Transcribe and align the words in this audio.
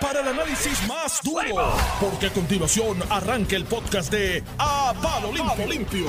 para 0.00 0.20
el 0.20 0.28
análisis 0.28 0.86
más 0.86 1.20
duro, 1.22 1.72
porque 2.00 2.26
a 2.26 2.30
continuación 2.30 3.02
arranca 3.10 3.56
el 3.56 3.64
podcast 3.64 4.10
de 4.12 4.44
A 4.58 4.94
Palo 5.02 5.32
Limpio. 5.32 6.06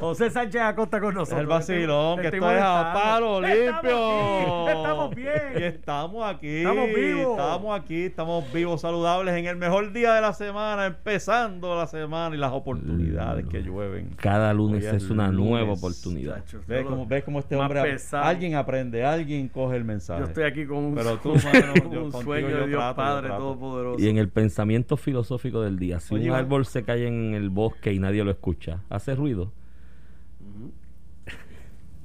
José 0.00 0.30
Sánchez 0.30 0.60
Acosta 0.62 1.00
con 1.00 1.14
nosotros. 1.14 1.40
El 1.40 1.46
vacilón, 1.46 2.20
que 2.20 2.30
Te 2.30 2.36
esto 2.36 2.50
es 2.50 2.62
a 2.62 2.92
palo 2.92 3.40
limpio. 3.40 4.68
Estamos 4.68 5.14
bien, 5.14 5.42
Y 5.58 5.62
estamos 5.62 6.34
aquí. 6.34 6.56
Estamos 6.56 6.88
vivos. 6.94 7.38
Estamos 7.38 7.80
aquí, 7.80 8.02
estamos 8.04 8.52
vivos, 8.52 8.80
saludables 8.80 9.34
en 9.34 9.46
el 9.46 9.56
mejor 9.56 9.92
día 9.92 10.14
de 10.14 10.20
la 10.20 10.32
semana, 10.32 10.86
empezando 10.86 11.76
la 11.76 11.86
semana 11.86 12.34
y 12.34 12.38
las 12.38 12.52
oportunidades 12.52 13.46
que 13.46 13.62
llueven. 13.62 14.10
Cada 14.16 14.52
lunes 14.52 14.84
es 14.84 15.04
es 15.04 15.10
una 15.10 15.30
nueva 15.30 15.72
oportunidad. 15.72 16.36
Chacho, 16.44 16.60
¿Ves 16.66 16.84
cómo, 16.86 17.06
ves 17.06 17.24
cómo 17.24 17.38
este 17.40 17.56
hombre, 17.56 17.82
pesado. 17.82 18.24
alguien 18.24 18.54
aprende, 18.54 19.04
alguien 19.04 19.48
coge 19.48 19.76
el 19.76 19.84
mensaje. 19.84 20.20
Yo 20.20 20.26
estoy 20.26 20.44
aquí 20.44 20.66
con 20.66 20.78
un, 20.78 20.94
Pero 20.94 21.18
tú, 21.22 21.32
un 21.32 21.44
mano, 21.44 21.74
yo 21.74 21.82
contigo 21.82 22.22
sueño 22.22 22.48
de 22.48 22.66
Dios 22.68 22.80
trato, 22.80 22.96
Padre. 22.96 23.28
Todopoderoso. 23.28 24.02
Y 24.02 24.08
en 24.08 24.18
el 24.18 24.28
pensamiento 24.28 24.96
filosófico 24.96 25.60
del 25.62 25.78
día, 25.78 26.00
si 26.00 26.14
Oye, 26.14 26.30
un 26.30 26.36
árbol 26.36 26.66
se 26.66 26.82
cae 26.84 27.06
en 27.06 27.34
el 27.34 27.50
bosque 27.50 27.92
y 27.92 27.98
nadie 27.98 28.24
lo 28.24 28.30
escucha, 28.30 28.80
¿hace 28.88 29.14
ruido? 29.14 29.52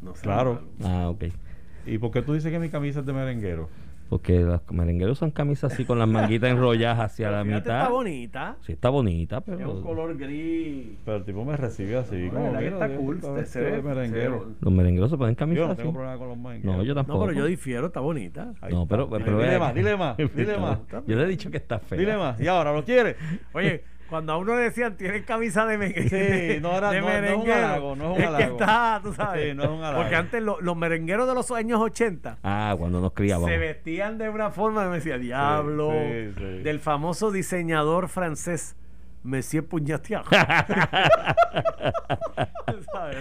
No 0.01 0.13
Claro. 0.13 0.61
Ah, 0.83 1.09
ok. 1.09 1.25
¿Y 1.85 1.97
por 1.97 2.11
qué 2.11 2.21
tú 2.21 2.33
dices 2.33 2.51
que 2.51 2.59
mi 2.59 2.69
camisa 2.69 2.99
es 3.01 3.05
de 3.05 3.13
merenguero? 3.13 3.69
Porque 4.09 4.39
los 4.39 4.59
merengueros 4.71 5.19
usan 5.19 5.29
camisas 5.29 5.71
así 5.71 5.85
con 5.85 5.99
las 5.99 6.07
manguitas 6.07 6.49
enrolladas 6.49 6.99
hacia 6.99 7.27
Pero 7.27 7.37
la 7.37 7.43
mitad. 7.43 7.59
Está 7.79 7.89
bonita. 7.89 8.57
Sí, 8.61 8.71
está 8.71 8.89
bonita, 8.89 9.37
Es 9.37 9.47
un 9.49 9.57
pero 9.57 9.81
color 9.83 10.17
gris. 10.17 10.87
Pero 11.05 11.17
el 11.17 11.25
tipo 11.25 11.45
me 11.45 11.55
recibe 11.55 11.95
así, 11.95 12.15
No, 12.15 12.31
como 12.31 12.43
verdad 12.45 12.59
que 12.59 12.67
está 12.69 12.87
Dios, 12.87 12.99
cool, 12.99 13.19
todo 13.21 13.45
se 13.45 13.61
ve- 13.61 13.81
merenguero. 13.83 14.39
se 14.39 14.45
ve- 14.47 14.55
los 14.61 14.73
merengueros 14.73 15.11
se 15.11 15.17
ponen 15.17 15.35
Yo 15.35 15.39
camisas 15.39 15.65
no 15.67 15.71
así. 15.73 15.81
tengo 15.81 15.93
problema 15.93 16.17
con 16.17 16.27
los 16.29 16.37
merengueros. 16.39 16.77
No, 16.77 16.83
yo 16.83 16.95
tampoco. 16.95 17.19
No, 17.19 17.25
pero 17.27 17.37
yo 17.37 17.45
difiero, 17.45 17.85
está 17.87 17.99
bonita. 17.99 18.51
Ahí 18.61 18.73
No, 18.73 18.83
está. 18.83 18.95
pero- 18.95 19.09
Dile- 19.09 19.23
pero 19.25 19.37
dile 19.41 19.59
más, 19.59 19.75
dile 19.75 19.95
más, 19.95 20.17
dile 20.17 20.57
más. 20.57 20.79
Yo 21.05 21.15
le 21.15 21.23
he 21.23 21.27
dicho 21.27 21.51
que 21.51 21.57
está 21.57 21.77
fea. 21.77 21.99
Dile 21.99 22.17
más. 22.17 22.41
¿Y 22.41 22.47
ahora 22.47 22.73
lo 22.73 22.83
quiere? 22.83 23.15
Oye, 23.53 23.83
cuando 24.09 24.33
a 24.33 24.37
uno 24.37 24.55
le 24.55 24.61
decían 24.63 24.97
tienes 24.97 25.23
camisa 25.25 25.65
de, 25.65 25.77
me- 25.77 25.93
Sí, 25.93 26.59
no 26.61 26.77
era- 26.77 26.91
de 26.91 27.01
no- 27.01 27.07
no 27.07 27.13
es 27.13 27.17
un 27.17 27.21
merenguero, 27.21 27.53
halago, 27.67 27.95
no 27.95 28.03
es 28.05 28.09
un 28.11 28.17
que 28.17 28.25
halago. 28.25 28.51
está, 28.59 28.99
tú 29.03 29.13
sabes. 29.13 29.49
Sí, 29.49 29.55
no 29.55 29.63
es 29.63 29.69
un 29.69 29.83
halago. 29.83 30.01
Porque 30.01 30.15
antes 30.15 30.41
lo- 30.41 30.59
los 30.61 30.75
merengueros 30.75 31.27
de 31.27 31.33
los 31.35 31.51
años 31.51 31.79
80 31.79 32.37
Ah, 32.43 32.75
cuando 32.77 32.99
nos 33.01 33.13
criábamos. 33.13 33.49
se 33.49 33.57
vestían 33.57 34.17
de 34.17 34.29
una 34.29 34.49
forma 34.51 34.83
que 34.83 34.89
me 34.89 34.95
decía 34.95 35.17
diablo 35.17 35.91
sí, 35.91 36.33
sí. 36.37 36.43
del 36.63 36.79
famoso 36.79 37.31
diseñador 37.31 38.09
francés 38.09 38.75
Monsieur 39.23 39.65
Pugnatier. 39.65 40.21
¿Sabes? 42.93 43.17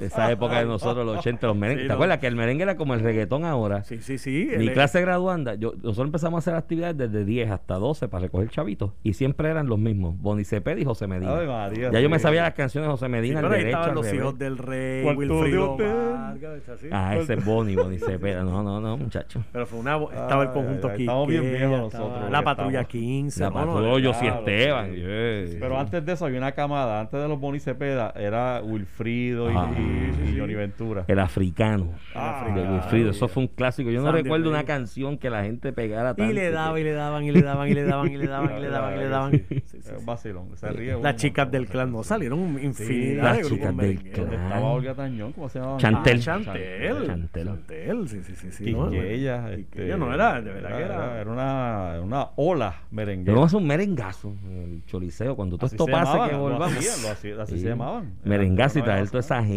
Esa 0.00 0.30
época 0.30 0.58
de 0.60 0.66
nosotros, 0.66 1.04
los 1.06 1.18
80, 1.18 1.46
los 1.46 1.56
merengues. 1.56 1.82
Sí, 1.82 1.86
¿Te 1.86 1.88
no. 1.88 1.94
acuerdas 1.94 2.18
que 2.18 2.26
el 2.26 2.36
merengue 2.36 2.62
era 2.62 2.76
como 2.76 2.94
el 2.94 3.00
reggaetón 3.00 3.44
ahora? 3.44 3.84
Sí, 3.84 3.98
sí, 4.00 4.18
sí. 4.18 4.48
Mi 4.58 4.68
clase 4.70 5.00
graduanda, 5.00 5.54
yo, 5.54 5.72
nosotros 5.82 6.06
empezamos 6.06 6.36
a 6.36 6.40
hacer 6.40 6.54
actividades 6.54 6.96
desde 6.96 7.24
10 7.24 7.50
hasta 7.50 7.74
12 7.74 8.08
para 8.08 8.22
recoger 8.22 8.48
chavitos 8.50 8.92
y 9.02 9.12
siempre 9.14 9.48
eran 9.50 9.66
los 9.68 9.78
mismos, 9.78 10.14
Bonnie 10.20 10.44
Cepeda 10.44 10.80
y 10.80 10.84
José 10.84 11.06
Medina. 11.06 11.36
Ay, 11.38 11.46
María, 11.46 11.90
ya 11.92 12.00
yo 12.00 12.08
me 12.10 12.18
sí. 12.18 12.22
sabía 12.22 12.42
las 12.42 12.54
canciones 12.54 12.88
de 12.88 12.92
José 12.92 13.06
Sí, 13.06 13.12
Medina, 13.12 13.36
pero 13.40 13.48
al 13.48 13.54
ahí 13.54 13.60
derecho, 13.60 13.78
al 13.82 13.94
los 13.94 14.04
revés. 14.06 14.20
hijos 14.20 14.38
del 14.38 14.58
rey, 14.58 15.04
Wilfrido 15.04 15.72
hotel. 15.72 15.86
Vargas, 16.12 16.68
así. 16.68 16.86
Ah, 16.92 17.16
ese 17.16 17.34
es 17.34 17.44
Bonnie, 17.44 17.76
Bonnie 17.76 17.98
Cepeda. 17.98 18.42
No, 18.44 18.62
no, 18.62 18.80
no, 18.80 18.96
muchacho. 18.96 19.42
Pero 19.52 19.66
fue 19.66 19.80
una, 19.80 19.96
estaba 19.96 20.42
el 20.44 20.50
conjunto 20.50 20.88
aquí. 20.88 21.02
estamos 21.02 21.28
bien 21.28 21.42
viejos 21.42 21.78
nosotros, 21.92 22.30
La 22.30 22.42
patrulla 22.42 22.80
estamos. 22.82 22.88
15. 22.92 23.40
La 23.40 23.50
patrulla, 23.50 23.98
yo 23.98 24.14
sí 24.14 24.26
Esteban. 24.26 24.90
sí. 24.94 25.56
Pero 25.60 25.78
antes 25.78 26.04
de 26.04 26.12
eso 26.12 26.26
había 26.26 26.38
una 26.38 26.52
camada. 26.52 27.00
Antes 27.00 27.20
de 27.20 27.28
los 27.28 27.38
Boni 27.40 27.60
Cepeda 27.60 28.12
era 28.16 28.60
Wilfrido 28.64 29.50
y, 29.50 29.54
Y- 29.90 30.30
y 30.30 30.38
Johnny 30.38 30.54
Ventura. 30.54 31.04
El 31.08 31.18
africano. 31.18 31.92
Ah, 32.14 32.50
de 32.54 32.62
Wilfrido. 32.62 33.10
Eso 33.10 33.28
fue 33.28 33.42
un 33.44 33.48
clásico. 33.48 33.90
Yo 33.90 34.00
no 34.00 34.06
Sandy 34.06 34.22
recuerdo 34.22 34.50
una 34.50 34.64
canción 34.64 35.18
que 35.18 35.30
la 35.30 35.42
gente 35.42 35.72
pegara 35.72 36.14
tanto. 36.14 36.30
Y 36.30 36.34
le 36.34 36.50
daban, 36.50 36.78
y 36.80 36.84
le 36.84 36.92
daban, 36.92 37.24
y 37.24 37.30
le 37.32 37.42
daban, 37.42 37.68
y 37.68 37.74
le 37.74 37.84
daban, 37.84 38.10
y 38.12 38.16
le 38.16 38.26
daban, 38.26 38.56
y 38.56 38.60
le 38.60 38.68
daban, 38.68 38.94
y 38.94 38.98
le 38.98 39.08
daban. 39.08 39.34
Es 39.50 39.92
un 39.98 40.06
vacilón. 40.06 40.56
Se 40.56 40.68
ríe 40.70 40.96
Las 41.00 41.16
chicas 41.16 41.50
del 41.50 41.66
clan 41.66 41.90
no 41.92 42.02
salieron 42.02 42.58
infinidad 42.62 43.22
las 43.24 43.36
de 43.36 43.42
grupos 43.42 43.58
chicas 43.58 43.76
del 43.76 43.98
clan. 44.12 44.32
Estaba 44.32 44.60
Olga 44.60 44.94
Tañón, 44.94 45.32
¿cómo 45.32 45.48
se 45.48 45.58
llama? 45.60 45.76
Chantel. 45.78 46.16
Ah, 46.18 46.20
Chantel. 46.22 47.06
Chantel. 47.06 47.46
Chantel, 47.46 48.08
sí, 48.08 48.22
sí, 48.22 48.34
sí. 48.36 48.50
sí 48.52 48.72
bueno. 48.72 48.92
este, 48.92 49.56
Quiqueya 49.56 49.96
no 49.96 50.12
era, 50.14 50.40
de 50.40 50.52
verdad 50.52 50.76
que 50.76 50.82
era. 50.84 51.20
Era 51.20 51.30
una, 51.30 52.00
una 52.02 52.26
ola 52.36 52.70
Pero 52.70 52.86
merenguera. 52.96 53.34
vamos 53.34 53.46
a 53.46 53.56
hacer 53.56 53.60
un 53.62 53.66
merengazo 53.66 54.34
en 54.44 54.56
el 54.74 54.84
choliseo. 54.86 55.36
Cuando 55.36 55.56
todo 55.56 55.66
Así 55.66 55.76
esto 55.76 55.86
llamaban, 55.86 56.28
que 56.30 56.36
lo 56.36 56.42
volvamos. 56.42 56.76
hacían, 56.76 57.02
lo 57.02 57.08
hacían, 57.10 57.40
así 57.40 57.52
Sí. 57.54 57.60
se 57.60 57.68
llamaban. 57.68 58.12
Merengazo 58.24 58.78
y 58.78 58.82
traer 58.82 59.06
toda 59.08 59.20
esa 59.20 59.42
gente. 59.42 59.50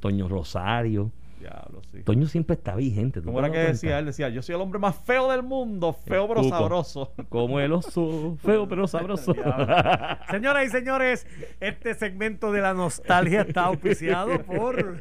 Toño 0.00 0.28
Rosario. 0.28 1.10
Diablo, 1.42 1.82
sí. 1.90 2.02
Toño 2.04 2.26
siempre 2.28 2.54
está 2.54 2.76
vigente. 2.76 3.20
¿tú 3.20 3.26
¿Cómo 3.26 3.40
era 3.40 3.48
que 3.48 3.54
cuenta? 3.54 3.72
decía? 3.72 3.98
Él 3.98 4.06
decía, 4.06 4.28
yo 4.28 4.42
soy 4.42 4.54
el 4.54 4.60
hombre 4.60 4.78
más 4.78 4.94
feo 4.94 5.28
del 5.30 5.42
mundo, 5.42 5.92
feo 5.92 6.28
pero 6.28 6.42
cuco. 6.42 6.56
sabroso. 6.56 7.12
Como 7.28 7.58
el 7.58 7.72
oso, 7.72 8.36
feo 8.44 8.68
pero 8.68 8.86
sabroso. 8.86 9.34
Señoras 10.30 10.66
y 10.66 10.68
señores, 10.70 11.26
este 11.58 11.94
segmento 11.94 12.52
de 12.52 12.60
la 12.60 12.74
nostalgia 12.74 13.40
está 13.42 13.64
auspiciado 13.64 14.38
por 14.44 15.00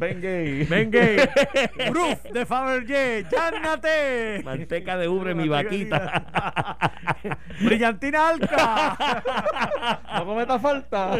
Ven 0.00 0.20
gay. 0.22 0.64
Ben 0.64 0.90
Gay, 0.90 1.16
Proof 1.90 2.22
de 2.32 2.46
Fabergé, 2.46 3.26
¡Yánnate! 3.30 4.40
Manteca 4.44 4.96
de 4.96 5.08
ubre, 5.08 5.34
mi 5.34 5.48
vaquita. 5.48 6.90
Brillantina 7.60 8.28
Alca. 8.30 9.22
No 10.18 10.24
cometa 10.26 10.58
falta. 10.58 11.12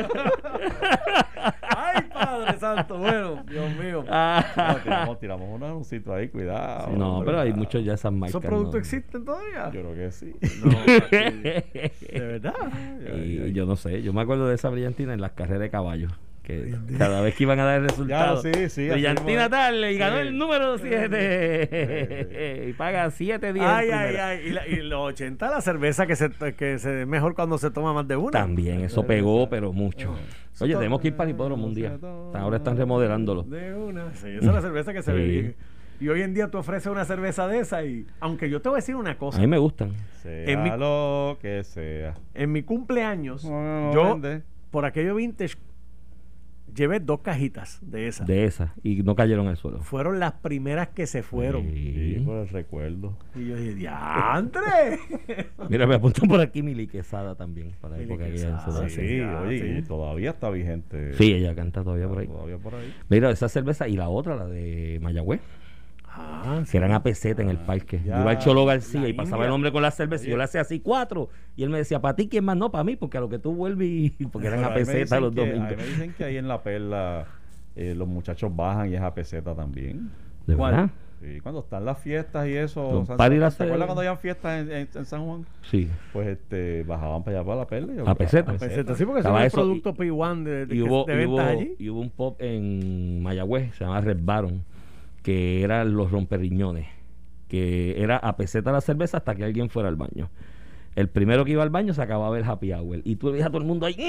Ay, 1.77 2.03
Padre 2.13 2.59
Santo, 2.59 2.99
bueno, 2.99 3.43
Dios 3.47 3.71
mío. 3.77 4.05
No, 4.57 4.77
tiramos, 4.83 5.19
tiramos 5.21 5.49
un 5.51 5.63
anuncito 5.63 6.15
ahí, 6.15 6.29
cuidado. 6.29 6.91
no, 6.97 7.23
pero 7.25 7.41
hay 7.41 7.53
muchos 7.53 7.85
ya 7.85 7.95
esas 7.95 8.13
marcas. 8.13 8.31
¿Esos 8.31 8.45
productos 8.45 8.75
no. 8.75 8.79
existen 8.81 9.25
todavía? 9.25 9.71
Yo 9.73 9.81
creo 9.83 9.95
que 9.95 10.11
sí. 10.13 10.35
No, 10.65 10.71
de 11.11 12.21
verdad. 12.21 12.55
Y 13.25 13.53
yo 13.53 13.67
no 13.67 13.77
sé, 13.77 14.03
yo 14.03 14.13
me 14.13 14.21
acuerdo 14.23 14.49
de 14.49 14.55
esa 14.55 14.69
brillantina 14.71 15.15
en 15.15 15.21
las 15.21 15.33
carreras 15.33 15.61
de 15.61 15.71
caballos. 15.71 16.13
Que 16.43 16.75
cada 16.99 17.21
vez 17.21 17.37
que 17.37 17.45
iban 17.45 17.61
a 17.61 17.65
dar 17.65 17.77
el 17.83 17.89
resultado, 17.89 18.43
sí, 18.43 18.51
sí, 18.53 18.67
así 18.67 18.89
brillantina 18.91 19.49
tal, 19.49 19.85
y 19.85 19.97
ganó 19.97 20.17
Sí. 20.21 20.27
el 20.27 20.37
número 20.37 20.77
7. 20.77 22.67
y 22.69 22.73
paga 22.73 23.09
7 23.13 23.53
días. 23.53 23.65
Ay, 23.65 23.91
ay, 23.93 24.17
ay. 24.17 24.41
Y, 24.47 24.51
la- 24.51 24.67
y 24.67 24.77
los 24.83 25.01
80, 25.07 25.49
la 25.49 25.61
cerveza 25.61 26.05
que 26.09 26.17
se, 26.17 26.31
que 26.57 26.81
se 26.81 27.03
es 27.03 27.07
mejor 27.07 27.37
cuando 27.37 27.59
se 27.59 27.71
toma 27.71 27.93
más 27.93 28.09
de 28.09 28.17
una. 28.17 28.33
También, 28.33 28.81
eso 28.81 29.07
pegó, 29.07 29.49
pero 29.49 29.73
mucho. 29.73 30.17
Oye, 30.61 30.75
tenemos 30.75 31.01
que 31.01 31.09
ir 31.09 31.17
para 31.17 31.29
el 31.31 31.35
hipódromo 31.35 31.67
un 31.67 31.75
día. 31.75 31.99
Ahora 32.35 32.59
están 32.59 32.77
remodelándolo. 32.77 33.43
De 33.43 33.75
una. 33.75 34.13
Sí, 34.15 34.29
esa 34.29 34.47
es 34.49 34.55
la 34.55 34.61
cerveza 34.61 34.93
que 34.93 35.03
se 35.03 35.13
ve 35.13 35.25
Sí. 35.25 35.31
bien. 35.31 35.57
Y 36.01 36.09
hoy 36.09 36.23
en 36.23 36.35
día 36.35 36.49
tú 36.51 36.59
ofreces 36.59 36.91
una 36.91 37.05
cerveza 37.05 37.47
de 37.47 37.61
esa 37.61 37.85
y... 37.85 38.07
Aunque 38.21 38.51
yo 38.51 38.61
te 38.61 38.69
voy 38.69 38.77
a 38.77 38.81
decir 38.81 38.97
una 38.97 39.13
A 39.13 39.19
cosa. 39.19 39.39
mí 39.41 39.47
me 39.47 39.59
gustan. 39.59 39.93
Sea 40.23 40.45
En 40.51 40.63
mi- 40.65 40.71
lo 40.77 41.39
que 41.41 41.63
sea. 41.63 42.15
En 42.35 42.51
mi 42.51 42.63
cumpleaños, 42.65 43.45
No, 43.45 43.51
no, 43.63 43.81
no 43.87 43.93
yo, 43.95 44.05
vende. 44.21 44.43
por 44.73 44.85
aquello 44.85 45.15
vintage, 45.15 45.55
llevé 46.75 47.01
dos 47.01 47.21
cajitas 47.21 47.79
de 47.83 48.09
esas. 48.09 48.27
De 48.27 48.45
esas. 48.45 48.71
Y 48.83 49.03
no 49.03 49.15
cayeron 49.15 49.49
al 49.49 49.57
suelo. 49.57 49.81
Fueron 49.83 50.19
las 50.21 50.33
primeras 50.35 50.89
que 50.89 51.07
se 51.07 51.23
fueron. 51.23 51.63
Sí, 51.63 52.15
Sí. 52.17 52.23
por 52.25 52.39
el 52.39 52.49
recuerdo. 52.49 53.17
Y 53.35 53.47
yo 53.49 53.57
dije, 53.57 53.75
¡diantre! 53.75 54.99
Mira, 55.69 55.87
me 55.87 55.95
apuntan 55.97 56.29
por 56.29 56.41
aquí 56.41 56.63
Mili 56.63 56.87
Quesada 56.87 57.35
también. 57.35 57.73
Para 57.81 57.97
la 57.97 57.99
Mili 58.03 58.13
época 58.13 58.31
Quesada. 58.31 58.89
Sí, 58.89 58.95
sí, 58.97 59.21
oye, 59.21 59.81
sí. 59.81 59.87
todavía 59.89 60.31
está 60.31 60.51
vigente. 60.51 61.13
Sí, 61.15 61.33
ella 61.33 61.55
canta 61.55 61.83
todavía 61.83 62.09
por 62.09 62.19
ahí. 62.19 62.27
Todavía 62.27 62.59
por 62.59 62.75
ahí. 62.75 62.95
Mira, 63.09 63.31
esa 63.31 63.49
cerveza 63.49 63.89
y 63.89 63.97
la 63.97 64.09
otra, 64.09 64.37
la 64.37 64.47
de 64.47 64.99
Mayagüez, 65.03 65.41
Ah, 66.45 66.63
que 66.71 66.77
eran 66.77 66.93
a 66.93 67.03
peseta 67.03 67.41
en 67.43 67.49
el 67.49 67.59
parque. 67.59 68.01
ya. 68.05 68.17
Yo 68.17 68.23
iba 68.23 68.31
al 68.33 68.39
Cholo 68.39 68.65
García 68.67 69.01
La 69.03 69.09
y 69.09 69.13
pasaba 69.13 69.37
India. 69.39 69.47
el 69.47 69.53
hombre 69.53 69.73
con 69.73 69.83
la 69.83 69.91
cerveza 69.91 70.27
y 70.27 70.31
yo 70.31 70.37
le 70.37 70.45
hacía 70.45 70.61
así 70.63 70.81
cuatro. 70.81 71.29
Y 71.57 71.63
él 71.63 71.71
me 71.71 71.79
decía, 71.79 72.01
¿para 72.01 72.17
ti 72.17 72.29
quién 72.29 72.45
más? 72.45 72.57
No, 72.57 72.71
para 72.71 72.85
mí, 72.85 72.97
porque 72.97 73.19
a 73.19 73.21
lo 73.21 73.29
que 73.29 73.39
tú 73.39 73.55
vuelves 73.55 73.89
y... 73.89 74.11
Porque 74.33 74.49
eran 74.49 74.61
Pero 74.61 74.71
a 74.71 74.75
peseta 74.75 75.21
los 75.21 75.35
que- 75.35 75.41
domingos. 75.47 75.77
me 75.77 75.85
dicen 75.85 76.15
que 76.17 76.25
ahí 76.25 76.37
en 76.37 76.49
la 76.49 76.63
perla 76.63 77.27
eh, 77.77 77.95
los 77.97 78.09
muchachos 78.09 78.55
bajan 78.55 78.91
y 78.91 78.95
es 78.95 79.01
a 79.03 79.15
peseta 79.15 79.55
también. 79.55 80.11
¿De 80.47 80.57
¿Cuál? 80.57 80.73
verdad? 80.73 80.91
Sí, 81.23 81.39
cuando 81.41 81.61
están 81.61 81.85
las 81.85 81.99
fiestas 82.01 82.49
y 82.49 82.55
eso. 82.57 83.05
San- 83.07 83.17
party 83.17 83.37
¿Te 83.39 83.45
acuerdas 83.45 83.87
cuando 83.87 84.01
habían 84.01 84.19
fiestas 84.19 84.61
en, 84.63 84.73
en- 84.73 84.89
en 84.93 85.05
San 85.05 85.25
Juan? 85.25 85.47
Sí. 85.71 85.89
Pues 86.13 86.27
este, 86.27 86.83
bajaban 86.83 87.23
para 87.23 87.37
allá 87.39 87.47
para 87.47 87.57
la 87.61 87.67
perla. 87.69 87.93
y 87.93 87.97
yo- 87.99 88.09
A 88.09 88.15
peseta. 88.17 88.53
Peseta, 88.55 88.97
sí, 88.97 89.05
porque 89.07 89.21
el 89.21 89.37
eso 89.45 89.57
producto 89.59 89.95
P1 89.95 90.43
de, 90.43 90.67
de, 90.67 90.75
Y 90.75 90.79
que- 90.79 90.83
hubo, 90.83 91.05
de 91.05 91.23
y, 91.23 91.27
hubo, 91.27 91.37
ventas 91.37 91.53
allí. 91.57 91.75
y 91.79 91.89
hubo 91.91 92.01
un 92.01 92.11
pop 92.11 92.37
en 92.43 93.23
Mayagüez, 93.23 93.73
se 93.77 93.85
llama 93.85 94.01
Red 94.01 94.19
Baron, 94.21 94.65
que 95.23 95.63
eran 95.63 95.95
los 95.95 96.11
romperriñones, 96.11 96.87
que 97.49 98.03
era 98.03 98.17
a 98.17 98.37
peseta 98.37 98.73
la 98.73 98.81
cerveza 98.81 99.19
hasta 99.19 99.35
que 99.35 99.45
alguien 99.45 99.69
fuera 99.71 99.89
al 99.89 99.97
baño. 99.97 100.31
El 100.95 101.09
primero 101.09 101.45
que 101.45 101.53
iba 101.53 101.63
al 101.63 101.71
baño 101.71 101.95
se 101.95 102.03
acababa 102.03 102.37
el 102.37 102.45
happy 102.45 102.73
hour. 102.73 103.01
Y 103.05 103.17
tú 103.17 103.33
veías 103.33 103.47
a 103.47 103.51
todo 103.51 103.63
el 103.63 103.67
mundo 103.67 103.87
ahí 103.87 103.95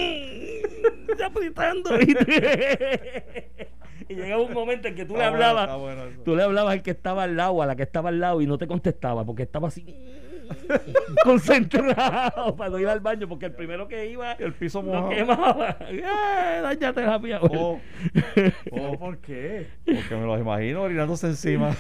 "Mm, 1.18 1.21
apretando. 1.24 1.92
y 4.10 4.15
llegaba 4.15 4.44
un 4.44 4.54
momento 4.54 4.88
en 4.89 4.95
que 4.95 5.06
tú 5.06 5.13
le 5.13 5.19
bueno, 5.19 5.33
hablabas, 5.33 5.80
bueno 5.80 6.01
tú 6.25 6.36
le 6.36 6.44
hablabas 6.44 6.74
al 6.74 6.83
que 6.83 6.92
estaba 6.92 7.24
al 7.24 7.38
lado, 7.38 7.62
a 7.62 7.65
la 7.65 7.75
que 7.75 7.83
estaba 7.83 8.10
al 8.10 8.19
lado, 8.19 8.42
y 8.42 8.48
no 8.48 8.57
te 8.57 8.68
contestaba 8.68 9.25
porque 9.25 9.44
estaba 9.44 9.69
así 9.69 9.86
concentrado 11.23 12.55
para 12.55 12.69
no 12.69 12.79
ir 12.79 12.87
al 12.87 12.99
baño, 12.99 13.27
porque 13.27 13.45
el 13.47 13.53
primero 13.53 13.87
que 13.87 14.09
iba 14.09 14.33
El 14.33 14.53
piso 14.53 14.81
mojado. 14.81 15.09
quemaba. 15.09 15.77
¡Eh, 15.89 16.59
dañate 16.61 17.03
happy 17.03 17.33
hour! 17.33 17.51
Oh, 17.55 17.79
Oh, 18.71 18.97
¿Por 18.97 19.17
qué? 19.19 19.67
porque 19.85 20.15
me 20.15 20.25
los 20.25 20.39
imagino 20.39 20.81
orinándose 20.81 21.27
encima. 21.27 21.75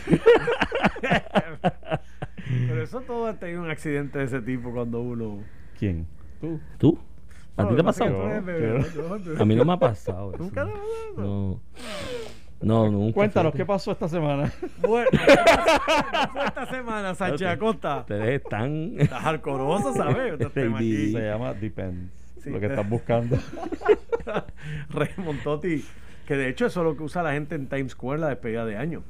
eso 2.81 3.01
todo 3.01 3.27
ha 3.27 3.33
tenido 3.33 3.61
un 3.61 3.69
accidente 3.69 4.19
de 4.19 4.25
ese 4.25 4.41
tipo 4.41 4.71
cuando 4.71 5.01
uno. 5.01 5.43
¿Quién? 5.77 6.07
Tú. 6.39 6.59
¿Tú? 6.77 6.99
¿A 7.55 7.67
ti 7.67 7.75
te 7.75 7.81
ha 7.81 7.83
pasa 7.83 8.05
pasado? 8.05 8.41
¿no? 9.35 9.41
A 9.41 9.45
mí 9.45 9.55
no 9.55 9.63
me 9.65 9.73
ha 9.73 9.77
pasado. 9.77 10.33
eso. 10.33 10.43
Nunca 10.43 10.65
te 10.65 10.71
ha 10.71 10.73
pasado. 10.73 11.17
No. 11.17 11.61
No, 12.63 12.89
nunca. 12.89 13.13
Cuéntanos, 13.13 13.51
fíjate. 13.51 13.63
¿qué 13.63 13.65
pasó 13.65 13.91
esta 13.91 14.07
semana? 14.07 14.51
Bueno, 14.81 15.09
¿qué 15.11 16.27
fue 16.31 16.45
esta 16.45 16.65
semana, 16.67 17.13
Sánchez 17.15 17.47
Acosta? 17.47 17.99
Ustedes 17.99 18.41
están. 18.41 18.95
Estás 18.97 19.25
alcoroso, 19.25 19.93
¿sabes? 19.93 20.33
Estos 20.39 20.53
temas 20.53 20.79
aquí. 20.79 21.11
Se 21.11 21.19
llama 21.19 21.53
Depends. 21.53 22.11
Sí. 22.41 22.49
Lo 22.49 22.59
que 22.59 22.67
estás 22.67 22.89
buscando. 22.89 23.37
Remontotti. 24.89 25.83
Que 26.27 26.37
de 26.37 26.49
hecho 26.49 26.65
eso 26.65 26.81
es 26.81 26.85
lo 26.85 26.97
que 26.97 27.03
usa 27.03 27.21
la 27.23 27.33
gente 27.33 27.55
en 27.55 27.67
Times 27.67 27.91
Square 27.91 28.19
la 28.21 28.29
despedida 28.29 28.65
de 28.65 28.77
año. 28.77 29.03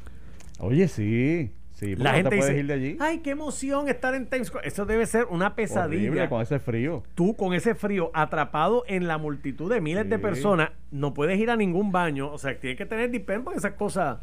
Oye, 0.60 0.88
sí. 0.88 1.52
Sí, 1.74 1.96
La 1.96 2.12
¿por 2.12 2.12
qué 2.12 2.22
gente 2.22 2.36
dice, 2.36 2.58
ir 2.60 2.68
de 2.68 2.74
allí? 2.74 2.98
ay, 3.00 3.20
qué 3.20 3.32
emoción 3.32 3.90
estar 3.90 4.14
en 4.14 4.28
Times 4.28 4.48
Square. 4.48 4.68
Eso 4.68 4.86
debe 4.86 5.06
ser 5.06 5.26
una 5.30 5.56
pesadilla. 5.56 6.10
Horrible, 6.10 6.30
con 6.30 6.42
ese 6.42 6.60
frío. 6.60 7.04
Tú 7.16 7.36
con 7.36 7.54
ese 7.54 7.76
frío 7.76 8.12
atrapado 8.14 8.84
en 8.88 9.08
la 9.08 9.18
multitud 9.18 9.72
de 9.72 9.82
miles 9.82 10.10
de 10.10 10.20
personas, 10.20 10.70
no 10.92 11.14
puedes 11.14 11.40
ir 11.40 11.50
a 11.50 11.56
ningún 11.56 11.92
baño. 11.92 12.32
O 12.32 12.38
sea, 12.38 12.58
tienes 12.60 12.78
que 12.78 12.86
tener 12.86 13.10
dispen 13.10 13.44
porque 13.44 13.60
esas 13.60 13.74
cosas... 13.74 14.20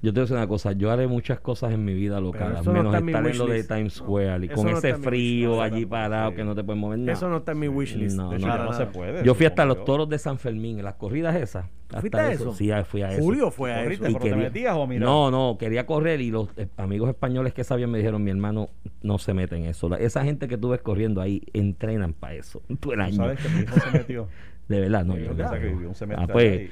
Yo 0.00 0.12
te 0.12 0.20
voy 0.20 0.20
a 0.20 0.22
decir 0.22 0.36
una 0.36 0.46
cosa, 0.46 0.72
yo 0.72 0.92
haré 0.92 1.08
muchas 1.08 1.40
cosas 1.40 1.72
en 1.72 1.84
mi 1.84 1.92
vida 1.92 2.20
local, 2.20 2.54
menos 2.66 2.94
estar 2.94 3.26
en 3.26 3.38
lo 3.38 3.46
de. 3.46 3.64
Times 3.64 3.94
Square 3.94 4.44
y 4.46 4.48
con 4.48 4.64
no 4.66 4.78
ese 4.78 4.94
frío 4.94 5.60
allí 5.60 5.86
parado 5.86 6.30
Sí. 6.30 6.36
que 6.36 6.44
no 6.44 6.54
te 6.54 6.62
puedes 6.62 6.80
mover 6.80 7.00
nada. 7.00 7.12
Eso 7.12 7.28
no 7.28 7.38
está 7.38 7.50
en 7.52 7.58
mi 7.58 7.66
wishlist. 7.68 8.16
No, 8.16 8.32
hecho, 8.32 8.46
no, 8.46 8.72
se 8.72 8.78
nada. 8.80 8.92
puede. 8.92 9.24
Yo 9.24 9.34
fui 9.34 9.46
hasta 9.46 9.64
los 9.64 9.78
yo. 9.78 9.84
toros 9.84 10.08
de 10.08 10.18
San 10.18 10.38
Fermín, 10.38 10.78
en 10.78 10.84
las 10.84 10.94
corridas 10.94 11.34
esas. 11.34 11.64
hasta 11.88 12.00
¿Fuiste 12.00 12.18
a 12.20 12.30
eso? 12.30 12.52
Sí, 12.54 12.70
fui 12.86 13.02
a 13.02 13.10
eso. 13.12 13.22
Julio 13.22 13.50
fue 13.50 13.72
a 13.72 13.76
eso. 13.80 13.84
¿Corriste, 13.84 14.10
Y 14.10 14.12
pero 14.12 14.22
te 14.24 14.30
quería- 14.30 14.44
metías 14.44 14.74
o 14.76 14.82
a 14.82 14.86
mirar? 14.86 15.04
No, 15.08 15.30
no, 15.32 15.56
quería 15.58 15.84
correr 15.84 16.20
y 16.20 16.30
los 16.30 16.48
eh, 16.56 16.68
amigos 16.76 17.08
españoles 17.08 17.52
que 17.52 17.64
sabían 17.64 17.90
me 17.90 17.98
dijeron, 17.98 18.22
mi 18.22 18.30
hermano, 18.30 18.68
no 19.02 19.18
se 19.18 19.34
mete 19.34 19.56
en 19.56 19.64
eso. 19.64 19.88
La- 19.88 19.96
esa 19.96 20.22
gente 20.22 20.46
que 20.46 20.56
tú 20.58 20.68
ves 20.68 20.80
corriendo 20.80 21.20
ahí 21.20 21.42
entrenan 21.52 22.12
para 22.12 22.34
eso. 22.34 22.62
El 22.68 22.78
¿Tú 22.78 22.92
año. 22.92 23.16
¿Sabes 23.16 23.40
que 23.40 23.48
mi 23.48 23.60
hijo 23.62 23.74
se 23.80 23.90
metió? 23.98 24.28
De 24.68 24.80
verdad, 24.80 25.04
no. 25.04 25.16
Yo 25.16 25.32
piensa 25.34 25.58
que 25.58 25.66
vivió 25.66 25.88
un 25.88 25.94
semestre 25.94 26.24
Ah, 26.24 26.32
pues, 26.32 26.70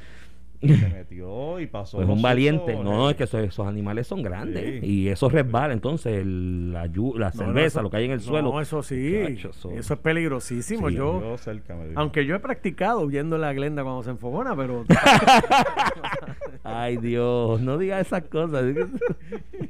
y 0.61 0.75
se 0.75 0.89
metió 0.93 1.59
y 1.61 1.67
pasó. 1.67 1.99
Pues 1.99 2.09
los 2.09 2.17
un 2.17 2.23
valiente. 2.23 2.73
sustos, 2.73 2.85
No, 2.85 2.97
no, 2.99 3.11
es 3.11 3.17
que 3.17 3.25
esos, 3.25 3.41
esos 3.43 3.67
animales 3.67 4.07
son 4.07 4.23
grandes. 4.23 4.81
Sí. 4.81 4.87
Y 4.87 5.09
eso 5.09 5.29
resbala. 5.29 5.73
Entonces, 5.73 6.19
el- 6.19 6.73
la, 6.73 6.87
la 6.87 6.89
No, 6.89 7.13
no, 7.19 7.31
cerveza, 7.33 7.67
eso- 7.67 7.83
lo 7.83 7.91
que 7.91 7.97
hay 7.99 8.05
en 8.07 8.13
el 8.13 8.21
suelo. 8.21 8.53
No, 8.53 8.61
eso 8.61 8.83
sí. 8.83 9.15
Eso- 9.17 9.71
Eso 9.71 9.95
es 9.95 10.01
peligrosísimo. 10.01 10.89
Sí. 10.89 10.95
yo, 10.97 11.37
cerca 11.39 11.77
aunque 11.95 12.25
yo 12.27 12.35
he 12.37 12.39
practicado 12.41 13.01
huyendo 13.01 13.37
en 13.37 13.43
la 13.43 13.53
glenda 13.53 13.83
cuando 13.83 14.03
se 14.03 14.11
enfogona, 14.11 14.55
pero... 14.57 14.85
Ay, 16.65 16.97
Dios, 16.97 17.61
no 17.61 17.79
digas 17.79 18.07
esas 18.07 18.25
cosas. 18.25 18.65
Ves 18.75 18.87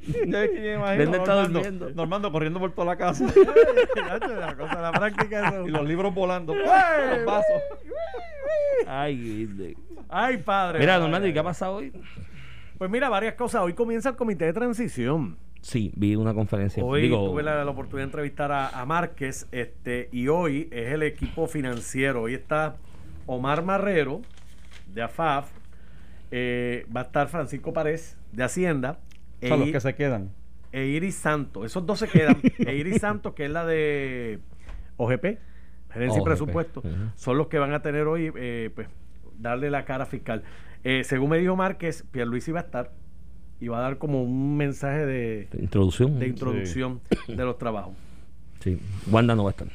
que 0.03 0.61
me 0.61 0.75
imagino 0.75 0.95
Glenda 0.97 1.19
está 1.19 1.35
Normando, 1.35 1.59
durmiendo. 1.59 1.91
Normando 1.95 2.33
corriendo 2.33 2.61
por 2.61 2.73
toda 2.73 2.87
la 2.87 2.97
casa 2.97 3.27
la 3.27 4.55
cosa, 4.57 4.81
la 4.81 4.93
práctica 4.93 5.49
eso. 5.49 5.67
y 5.67 5.71
los 5.71 5.87
libros 5.87 6.15
volando. 6.15 6.55
Los 6.55 6.67
vasos. 7.27 7.63
Ay, 8.87 9.49
Ay, 10.09 10.39
padre. 10.39 10.79
Mira, 10.79 10.99
Normando, 10.99 11.27
¿y 11.27 11.33
qué 11.33 11.39
ha 11.39 11.45
pasado 11.45 11.77
hoy? 11.77 11.93
Pues 12.79 12.91
mira, 12.91 13.09
varias 13.09 13.35
cosas. 13.35 13.63
Hoy 13.63 13.73
comienza 13.73 14.11
el 14.11 14.17
comité 14.17 14.45
de 14.45 14.53
transición. 14.53 15.37
Sí, 15.61 15.93
vi 15.97 16.15
una 16.15 16.35
conferencia. 16.35 16.85
Hoy 16.85 17.03
Digo, 17.03 17.29
tuve 17.31 17.43
la, 17.43 17.65
la 17.65 17.71
oportunidad 17.71 18.05
de 18.05 18.11
entrevistar 18.11 18.53
a, 18.53 18.69
a 18.69 18.85
Márquez 18.85 19.49
este, 19.51 20.09
y 20.13 20.29
hoy 20.29 20.69
es 20.71 20.93
el 20.93 21.03
equipo 21.03 21.47
financiero. 21.49 22.23
Hoy 22.23 22.35
está 22.35 22.77
Omar 23.27 23.65
Marrero 23.65 24.23
de 24.95 25.03
AFAF, 25.03 25.51
eh, 26.31 26.87
va 26.95 27.01
a 27.01 27.05
estar 27.05 27.29
Francisco 27.29 27.73
Párez 27.73 28.17
de 28.33 28.45
Hacienda 28.45 28.99
sea, 29.41 29.57
los 29.57 29.69
e, 29.69 29.73
que 29.73 29.81
se 29.81 29.95
quedan. 29.95 30.31
e 30.73 30.87
Iris 30.87 31.17
Santos. 31.17 31.67
Esos 31.67 31.85
dos 31.87 31.99
se 31.99 32.09
quedan. 32.09 32.39
e 32.59 32.75
Iris 32.75 33.01
Santos, 33.01 33.35
que 33.35 33.47
es 33.47 33.51
la 33.51 33.65
de 33.67 34.41
OGP, 34.97 35.39
Gerencia 35.91 36.21
y 36.21 36.25
Presupuesto, 36.25 36.83
son 37.15 37.39
los 37.39 37.49
que 37.49 37.59
van 37.59 37.73
a 37.73 37.83
tener 37.83 38.07
hoy, 38.07 38.33
eh, 38.37 38.71
pues, 38.75 38.89
darle 39.39 39.71
la 39.71 39.85
cara 39.85 40.07
fiscal. 40.07 40.43
Eh, 40.85 41.05
según 41.05 41.31
me 41.31 41.39
dijo 41.39 41.57
Márquez, 41.57 42.05
Pierluisi 42.11 42.53
va 42.53 42.61
a 42.61 42.63
estar 42.65 42.93
y 43.61 43.69
va 43.69 43.79
a 43.79 43.83
dar 43.83 43.99
como 43.99 44.23
un 44.23 44.57
mensaje 44.57 45.07
de, 45.07 45.49
Introducción. 45.59 46.19
de 46.19 46.29
introducción 46.29 47.01
de 47.27 47.45
los 47.45 47.59
trabajos. 47.59 47.95
Sí, 48.61 48.79
Wanda 49.11 49.35
no 49.35 49.45
va 49.45 49.51
a 49.51 49.53
estar. 49.53 49.69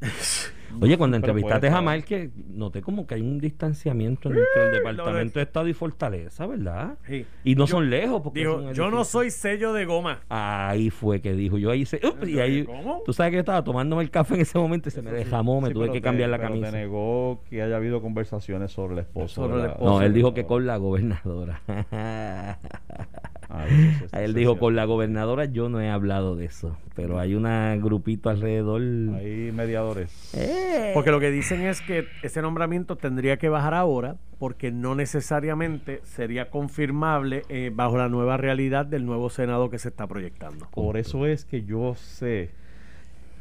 Oye, 0.80 0.96
cuando 0.98 1.16
Pero 1.20 1.26
entrevistaste 1.32 1.66
a 1.66 1.70
estar. 1.70 1.82
Márquez, 1.84 2.30
noté 2.48 2.82
como 2.82 3.06
que 3.06 3.14
hay 3.14 3.20
un 3.22 3.38
distanciamiento 3.38 4.28
entre 4.28 4.42
el 4.66 4.72
Departamento 4.72 5.38
de 5.38 5.42
Estado 5.44 5.68
y 5.68 5.74
Fortaleza, 5.74 6.46
¿verdad? 6.46 6.94
Sí. 7.06 7.24
Y 7.44 7.54
no 7.54 7.66
Yo- 7.66 7.72
son 7.76 7.90
lejos. 7.90 8.20
Porque 8.22 8.40
Dijo, 8.40 8.52
son 8.62 8.72
yo 8.74 8.82
no 8.84 8.98
edificios". 8.98 9.08
soy 9.08 9.30
sello 9.30 9.72
de 9.72 9.84
goma. 9.84 10.20
Ahí 10.28 10.90
fue 10.90 11.20
que 11.20 11.32
dijo. 11.34 11.58
Yo 11.58 11.70
ahí 11.70 11.82
hice. 11.82 12.00
"Ups", 12.02 12.28
y 12.28 12.40
ahí, 12.40 12.64
¿Cómo? 12.64 13.02
Tú 13.04 13.12
sabes 13.12 13.30
que 13.30 13.36
yo 13.36 13.40
estaba 13.40 13.62
tomándome 13.64 14.02
el 14.02 14.10
café 14.10 14.34
en 14.34 14.40
ese 14.40 14.58
momento 14.58 14.88
y 14.88 14.92
se 14.92 15.02
me 15.02 15.10
dejamó, 15.12 15.60
me 15.60 15.68
Sí, 15.68 15.74
tuve 15.74 15.86
que 15.88 15.92
te- 15.94 16.02
cambiar 16.02 16.30
la 16.30 16.36
pero 16.38 16.48
camisa. 16.50 16.70
Te 16.70 16.76
negó 16.78 17.42
que 17.48 17.62
haya 17.62 17.76
habido 17.76 18.00
conversaciones 18.02 18.72
sobre 18.72 18.96
la- 18.96 19.02
esposo. 19.02 19.48
No, 19.80 20.00
él 20.02 20.12
dijo 20.12 20.34
que 20.34 20.44
con 20.44 20.66
la 20.66 20.76
gobernadora. 20.76 21.60
Ah, 21.68 23.66
eso 23.68 23.74
sí, 23.98 24.04
eso 24.06 24.16
él 24.18 24.34
dijo 24.34 24.58
con 24.58 24.74
la 24.74 24.84
gobernadora 24.84 25.44
yo 25.44 25.68
no 25.68 25.80
he 25.80 25.88
hablado 25.90 26.34
de 26.36 26.46
eso, 26.46 26.76
pero 26.94 27.18
hay 27.18 27.34
un 27.34 27.44
grupito 27.82 28.30
alrededor. 28.30 28.80
Hay 28.80 29.50
mediadores. 29.54 30.34
Eh. 30.34 30.63
Porque 30.94 31.10
lo 31.10 31.20
que 31.20 31.30
dicen 31.30 31.62
es 31.62 31.80
que 31.80 32.06
ese 32.22 32.42
nombramiento 32.42 32.96
tendría 32.96 33.36
que 33.38 33.48
bajar 33.48 33.74
ahora 33.74 34.16
porque 34.38 34.70
no 34.72 34.94
necesariamente 34.94 36.00
sería 36.04 36.50
confirmable 36.50 37.42
eh, 37.48 37.70
bajo 37.74 37.96
la 37.96 38.08
nueva 38.08 38.36
realidad 38.36 38.86
del 38.86 39.06
nuevo 39.06 39.30
Senado 39.30 39.70
que 39.70 39.78
se 39.78 39.88
está 39.88 40.06
proyectando. 40.06 40.66
Por 40.70 40.96
eso 40.96 41.26
es 41.26 41.44
que 41.44 41.64
yo 41.64 41.94
sé 41.94 42.50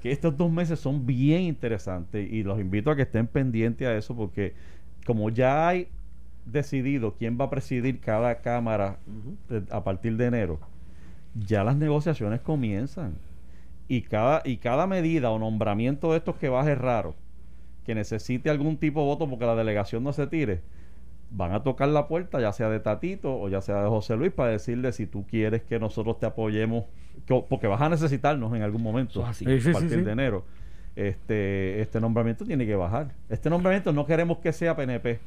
que 0.01 0.11
estos 0.11 0.35
dos 0.37 0.51
meses 0.51 0.79
son 0.79 1.05
bien 1.05 1.41
interesantes 1.41 2.29
y 2.31 2.43
los 2.43 2.59
invito 2.59 2.91
a 2.91 2.95
que 2.95 3.03
estén 3.03 3.27
pendientes 3.27 3.87
a 3.87 3.95
eso 3.95 4.15
porque 4.15 4.53
como 5.05 5.29
ya 5.29 5.67
hay 5.67 5.87
decidido 6.45 7.13
quién 7.17 7.37
va 7.39 7.45
a 7.45 7.49
presidir 7.49 7.99
cada 8.01 8.41
cámara 8.41 8.97
de- 9.49 9.63
a 9.71 9.83
partir 9.83 10.17
de 10.17 10.25
enero, 10.25 10.59
ya 11.35 11.63
las 11.63 11.75
negociaciones 11.77 12.41
comienzan 12.41 13.13
y 13.87 14.01
cada 14.01 14.41
y 14.45 14.57
cada 14.57 14.87
medida 14.87 15.31
o 15.31 15.39
nombramiento 15.39 16.11
de 16.11 16.17
estos 16.17 16.37
que 16.37 16.49
baje 16.49 16.75
raro 16.75 17.15
que 17.85 17.95
necesite 17.95 18.49
algún 18.49 18.77
tipo 18.77 19.01
de 19.01 19.05
voto 19.07 19.29
porque 19.29 19.45
la 19.45 19.55
delegación 19.55 20.03
no 20.03 20.13
se 20.13 20.27
tire 20.27 20.61
van 21.31 21.51
a 21.51 21.63
tocar 21.63 21.89
la 21.89 22.07
puerta 22.07 22.39
ya 22.39 22.53
sea 22.53 22.69
de 22.69 22.79
Tatito 22.79 23.39
o 23.39 23.49
ya 23.49 23.61
sea 23.61 23.81
de 23.83 23.89
José 23.89 24.15
Luis 24.15 24.31
para 24.31 24.51
decirle 24.51 24.91
si 24.91 25.07
tú 25.07 25.25
quieres 25.25 25.63
que 25.63 25.79
nosotros 25.79 26.19
te 26.19 26.25
apoyemos 26.25 26.85
porque 27.49 27.67
vas 27.67 27.81
a 27.81 27.89
necesitarnos 27.89 28.53
en 28.55 28.61
algún 28.61 28.81
momento 28.81 29.25
así. 29.25 29.45
Sí, 29.45 29.51
a 29.51 29.61
sí, 29.61 29.71
partir 29.71 29.99
sí. 29.99 30.01
de 30.01 30.11
enero 30.11 30.45
este 30.95 31.81
este 31.81 31.99
nombramiento 31.99 32.45
tiene 32.45 32.65
que 32.65 32.75
bajar 32.75 33.13
este 33.29 33.49
nombramiento 33.49 33.91
no 33.91 34.05
queremos 34.05 34.37
que 34.37 34.53
sea 34.53 34.75
PNP 34.75 35.19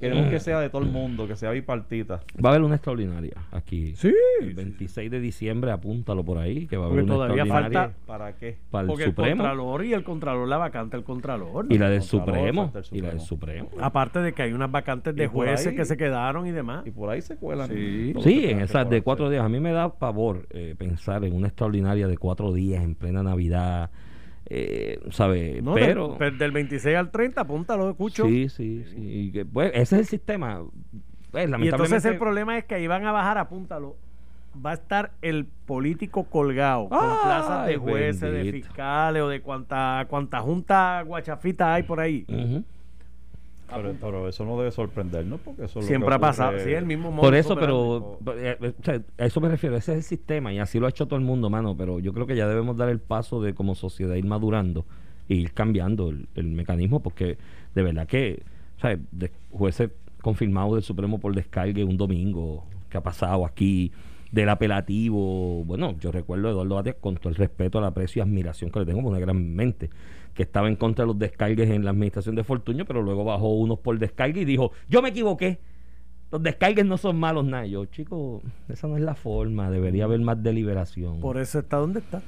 queremos 0.00 0.30
que 0.30 0.40
sea 0.40 0.60
de 0.60 0.70
todo 0.70 0.82
el 0.82 0.88
mundo 0.90 1.26
que 1.26 1.36
sea 1.36 1.50
bipartita 1.50 2.20
Va 2.44 2.50
a 2.50 2.52
haber 2.54 2.62
una 2.62 2.76
extraordinaria 2.76 3.34
aquí. 3.50 3.94
Sí. 3.96 4.12
El 4.40 4.54
26 4.54 5.10
de 5.10 5.20
diciembre, 5.20 5.70
apúntalo 5.72 6.24
por 6.24 6.38
ahí, 6.38 6.66
que 6.66 6.76
va 6.76 6.86
a 6.86 6.88
Porque 6.88 7.00
haber 7.00 7.04
una 7.04 7.14
todavía 7.14 7.42
extraordinaria 7.42 7.80
falta- 7.88 8.06
para 8.06 8.36
qué 8.36 8.58
para 8.70 8.82
el 8.82 8.88
Porque 8.88 9.04
el 9.04 9.10
Supremo. 9.10 9.42
Contralor 9.42 9.84
y 9.84 9.92
el 9.94 10.04
Contralor, 10.04 10.48
la 10.48 10.56
vacante 10.58 10.96
del 10.96 11.04
Contralor. 11.04 11.66
Y 11.70 11.78
la 11.78 11.90
del 11.90 12.02
Supremo. 12.02 12.72
el 12.74 12.96
Y 12.98 13.00
la 13.00 13.08
del 13.10 13.20
Supremo. 13.20 13.70
Aparte 13.80 14.20
de 14.20 14.32
que 14.32 14.42
hay 14.42 14.52
unas 14.52 14.70
vacantes 14.70 15.14
de 15.16 15.26
jueces 15.26 15.68
ahí- 15.68 15.76
que 15.76 15.84
se 15.84 15.96
quedaron 15.96 16.46
y 16.46 16.50
demás. 16.52 16.86
y 16.86 16.90
por 16.90 17.10
ahí 17.10 17.20
se 17.22 17.36
cuelan 17.36 17.68
Sí. 17.68 18.14
Sí, 18.22 18.44
en 18.46 18.60
esas 18.60 18.88
de 18.88 19.02
cuatro 19.02 19.28
días. 19.30 19.44
A 19.44 19.48
mí 19.48 19.60
me 19.60 19.72
da 19.72 19.92
pavor 19.98 20.46
eh, 20.50 20.74
pensar 20.78 21.24
en 21.24 21.34
una 21.34 21.48
extraordinaria 21.48 22.06
de 22.08 22.16
cuatro 22.18 22.52
días 22.52 22.82
en 22.82 22.94
plena 22.94 23.22
Navidad. 23.22 23.90
Eh, 24.50 24.98
¿Sabe? 25.10 25.60
No, 25.62 25.74
pero. 25.74 26.16
del, 26.18 26.38
del 26.38 26.52
26 26.52 26.96
al 26.96 27.10
30, 27.10 27.40
apúntalo, 27.40 27.90
escucho. 27.90 28.26
Sí, 28.26 28.48
sí, 28.48 28.84
sí. 28.84 28.96
Y 28.98 29.32
que, 29.32 29.44
pues, 29.44 29.70
ese 29.74 29.96
es 29.96 30.00
el 30.00 30.06
sistema. 30.06 30.62
Pues, 31.30 31.48
Y 31.60 31.68
entonces 31.68 32.04
el 32.04 32.18
problema 32.18 32.56
es 32.56 32.64
que 32.64 32.74
ahí 32.76 32.86
van 32.86 33.04
a 33.04 33.12
bajar, 33.12 33.38
apúntalo. 33.38 33.96
Va 34.64 34.70
a 34.70 34.74
estar 34.74 35.12
el 35.20 35.44
político 35.44 36.24
colgado 36.24 36.88
con 36.88 36.98
Ay, 36.98 37.16
plazas 37.22 37.66
de 37.66 37.76
jueces, 37.76 38.32
de 38.32 38.50
fiscales 38.50 39.22
o 39.22 39.28
de 39.28 39.42
cuanta, 39.42 40.06
cuanta 40.08 40.40
junta 40.40 41.02
guachafita 41.02 41.74
hay 41.74 41.82
por 41.82 42.00
ahí. 42.00 42.24
Pero, 43.68 43.94
pero 44.00 44.28
eso 44.28 44.44
no 44.44 44.58
debe 44.58 44.70
sorprendernos 44.70 45.40
porque 45.40 45.64
eso 45.64 45.82
Siempre 45.82 46.14
ha 46.14 46.18
pasado, 46.18 46.58
sí, 46.58 46.70
el 46.70 46.86
mismo 46.86 47.10
Por 47.10 47.16
modus 47.16 47.34
eso, 47.34 47.56
pero 47.56 48.18
eh, 48.36 48.72
eh, 48.86 49.00
a 49.18 49.26
eso 49.26 49.40
me 49.40 49.48
refiero, 49.48 49.76
ese 49.76 49.92
es 49.92 49.98
el 49.98 50.02
sistema 50.04 50.52
y 50.52 50.58
así 50.58 50.78
lo 50.78 50.86
ha 50.86 50.90
hecho 50.90 51.06
todo 51.06 51.18
el 51.18 51.24
mundo, 51.24 51.50
mano, 51.50 51.76
pero 51.76 52.00
yo 52.00 52.12
creo 52.12 52.26
que 52.26 52.36
ya 52.36 52.48
debemos 52.48 52.76
dar 52.76 52.88
el 52.88 53.00
paso 53.00 53.40
de 53.42 53.54
como 53.54 53.74
sociedad 53.74 54.14
ir 54.14 54.26
madurando 54.26 54.84
e 55.28 55.34
ir 55.34 55.52
cambiando 55.52 56.10
el, 56.10 56.28
el 56.34 56.46
mecanismo 56.48 57.00
porque 57.00 57.38
de 57.74 57.82
verdad 57.82 58.06
que, 58.06 58.42
o 58.78 58.80
sea, 58.80 58.98
de 59.12 59.30
jueces 59.50 59.90
confirmados 60.22 60.74
del 60.74 60.82
Supremo 60.82 61.20
por 61.20 61.34
descargue 61.34 61.84
un 61.84 61.96
domingo 61.96 62.64
que 62.90 62.98
ha 62.98 63.02
pasado 63.02 63.44
aquí 63.44 63.92
del 64.30 64.48
apelativo, 64.48 65.64
bueno, 65.64 65.96
yo 66.00 66.12
recuerdo 66.12 66.48
a 66.48 66.50
Eduardo 66.50 66.74
Batia 66.74 66.92
con 66.94 67.16
todo 67.16 67.30
el 67.30 67.34
respeto, 67.36 67.78
el 67.78 67.84
aprecio 67.84 68.20
y 68.20 68.22
admiración 68.22 68.70
que 68.70 68.80
le 68.80 68.86
tengo 68.86 69.02
por 69.02 69.10
una 69.10 69.20
gran 69.20 69.54
mente, 69.54 69.90
que 70.38 70.44
estaba 70.44 70.68
en 70.68 70.76
contra 70.76 71.02
de 71.02 71.08
los 71.08 71.18
descargues 71.18 71.68
en 71.68 71.84
la 71.84 71.90
administración 71.90 72.36
de 72.36 72.44
Fortuño, 72.44 72.84
pero 72.84 73.02
luego 73.02 73.24
bajó 73.24 73.54
unos 73.56 73.80
por 73.80 73.98
descargue 73.98 74.42
y 74.42 74.44
dijo, 74.44 74.70
yo 74.88 75.02
me 75.02 75.08
equivoqué, 75.08 75.58
los 76.30 76.40
descargues 76.40 76.86
no 76.86 76.96
son 76.96 77.18
malos 77.18 77.44
nada. 77.44 77.66
Yo, 77.66 77.86
chico, 77.86 78.40
esa 78.68 78.86
no 78.86 78.96
es 78.96 79.02
la 79.02 79.16
forma, 79.16 79.68
debería 79.68 80.04
haber 80.04 80.20
más 80.20 80.40
deliberación. 80.40 81.18
Por 81.18 81.38
eso 81.38 81.58
está 81.58 81.78
donde 81.78 81.98
está. 81.98 82.22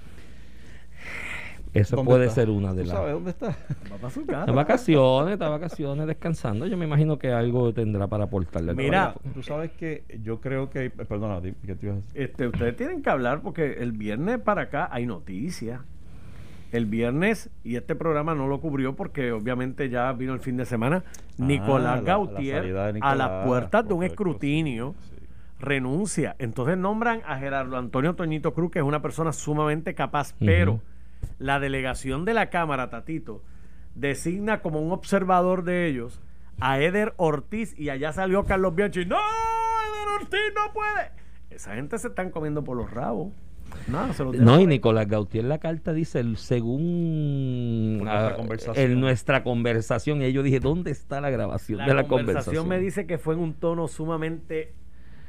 Eso 1.73 1.95
¿Dónde 1.95 2.09
puede 2.11 2.25
está? 2.25 2.35
ser 2.35 2.50
una 2.50 2.75
de 2.75 2.83
¿Tú 2.83 2.88
las... 2.88 2.97
sabes 2.97 3.12
dónde 3.12 3.31
está? 3.31 3.57
Va 3.93 3.97
para 3.99 4.11
su 4.11 4.21
Está 4.23 4.33
casa. 4.40 4.50
vacaciones, 4.50 5.33
está 5.35 5.49
vacaciones, 5.49 6.07
descansando. 6.09 6.67
Yo 6.67 6.76
me 6.76 6.85
imagino 6.87 7.17
que 7.17 7.31
algo 7.31 7.73
tendrá 7.73 8.09
para 8.09 8.25
aportarle. 8.25 8.71
al 8.73 8.76
Mira, 8.76 8.90
trabajo. 9.12 9.21
Tú 9.33 9.43
sabes 9.45 9.71
que 9.71 10.02
yo 10.21 10.40
creo 10.40 10.69
que... 10.69 10.90
Perdona, 10.90 11.40
¿qué 11.40 11.76
te 11.76 11.87
ibas 11.87 11.99
a 11.99 12.00
decir? 12.00 12.23
Este, 12.23 12.49
ustedes 12.49 12.75
tienen 12.76 13.02
que 13.02 13.11
hablar 13.11 13.43
porque 13.43 13.75
el 13.75 13.93
viernes 13.93 14.40
para 14.40 14.62
acá 14.62 14.88
hay 14.90 15.07
noticias. 15.07 15.81
El 16.72 16.86
viernes, 16.86 17.50
y 17.64 17.76
este 17.76 17.96
programa 17.96 18.34
no 18.34 18.46
lo 18.46 18.60
cubrió 18.60 18.94
porque 18.94 19.32
obviamente 19.32 19.88
ya 19.88 20.12
vino 20.12 20.34
el 20.34 20.40
fin 20.40 20.56
de 20.56 20.64
semana, 20.64 21.02
Nicolás 21.36 21.94
Ah, 21.94 21.96
la 21.96 22.02
Gautier 22.02 22.76
a 23.00 23.14
las 23.14 23.46
puertas 23.46 23.88
de 23.88 23.94
un 23.94 24.04
escrutinio 24.04 24.94
sí, 25.00 25.16
renuncia. 25.58 26.36
Entonces 26.38 26.78
nombran 26.78 27.22
a 27.26 27.38
Gerardo 27.38 27.76
Antonio 27.76 28.14
Toñito 28.14 28.54
Cruz, 28.54 28.70
que 28.70 28.78
es 28.78 28.84
una 28.84 29.02
persona 29.02 29.32
sumamente 29.32 29.94
capaz, 29.94 30.34
pero 30.38 30.80
la 31.38 31.58
delegación 31.58 32.24
de 32.24 32.34
la 32.34 32.50
Cámara, 32.50 32.88
Tatito, 32.88 33.42
designa 33.94 34.62
como 34.62 34.80
un 34.80 34.92
observador 34.92 35.64
de 35.64 35.86
ellos 35.86 36.20
a 36.60 36.78
Eder 36.78 37.14
Ortiz 37.16 37.78
y 37.78 37.88
allá 37.90 38.12
salió 38.12 38.44
Carlos 38.44 38.74
Bianchi. 38.74 39.04
¡No! 39.06 39.16
¡Eder 39.16 40.20
Ortiz 40.20 40.40
no 40.54 40.72
puede! 40.72 41.10
Esa 41.50 41.74
gente 41.74 41.98
se 41.98 42.08
están 42.08 42.30
comiendo 42.30 42.62
por 42.62 42.76
los 42.76 42.90
rabos. 42.90 43.32
Se 44.14 44.24
No, 44.24 44.60
y. 44.60 44.66
Nicolás 44.66 45.06
Gautier 45.08 45.44
la 45.44 45.58
carta 45.58 45.92
dice, 45.92 46.20
el- 46.20 46.36
según 46.36 47.96
Por 47.98 48.06
nuestra 48.06 48.28
ah, 48.28 48.34
conversación. 48.36 48.90
en 48.92 49.00
nuestra 49.00 49.42
conversación, 49.42 50.22
y 50.22 50.32
yo 50.32 50.42
dije, 50.42 50.60
¿dónde 50.60 50.90
está 50.90 51.20
la 51.20 51.30
grabación 51.30 51.78
La 51.78 51.86
de 51.86 51.94
la 51.94 52.04
conversación 52.06 52.54
conversación? 52.56 52.68
me 52.68 52.78
dice 52.78 53.06
que 53.06 53.18
fue 53.18 53.34
en 53.34 53.40
un 53.40 53.54
tono 53.54 53.88
sumamente 53.88 54.72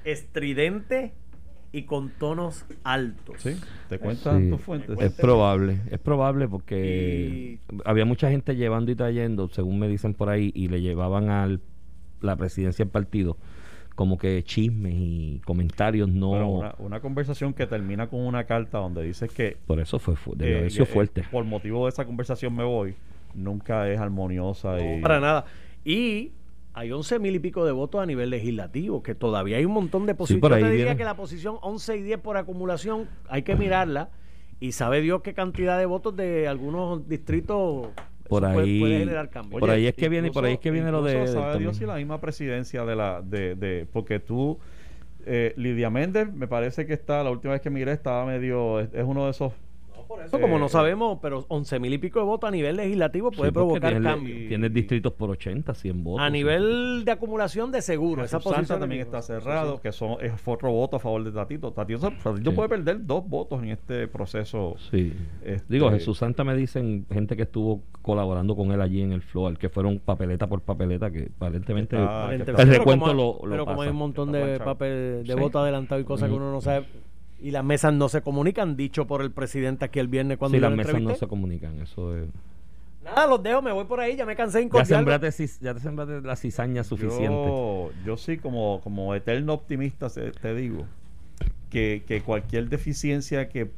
estridente 0.03 1.13
y 1.73 1.83
con 1.83 2.09
tonos 2.09 2.65
altos. 2.83 3.35
¿Sí? 3.39 3.55
¿Te 3.89 3.97
cuentan 3.97 4.43
Sí. 4.43 4.49
tus 4.49 4.61
fuentes? 4.61 4.99
Es 4.99 5.11
probable, 5.13 5.79
es 5.89 5.99
probable 5.99 6.47
porque 6.47 7.59
había 7.85 8.03
mucha 8.05 8.29
gente 8.29 8.55
llevando 8.55 8.91
y 8.91 8.95
trayendo, 8.95 9.47
según 9.49 9.79
me 9.79 9.87
dicen 9.87 10.13
por 10.13 10.29
ahí, 10.29 10.51
y 10.53 10.67
le 10.67 10.81
llevaban 10.81 11.29
a 11.29 11.47
la 12.21 12.35
presidencia 12.35 12.83
del 12.85 12.91
partido 12.91 13.37
como 14.01 14.17
que 14.17 14.43
chismes 14.43 14.95
y 14.95 15.39
comentarios 15.45 16.09
no... 16.09 16.31
Pero 16.31 16.49
una, 16.49 16.75
una 16.79 16.99
conversación 17.01 17.53
que 17.53 17.67
termina 17.67 18.07
con 18.07 18.21
una 18.21 18.45
carta 18.45 18.79
donde 18.79 19.03
dices 19.03 19.31
que 19.31 19.57
Por 19.67 19.79
eso 19.79 19.99
fue, 19.99 20.15
fu- 20.15 20.33
debe 20.35 20.51
eh, 20.53 20.57
haber 20.57 20.71
sido 20.71 20.85
eh, 20.85 20.87
fuerte. 20.87 21.23
por 21.31 21.45
motivo 21.45 21.85
de 21.85 21.89
esa 21.89 22.03
conversación 22.05 22.55
me 22.55 22.63
voy, 22.63 22.95
nunca 23.35 23.87
es 23.87 23.99
armoniosa 23.99 24.81
y 24.81 24.95
No, 24.95 25.01
para 25.03 25.19
nada. 25.19 25.45
Y 25.85 26.31
hay 26.73 26.91
11 26.91 27.19
mil 27.19 27.35
y 27.35 27.39
pico 27.39 27.63
de 27.63 27.71
votos 27.73 28.01
a 28.01 28.07
nivel 28.07 28.31
legislativo, 28.31 29.03
que 29.03 29.13
todavía 29.13 29.57
hay 29.57 29.65
un 29.65 29.73
montón 29.73 30.07
de 30.07 30.15
posiciones. 30.15 30.51
ahí 30.55 30.61
Yo 30.61 30.65
te 30.65 30.71
diría 30.71 30.85
viene. 30.85 30.97
que 30.97 31.03
la 31.03 31.15
posición 31.15 31.57
11 31.61 31.97
y 31.97 32.01
10 32.01 32.19
por 32.21 32.37
acumulación 32.37 33.07
hay 33.29 33.43
que 33.43 33.55
mirarla 33.55 34.09
y 34.59 34.71
sabe 34.71 35.01
Dios 35.01 35.21
qué 35.21 35.35
cantidad 35.35 35.77
de 35.77 35.85
votos 35.85 36.15
de 36.15 36.47
algunos 36.47 37.07
distritos 37.07 37.89
Por 38.31 38.43
eso 38.45 38.59
ahí- 38.59 38.79
puede, 38.79 38.99
generar 38.99 39.29
cambios. 39.29 39.59
Por 39.59 39.69
ahí 39.69 39.85
es 39.87 39.93
que 39.93 40.07
viene- 40.09 40.31
por 40.31 40.45
ahí 40.45 40.53
es 40.53 40.59
que 40.59 40.71
viene 40.71 40.89
lo 40.91 41.03
de- 41.03 41.27
sabe 41.27 41.31
Dios 41.33 41.51
también. 41.51 41.73
si 41.75 41.85
la 41.85 41.95
misma 41.95 42.21
presidencia 42.21 42.85
de 42.85 42.95
la 42.95 43.21
de, 43.21 43.55
de 43.55 43.85
porque 43.91 44.19
tú 44.19 44.57
eh, 45.25 45.53
Lidia 45.57 45.89
Méndez 45.89 46.33
me 46.33 46.47
parece 46.47 46.85
que 46.87 46.93
está 46.93 47.23
la 47.23 47.29
última 47.29 47.51
vez 47.53 47.61
que 47.61 47.69
miré 47.69 47.91
estaba 47.91 48.25
medio 48.25 48.79
es, 48.79 48.89
es 48.93 49.03
uno 49.03 49.25
de 49.25 49.31
esos 49.31 49.53
Por 50.11 50.21
eso, 50.23 50.39
como 50.39 50.57
eh, 50.57 50.59
no 50.59 50.69
sabemos, 50.69 51.19
pero 51.21 51.45
11 51.47 51.79
mil 51.79 51.93
y 51.93 51.97
pico 51.97 52.19
de 52.19 52.25
votos 52.25 52.47
a 52.47 52.51
nivel 52.51 52.75
legislativo 52.77 53.31
puede 53.31 53.49
Sí, 53.49 53.53
provocar 53.53 53.91
tiene- 53.91 54.09
cambios. 54.09 54.47
Tienes 54.49 54.73
distritos 54.73 55.13
por 55.13 55.29
80, 55.31 55.73
100 55.73 56.03
votos. 56.03 56.21
A 56.25 56.29
nivel 56.29 57.03
de 57.05 57.11
acumulación 57.11 57.71
de 57.71 57.81
seguro, 57.81 58.23
esa 58.23 58.37
Jesús 58.37 58.43
Santa 58.51 58.57
posición 58.59 58.79
también 58.81 59.01
está 59.01 59.21
cerrado, 59.21 59.81
que 59.81 59.91
son, 59.91 60.17
es 60.21 60.33
otro 60.45 60.71
voto 60.71 60.97
a 60.97 60.99
favor 60.99 61.23
de 61.23 61.31
Tatito. 61.31 61.71
Tatito, 61.71 62.11
Tatito 62.23 62.49
Sí. 62.51 62.55
puede 62.55 62.69
perder 62.69 63.05
dos 63.05 63.27
votos 63.27 63.61
en 63.63 63.69
este 63.69 64.07
proceso. 64.07 64.75
Sí. 64.91 65.13
Este- 65.43 65.65
Digo, 65.73 65.89
Jesús 65.91 66.17
Santa 66.17 66.43
me 66.43 66.55
dicen 66.55 67.05
gente 67.11 67.35
que 67.35 67.43
estuvo 67.43 67.81
colaborando 68.01 68.55
con 68.55 68.71
él 68.71 68.81
allí 68.81 69.01
en 69.01 69.11
el 69.13 69.21
floor, 69.21 69.57
que 69.57 69.69
fueron 69.69 69.99
papeleta 69.99 70.47
por 70.47 70.61
papeleta, 70.61 71.11
que 71.11 71.29
aparentemente 71.35 71.95
Está- 71.95 72.33
el 72.33 72.41
está- 72.41 72.63
recuento 72.65 73.05
como- 73.05 73.13
lo, 73.15 73.39
lo 73.45 73.51
pero 73.51 73.65
como 73.65 73.77
pasa. 73.77 73.83
hay 73.83 73.89
un 73.91 73.97
montón 73.97 74.31
de 74.31 74.59
papel 74.59 75.23
de 75.25 75.33
Sí. 75.33 75.39
voto 75.39 75.59
adelantado 75.59 76.01
y 76.01 76.03
cosas 76.03 76.29
que 76.29 76.35
uno 76.35 76.51
no 76.51 76.61
sabe 76.61 76.85
y 77.41 77.51
las 77.51 77.63
mesas 77.63 77.93
no 77.93 78.07
se 78.09 78.21
comunican 78.21 78.75
dicho 78.77 79.07
por 79.07 79.21
el 79.21 79.31
presidente 79.31 79.85
aquí 79.85 79.99
el 79.99 80.07
viernes 80.07 80.37
cuando 80.37 80.57
Sí, 80.57 80.61
las 80.61 80.71
mesas 80.71 81.01
no 81.01 81.15
se 81.15 81.27
comunican, 81.27 81.79
eso 81.79 82.15
es... 82.17 82.27
nada 83.03 83.25
los 83.27 83.41
dejo 83.41 83.61
me 83.61 83.71
voy 83.71 83.85
por 83.85 83.99
ahí 83.99 84.15
ya 84.15 84.25
me 84.25 84.35
cansé 84.35 84.59
de 84.59 84.63
Ya 84.65 84.69
cis- 85.31 85.59
ya 85.59 85.73
te 85.73 85.79
sembraste 85.79 86.21
la 86.21 86.35
cizaña 86.35 86.83
suficiente. 86.83 87.47
Yo, 87.49 87.91
yo 88.05 88.17
sí, 88.17 88.37
como, 88.37 88.79
como 88.83 89.15
eterno 89.15 89.53
optimista, 89.53 90.09
se- 90.09 90.31
te 90.31 90.53
digo 90.55 90.85
que, 91.69 92.03
que 92.07 92.21
cualquier 92.21 92.69
deficiencia 92.69 93.49
que 93.49 93.71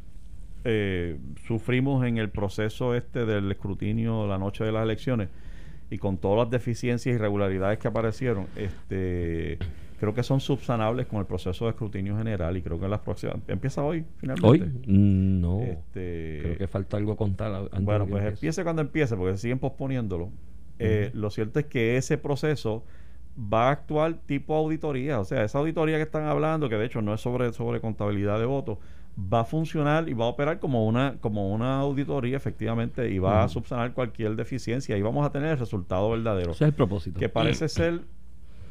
eh, 0.65 1.17
sufrimos 1.47 2.05
en 2.05 2.17
el 2.17 2.29
proceso 2.29 2.95
este 2.95 3.25
del 3.25 3.51
escrutinio 3.51 4.27
la 4.27 4.37
noche 4.37 4.63
de 4.63 4.71
las 4.71 4.83
elecciones 4.83 5.29
y 5.89 5.97
con 5.99 6.17
todas 6.17 6.39
las 6.45 6.49
deficiencias 6.49 7.13
y 7.13 7.15
irregularidades 7.15 7.77
que 7.79 7.87
aparecieron, 7.87 8.47
este 8.55 9.59
creo 10.03 10.13
que 10.13 10.21
son 10.23 10.41
subsanables 10.41 11.07
con 11.07 11.19
el 11.19 11.25
proceso 11.25 11.63
de 11.63 11.71
escrutinio 11.71 12.17
general 12.17 12.57
y 12.57 12.61
creo 12.61 12.77
que 12.77 12.83
en 12.83 12.91
las 12.91 12.99
próximas 12.99 13.37
empieza 13.47 13.81
hoy 13.83 14.03
finalmente. 14.17 14.47
Hoy, 14.47 14.59
Mm, 14.85 15.39
no. 15.41 15.61
Este, 15.61 16.39
Creo 16.41 16.57
que 16.57 16.67
falta 16.67 16.97
algo 16.97 17.15
contar. 17.15 17.53
antes 17.53 17.81
bueno, 17.85 18.05
pues 18.05 18.21
empiece. 18.23 18.33
empiece 18.47 18.63
cuando 18.63 18.81
empiece, 18.81 19.15
porque 19.15 19.37
siguen 19.37 19.59
posponiéndolo. 19.59 20.29
Eh, 20.77 21.11
Lo 21.13 21.29
cierto 21.29 21.59
es 21.59 21.67
que 21.67 21.95
ese 21.95 22.17
proceso 22.17 22.83
va 23.37 23.69
a 23.69 23.71
actuar 23.71 24.15
tipo 24.25 24.55
auditoría. 24.55 25.21
O 25.21 25.23
sea, 25.23 25.43
esa 25.45 25.59
auditoría 25.59 25.95
que 25.95 26.03
están 26.03 26.25
hablando, 26.25 26.67
que 26.67 26.75
de 26.75 26.85
hecho 26.85 27.01
no 27.01 27.13
es 27.13 27.21
sobre, 27.21 27.53
sobre 27.53 27.79
contabilidad 27.79 28.39
de 28.39 28.45
votos, 28.45 28.79
va 29.17 29.39
a 29.41 29.45
funcionar 29.45 30.09
y 30.09 30.13
va 30.13 30.25
a 30.25 30.27
operar 30.27 30.59
como 30.59 30.85
una, 30.85 31.15
como 31.21 31.53
una 31.53 31.79
auditoría 31.79 32.35
efectivamente 32.35 33.09
y 33.09 33.19
va 33.19 33.43
a 33.43 33.47
subsanar 33.47 33.93
cualquier 33.93 34.35
deficiencia 34.35 34.97
y 34.97 35.01
vamos 35.01 35.25
a 35.25 35.31
tener 35.31 35.51
el 35.51 35.59
resultado 35.59 36.09
verdadero. 36.09 36.51
Ese 36.51 36.65
es 36.65 36.69
el 36.69 36.73
propósito. 36.73 37.19
que 37.19 37.29
parece 37.29 37.67
ser 37.69 38.01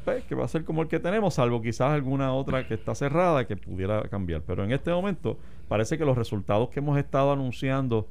pues, 0.03 0.23
que 0.25 0.35
va 0.35 0.45
a 0.45 0.47
ser 0.47 0.63
como 0.63 0.81
el 0.81 0.87
que 0.87 0.99
tenemos, 0.99 1.35
salvo 1.35 1.61
quizás 1.61 1.91
alguna 1.91 2.33
otra 2.33 2.67
que 2.67 2.73
está 2.73 2.93
cerrada 2.95 3.45
que 3.45 3.55
pudiera 3.57 4.03
cambiar. 4.09 4.41
Pero 4.41 4.63
en 4.63 4.71
este 4.71 4.91
momento 4.91 5.37
parece 5.67 5.97
que 5.97 6.05
los 6.05 6.17
resultados 6.17 6.69
que 6.69 6.79
hemos 6.79 6.97
estado 6.97 7.31
anunciando 7.31 8.07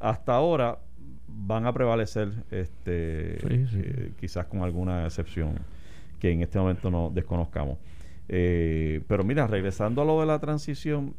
hasta 0.00 0.34
ahora 0.34 0.78
van 1.28 1.66
a 1.66 1.72
prevalecer, 1.72 2.32
este, 2.50 3.38
Sí, 3.40 3.66
sí. 3.68 3.80
eh, 3.84 4.12
quizás 4.18 4.46
con 4.46 4.62
alguna 4.62 5.04
excepción 5.04 5.58
que 6.18 6.30
en 6.30 6.42
este 6.42 6.58
momento 6.58 6.90
no 6.90 7.10
desconozcamos. 7.12 7.78
Eh, 8.28 9.02
pero 9.06 9.22
mira, 9.24 9.46
regresando 9.46 10.02
a 10.02 10.04
lo 10.04 10.20
de 10.20 10.26
la 10.26 10.38
transición 10.38 11.14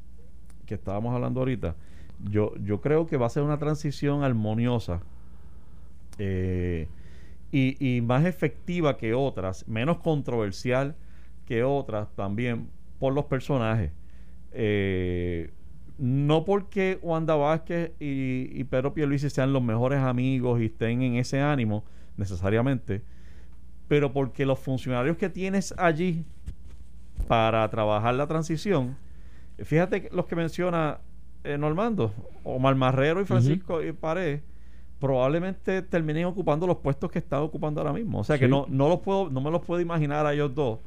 que 0.66 0.74
estábamos 0.76 1.14
hablando 1.14 1.40
ahorita, 1.40 1.76
yo, 2.30 2.54
yo 2.58 2.82
creo 2.82 3.06
que 3.06 3.16
va 3.18 3.28
a 3.28 3.30
ser 3.30 3.44
una 3.44 3.58
transición 3.60 4.24
armoniosa 4.24 5.02
eh, 6.18 6.88
y, 7.52 7.98
y 7.98 8.02
más 8.02 8.26
efectiva 8.26 8.98
que 8.98 9.14
otras, 9.14 9.68
menos 9.68 9.98
controversial 10.00 10.96
que 11.46 11.64
otras 11.64 12.10
también 12.16 12.70
por 13.00 13.14
los 13.14 13.26
personajes. 13.26 13.92
Eh, 14.52 15.52
no 15.98 16.46
porque 16.46 17.00
Wanda 17.02 17.36
Vázquez 17.36 17.92
y, 18.00 18.50
y 18.54 18.64
Pedro 18.66 18.94
Pierluisi 18.94 19.30
sean 19.30 19.54
los 19.54 19.64
mejores 19.64 20.00
amigos 20.00 20.62
y 20.62 20.66
estén 20.66 21.02
en 21.02 21.16
ese 21.16 21.42
ánimo 21.42 21.84
necesariamente, 22.18 23.02
pero 23.88 24.12
porque 24.12 24.46
los 24.46 24.60
funcionarios 24.60 25.18
que 25.18 25.30
tienes 25.30 25.74
allí 25.78 26.26
para 27.28 27.68
trabajar 27.70 28.14
la 28.16 28.28
transición, 28.28 28.98
fíjate 29.58 30.10
los 30.12 30.26
que 30.26 30.36
menciona 30.36 31.00
eh, 31.44 31.58
Normando, 31.58 32.14
Omar 32.44 32.76
Marrero 32.76 33.22
y 33.22 33.26
Francisco 33.26 33.84
y 33.84 33.92
Pared, 33.92 34.42
probablemente 35.00 35.82
terminen 35.84 36.26
ocupando 36.26 36.66
los 36.68 36.78
puestos 36.78 37.12
que 37.12 37.20
están 37.20 37.42
ocupando 37.42 37.82
ahora 37.82 37.94
mismo. 37.94 38.20
O 38.20 38.24
sea 38.24 38.38
que 38.40 38.48
no, 38.48 38.66
no 38.70 38.90
los 38.90 39.00
puedo, 39.00 39.30
no 39.30 39.42
me 39.42 39.52
los 39.52 39.62
puedo 39.62 39.80
imaginar 39.82 40.26
a 40.26 40.34
ellos 40.34 40.54
dos 40.56 40.80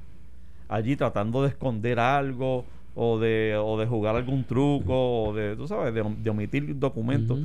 allí 0.69 0.97
tratando 0.97 1.43
de 1.43 1.49
esconder 1.49 1.99
algo 1.99 2.65
o 2.95 3.19
de, 3.19 3.57
o 3.61 3.79
de 3.79 3.87
jugar 3.87 4.17
algún 4.17 4.45
truco 4.45 5.25
o 5.29 5.35
de, 5.35 5.57
tú 5.57 5.67
sabes, 5.67 5.93
de, 5.95 6.03
de 6.19 6.31
omitir 6.31 6.79
documentos. 6.79 7.39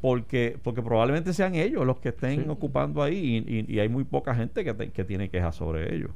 Porque, 0.00 0.58
porque 0.62 0.80
probablemente 0.82 1.34
sean 1.34 1.54
ellos 1.54 1.84
los 1.84 1.98
que 1.98 2.08
estén 2.08 2.44
Sí. 2.44 2.48
ocupando 2.48 3.02
ahí 3.02 3.44
y, 3.46 3.54
y- 3.60 3.74
y 3.76 3.80
hay 3.80 3.88
muy 3.90 4.04
poca 4.04 4.34
gente 4.34 4.64
que, 4.64 4.72
te- 4.72 4.90
que 4.92 5.04
tiene 5.04 5.28
quejas 5.28 5.54
sobre 5.56 5.94
ellos. 5.94 6.10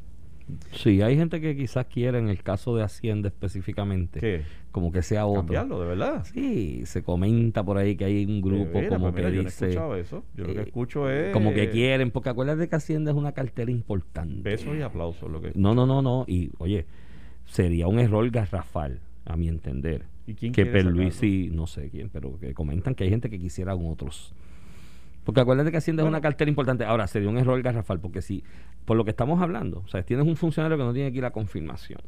Sí, 0.73 1.01
hay 1.01 1.17
gente 1.17 1.41
que 1.41 1.57
quizás 1.57 1.87
quiera, 1.87 2.19
en 2.19 2.29
el 2.29 2.43
caso 2.43 2.77
de 2.77 2.83
Hacienda 2.83 3.29
específicamente, 3.29 4.21
¿Qué? 4.21 4.43
como 4.73 4.93
que 4.93 5.03
sea 5.03 5.27
otro. 5.27 5.43
Cambiarlo, 5.43 5.81
de 5.81 5.87
verdad. 5.87 6.25
Sí, 6.25 6.83
se 6.85 7.03
comenta 7.03 7.63
por 7.65 7.79
ahí 7.79 7.97
que 7.97 8.05
hay 8.05 8.27
un 8.27 8.43
grupo 8.43 8.65
De 8.65 8.83
veras, 8.83 8.99
como 8.99 9.13
pues 9.13 9.15
mira, 9.15 9.31
que 9.31 9.37
yo 9.37 9.43
dice... 9.45 9.71
eso. 9.71 10.25
Yo 10.37 10.45
lo 10.45 10.53
que 10.53 10.61
eh, 10.61 10.65
escucho 10.67 11.09
es 11.09 11.33
Como 11.33 11.55
que 11.55 11.71
quieren, 11.71 12.11
porque 12.11 12.29
acuérdate 12.29 12.69
que 12.69 12.77
Hacienda 12.77 13.11
es 13.11 13.17
una 13.17 13.33
cartera 13.33 13.71
importante. 13.71 14.43
besos 14.43 14.77
y 14.77 14.83
aplausos. 14.83 15.31
Lo 15.31 15.41
que, 15.41 15.53
No, 15.55 15.75
no, 15.75 15.87
no, 15.87 16.03
no. 16.03 16.25
Y 16.29 16.51
oye, 16.59 16.87
sería 17.47 17.87
un 17.87 17.99
error 17.99 18.29
garrafal, 18.31 19.01
a 19.25 19.37
mi 19.37 19.49
entender. 19.49 20.05
¿Y 20.27 20.35
quién 20.35 20.53
que 20.53 20.63
quiere 20.65 20.83
Perluisi, 20.83 21.51
no 21.53 21.67
sé 21.67 21.91
quién, 21.91 22.11
pero 22.11 22.39
que 22.39 22.55
comentan 22.55 22.95
que 22.95 23.05
hay 23.05 23.11
gente 23.11 23.31
que 23.31 23.39
quisieran 23.39 23.79
otros. 23.87 24.35
Porque 25.25 25.41
acuérdate 25.41 25.71
que 25.71 25.79
Hacienda 25.79 26.03
es 26.03 26.09
una 26.09 26.21
cartera 26.21 26.49
importante. 26.49 26.85
Ahora, 26.85 27.07
sería 27.07 27.29
un 27.29 27.39
error 27.39 27.61
garrafal, 27.63 27.99
porque 27.99 28.23
si, 28.23 28.45
por 28.85 28.97
lo 28.97 29.05
que 29.05 29.11
estamos 29.11 29.41
hablando, 29.41 29.83
o 29.85 29.89
sea, 29.89 30.03
tienes 30.03 30.27
un 30.27 30.37
funcionario 30.37 30.77
que 30.77 30.85
no 30.85 30.93
tiene 30.93 31.09
aquí 31.09 31.21
la 31.21 31.31
confirmación, 31.31 32.01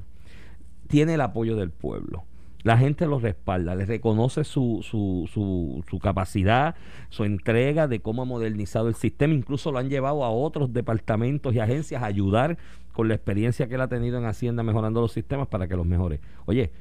tiene 0.87 1.14
el 1.14 1.20
apoyo 1.20 1.56
del 1.56 1.70
pueblo, 1.70 2.25
La 2.66 2.76
gente 2.76 3.06
lo 3.06 3.20
respalda, 3.20 3.76
le 3.76 3.87
reconoce 3.87 4.42
su, 4.42 4.80
su, 4.82 5.30
su, 5.32 5.85
su 5.88 5.99
capacidad, 6.00 6.75
su 7.11 7.23
entrega 7.23 7.87
de 7.87 8.00
cómo 8.00 8.23
ha 8.23 8.25
modernizado 8.25 8.88
el 8.88 8.96
sistema. 8.96 9.35
Incluso 9.35 9.70
lo 9.70 9.78
han 9.78 9.88
llevado 9.88 10.25
a 10.25 10.30
otros 10.30 10.73
departamentos 10.73 11.54
y 11.54 11.61
agencias 11.61 12.02
a 12.02 12.06
ayudar 12.06 12.58
con 12.92 13.06
la 13.06 13.14
experiencia 13.14 13.68
que 13.68 13.76
él 13.76 13.82
ha 13.82 13.88
tenido 13.88 14.18
en 14.18 14.25
Hacienda 14.25 14.64
mejorando 14.64 15.00
los 15.00 15.12
sistemas 15.12 15.46
para 15.46 15.68
que 15.68 15.76
los 15.76 15.87
mejore. 15.87 16.18
Oye, 16.46 16.73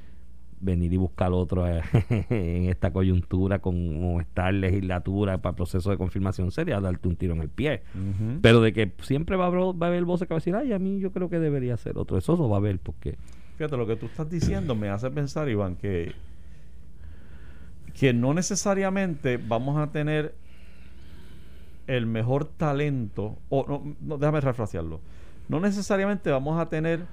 venir 0.62 0.94
y 0.94 0.98
buscar 0.98 1.32
otro 1.34 1.68
eh, 1.68 1.82
en 2.30 2.70
esta 2.70 2.92
coyuntura 2.92 3.60
con 3.60 4.20
esta 4.22 4.52
legislatura 4.52 5.38
para 5.40 5.56
proceso 5.56 5.90
de 5.92 5.98
confirmación 5.98 6.50
sería 6.52 6.80
darte 6.80 7.08
un 7.08 7.16
tiro 7.16 7.34
en 7.34 7.42
el 7.42 7.50
pie. 7.50 7.84
Pero 8.42 8.62
de 8.62 8.74
que 8.74 8.92
siempre 9.02 9.36
va 9.36 9.46
a 9.46 9.48
haber, 9.48 9.60
va 9.82 9.88
a 9.88 9.90
haber 9.90 10.06
voces 10.06 10.28
que 10.28 10.34
va 10.34 10.38
a 10.38 10.40
decir, 10.40 10.56
ay, 10.56 10.74
a 10.74 10.80
mí 10.80 11.00
yo 11.00 11.12
creo 11.12 11.30
que 11.30 11.40
debería 11.40 11.76
ser 11.78 11.98
otro. 11.98 12.18
Eso 12.18 12.36
lo 12.38 12.50
va 12.50 12.58
a 12.58 12.60
haber 12.60 12.80
porque... 12.80 13.18
Fíjate, 13.58 13.78
lo 13.78 13.86
que 13.88 13.96
tú 13.96 14.08
estás 14.08 14.30
diciendo 14.30 14.76
me 14.76 14.90
hace 14.90 15.10
pensar, 15.12 15.48
Iván, 15.50 15.76
que, 15.76 16.12
que 17.98 18.14
no 18.14 18.34
necesariamente 18.34 19.38
vamos 19.38 19.78
a 19.78 19.92
tener 19.92 20.36
el 21.88 22.06
mejor 22.06 22.46
talento, 22.46 23.38
o 23.50 23.66
no, 23.68 23.96
no, 24.02 24.18
déjame 24.18 24.42
refrasearlo, 24.42 25.00
no 25.48 25.60
necesariamente 25.60 26.32
vamos 26.32 26.60
a 26.60 26.68
tener 26.68 27.06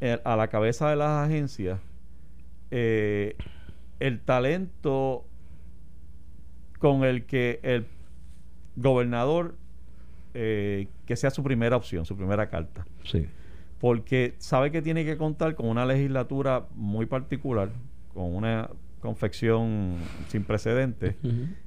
el- 0.00 0.20
a 0.24 0.36
la 0.36 0.48
cabeza 0.48 0.90
de 0.90 0.96
las 0.96 1.26
agencias 1.26 1.80
eh, 2.70 3.36
el 4.00 4.20
talento 4.20 5.24
con 6.78 7.04
el 7.04 7.24
que 7.26 7.60
el 7.62 7.86
gobernador 8.76 9.54
eh, 10.34 10.88
que 11.06 11.16
sea 11.16 11.30
su 11.30 11.42
primera 11.42 11.76
opción, 11.76 12.04
su 12.04 12.16
primera 12.16 12.48
carta 12.48 12.84
Sí. 13.04 13.26
porque 13.80 14.34
sabe 14.38 14.70
que 14.70 14.82
tiene 14.82 15.04
que 15.04 15.16
contar 15.16 15.54
con 15.54 15.68
una 15.68 15.86
legislatura 15.86 16.66
muy 16.74 17.06
particular, 17.06 17.70
con 18.12 18.34
una 18.34 18.68
confección 19.00 19.98
sin 20.28 20.44
precedentes, 20.44 21.14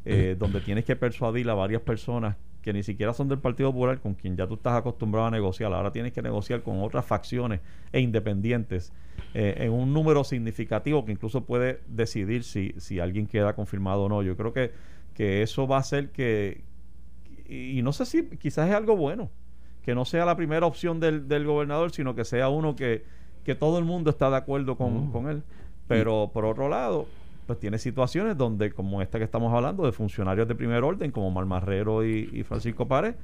eh, 0.05 0.35
donde 0.37 0.59
tienes 0.61 0.83
que 0.85 0.95
persuadir 0.95 1.49
a 1.49 1.53
varias 1.53 1.81
personas 1.83 2.35
que 2.67 2.73
ni 2.73 2.83
siquiera 2.83 3.13
son 3.13 3.29
del 3.29 3.39
Partido 3.39 3.71
Popular, 3.71 4.01
con 4.01 4.13
quien 4.13 4.35
ya 4.35 4.45
tú 4.45 4.55
estás 4.55 4.73
acostumbrado 4.73 5.27
a 5.27 5.31
negociar. 5.31 5.71
Ahora 5.71 5.89
tienes 5.93 6.11
que 6.11 6.21
negociar 6.21 6.63
con 6.63 6.81
otras 6.81 7.05
facciones 7.05 7.61
e 7.93 8.01
independientes 8.01 8.91
eh, 9.33 9.55
en 9.59 9.71
un 9.71 9.93
número 9.93 10.25
significativo 10.25 11.05
que 11.05 11.13
incluso 11.13 11.45
puede 11.45 11.79
decidir 11.87 12.43
si, 12.43 12.73
si 12.75 12.99
alguien 12.99 13.25
queda 13.25 13.53
confirmado 13.55 14.03
o 14.03 14.09
no. 14.09 14.21
Yo 14.21 14.35
creo 14.35 14.51
que, 14.51 14.73
que 15.13 15.43
eso 15.43 15.65
va 15.65 15.77
a 15.77 15.79
hacer 15.79 16.09
que, 16.11 16.65
y, 17.47 17.79
y 17.79 17.81
no 17.83 17.93
sé 17.93 18.05
si 18.05 18.25
quizás 18.37 18.67
es 18.67 18.75
algo 18.75 18.97
bueno, 18.97 19.29
que 19.81 19.95
no 19.95 20.03
sea 20.03 20.25
la 20.25 20.35
primera 20.35 20.65
opción 20.65 20.99
del, 20.99 21.29
del 21.29 21.45
gobernador, 21.45 21.91
sino 21.91 22.15
que 22.15 22.25
sea 22.25 22.49
uno 22.49 22.75
que, 22.75 23.05
que 23.45 23.55
todo 23.55 23.79
el 23.79 23.85
mundo 23.85 24.09
está 24.09 24.29
de 24.29 24.35
acuerdo 24.35 24.75
con, 24.75 25.07
Mm. 25.07 25.11
con 25.13 25.29
él. 25.29 25.41
Pero 25.87 26.31
por 26.33 26.43
otro 26.43 26.67
lado, 26.67 27.07
pues 27.47 27.59
tiene 27.59 27.79
situaciones 27.79 28.37
donde, 28.37 28.71
como 28.71 29.01
esta 29.01 29.17
que 29.17 29.23
estamos 29.23 29.53
hablando, 29.53 29.85
de 29.85 29.93
funcionarios 29.93 30.47
de 30.47 30.55
primer 30.55 30.83
orden, 30.83 31.11
como 31.11 31.31
Marmarrero 31.31 32.05
y, 32.05 32.43
Francisco 32.43 32.87
Párez, 32.87 33.15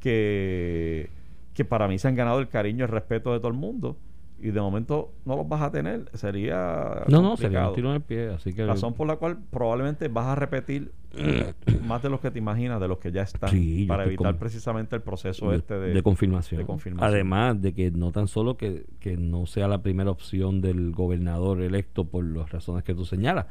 que, 0.00 1.08
que 1.54 1.64
para 1.64 1.88
mí 1.88 1.98
se 1.98 2.08
han 2.08 2.16
ganado 2.16 2.40
el 2.40 2.48
cariño 2.48 2.80
y 2.80 2.82
el 2.82 2.88
respeto 2.88 3.32
de 3.32 3.38
todo 3.38 3.48
el 3.48 3.54
mundo. 3.54 3.96
Y 4.42 4.50
de 4.50 4.60
momento 4.60 5.12
no 5.24 5.36
los 5.36 5.48
vas 5.48 5.62
a 5.62 5.70
tener. 5.70 6.10
Sería. 6.14 7.04
No, 7.08 7.20
no, 7.20 7.36
sería 7.36 7.68
un 7.68 7.74
tiro 7.74 7.90
en 7.90 7.96
el 7.96 8.00
pie. 8.00 8.28
Así 8.30 8.52
que... 8.52 8.64
Razón 8.64 8.94
por 8.94 9.06
la 9.06 9.16
cual 9.16 9.38
probablemente 9.50 10.08
vas 10.08 10.26
a 10.26 10.34
repetir 10.34 10.92
más 11.86 12.02
de 12.02 12.08
los 12.08 12.20
que 12.20 12.30
te 12.30 12.38
imaginas, 12.38 12.80
de 12.80 12.88
los 12.88 12.98
que 12.98 13.12
ya 13.12 13.22
están, 13.22 13.50
Sí, 13.50 13.84
para 13.86 14.04
evitar 14.04 14.36
precisamente 14.38 14.96
el 14.96 15.02
proceso 15.02 15.50
de, 15.50 15.58
este 15.58 15.74
de, 15.74 15.92
de 15.92 16.02
confirmación. 16.02 16.60
de 16.60 16.66
confirmación. 16.66 17.12
Además 17.12 17.60
de 17.60 17.74
que 17.74 17.90
no 17.90 18.12
tan 18.12 18.28
solo 18.28 18.56
que, 18.56 18.86
que 18.98 19.16
no 19.16 19.46
sea 19.46 19.68
la 19.68 19.82
primera 19.82 20.10
opción 20.10 20.60
del 20.60 20.92
gobernador 20.92 21.62
electo 21.62 22.04
por 22.04 22.24
las 22.24 22.50
razones 22.50 22.84
que 22.84 22.94
tú 22.94 23.04
señalas, 23.04 23.46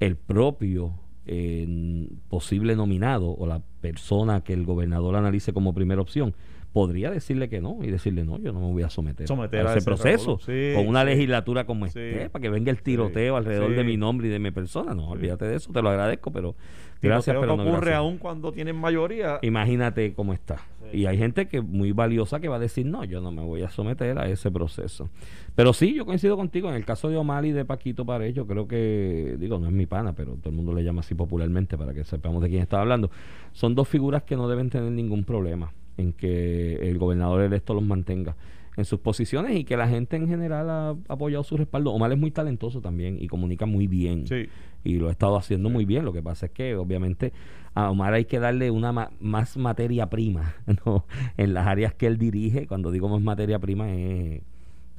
el 0.00 0.16
propio 0.16 0.94
eh, 1.30 2.08
posible 2.28 2.74
nominado 2.74 3.30
o 3.30 3.46
la 3.46 3.60
persona 3.80 4.42
que 4.42 4.54
el 4.54 4.64
gobernador 4.64 5.14
analice 5.16 5.52
como 5.52 5.74
primera 5.74 6.00
opción 6.00 6.34
podría 6.78 7.10
decirle 7.10 7.48
que 7.48 7.60
no 7.60 7.78
y 7.82 7.88
decirle 7.90 8.24
no, 8.24 8.38
yo 8.38 8.52
no 8.52 8.60
me 8.60 8.66
voy 8.70 8.84
a 8.84 8.88
someter, 8.88 9.26
Someter 9.26 9.66
a 9.66 9.72
a 9.72 9.74
ese 9.74 9.84
proceso. 9.84 10.38
Sí, 10.38 10.70
con 10.76 10.86
una 10.86 11.00
sí. 11.00 11.06
legislatura 11.06 11.66
como 11.66 11.88
Sí. 11.88 11.98
este 11.98 12.30
para 12.30 12.40
que 12.40 12.50
venga 12.50 12.70
el 12.70 12.80
tiroteo 12.82 13.36
alrededor 13.36 13.74
de 13.74 13.82
mi 13.82 13.96
nombre 13.96 14.28
y 14.28 14.30
de 14.30 14.38
mi 14.38 14.52
persona. 14.52 14.94
No, 14.94 15.08
olvídate 15.08 15.44
de 15.44 15.56
eso, 15.56 15.72
te 15.72 15.82
lo 15.82 15.88
agradezco, 15.88 16.30
pero 16.30 16.54
gracias, 17.02 17.34
pero 17.34 17.56
no 17.56 17.64
ocurre 17.64 17.70
gracias. 17.78 17.96
aún 17.96 18.18
cuando 18.18 18.52
tienen 18.52 18.76
mayoría. 18.76 19.40
Imagínate 19.42 20.14
cómo 20.14 20.32
está. 20.32 20.58
Y 20.92 21.06
hay 21.06 21.18
gente 21.18 21.48
que 21.48 21.60
muy 21.60 21.90
valiosa 21.90 22.38
que 22.38 22.46
va 22.48 22.56
a 22.56 22.60
decir, 22.60 22.86
no, 22.86 23.02
yo 23.02 23.20
no 23.20 23.32
me 23.32 23.42
voy 23.42 23.62
a 23.62 23.70
someter 23.70 24.16
a 24.20 24.28
ese 24.28 24.48
proceso. 24.52 25.10
Pero 25.56 25.72
sí, 25.72 25.94
yo 25.94 26.06
coincido 26.06 26.36
contigo. 26.36 26.68
En 26.68 26.76
el 26.76 26.84
caso 26.84 27.08
de 27.10 27.16
Omar 27.16 27.44
y 27.44 27.50
de 27.50 27.64
Paquito 27.64 28.06
Pared, 28.06 28.32
yo 28.32 28.46
creo 28.46 28.68
que, 28.68 29.34
digo, 29.40 29.58
no 29.58 29.66
es 29.66 29.72
mi 29.72 29.86
pana, 29.86 30.12
pero 30.12 30.36
todo 30.36 30.50
el 30.50 30.54
mundo 30.54 30.72
le 30.72 30.84
llama 30.84 31.00
así 31.00 31.16
popularmente 31.16 31.76
para 31.76 31.92
que 31.92 32.04
sepamos 32.04 32.40
de 32.40 32.48
quién 32.48 32.62
está 32.62 32.80
hablando. 32.80 33.10
Son 33.52 33.74
dos 33.74 33.88
figuras 33.88 34.22
que 34.22 34.36
no 34.36 34.48
deben 34.48 34.70
tener 34.70 34.92
ningún 34.92 35.24
problema 35.24 35.72
en 35.98 36.14
que 36.14 36.76
el 36.88 36.96
gobernador 36.98 37.42
electo 37.42 37.74
los 37.74 37.82
mantenga 37.84 38.34
en 38.78 38.84
sus 38.84 39.00
posiciones 39.00 39.56
y 39.56 39.64
que 39.64 39.76
la 39.76 39.88
gente 39.88 40.16
en 40.16 40.28
general 40.28 40.70
ha 40.70 40.90
apoyado 41.08 41.42
su 41.44 41.56
respaldo. 41.56 41.92
Omar 41.92 42.12
es 42.12 42.18
muy 42.18 42.30
talentoso 42.30 42.80
también 42.80 43.18
y 43.20 43.26
comunica 43.26 43.66
muy 43.66 43.86
bien 43.88 44.26
Sí. 44.28 44.46
y 44.84 44.98
lo 44.98 45.08
ha 45.08 45.10
estado 45.10 45.36
haciendo 45.36 45.68
muy 45.68 45.84
bien. 45.84 46.04
Lo 46.04 46.12
que 46.12 46.22
pasa 46.22 46.46
es 46.46 46.52
que 46.52 46.76
obviamente 46.76 47.32
a 47.74 47.90
Omar 47.90 48.14
hay 48.14 48.24
que 48.24 48.38
darle 48.38 48.70
una 48.70 48.92
ma- 48.92 49.10
más 49.20 49.56
materia 49.56 50.08
prima 50.08 50.54
¿no? 50.86 51.04
en 51.36 51.54
las 51.54 51.66
áreas 51.66 51.92
que 51.94 52.06
él 52.06 52.18
dirige. 52.18 52.68
Cuando 52.68 52.92
digo 52.92 53.08
más 53.08 53.20
materia 53.20 53.58
prima 53.58 53.90
es 53.90 53.96
eh, 53.98 54.42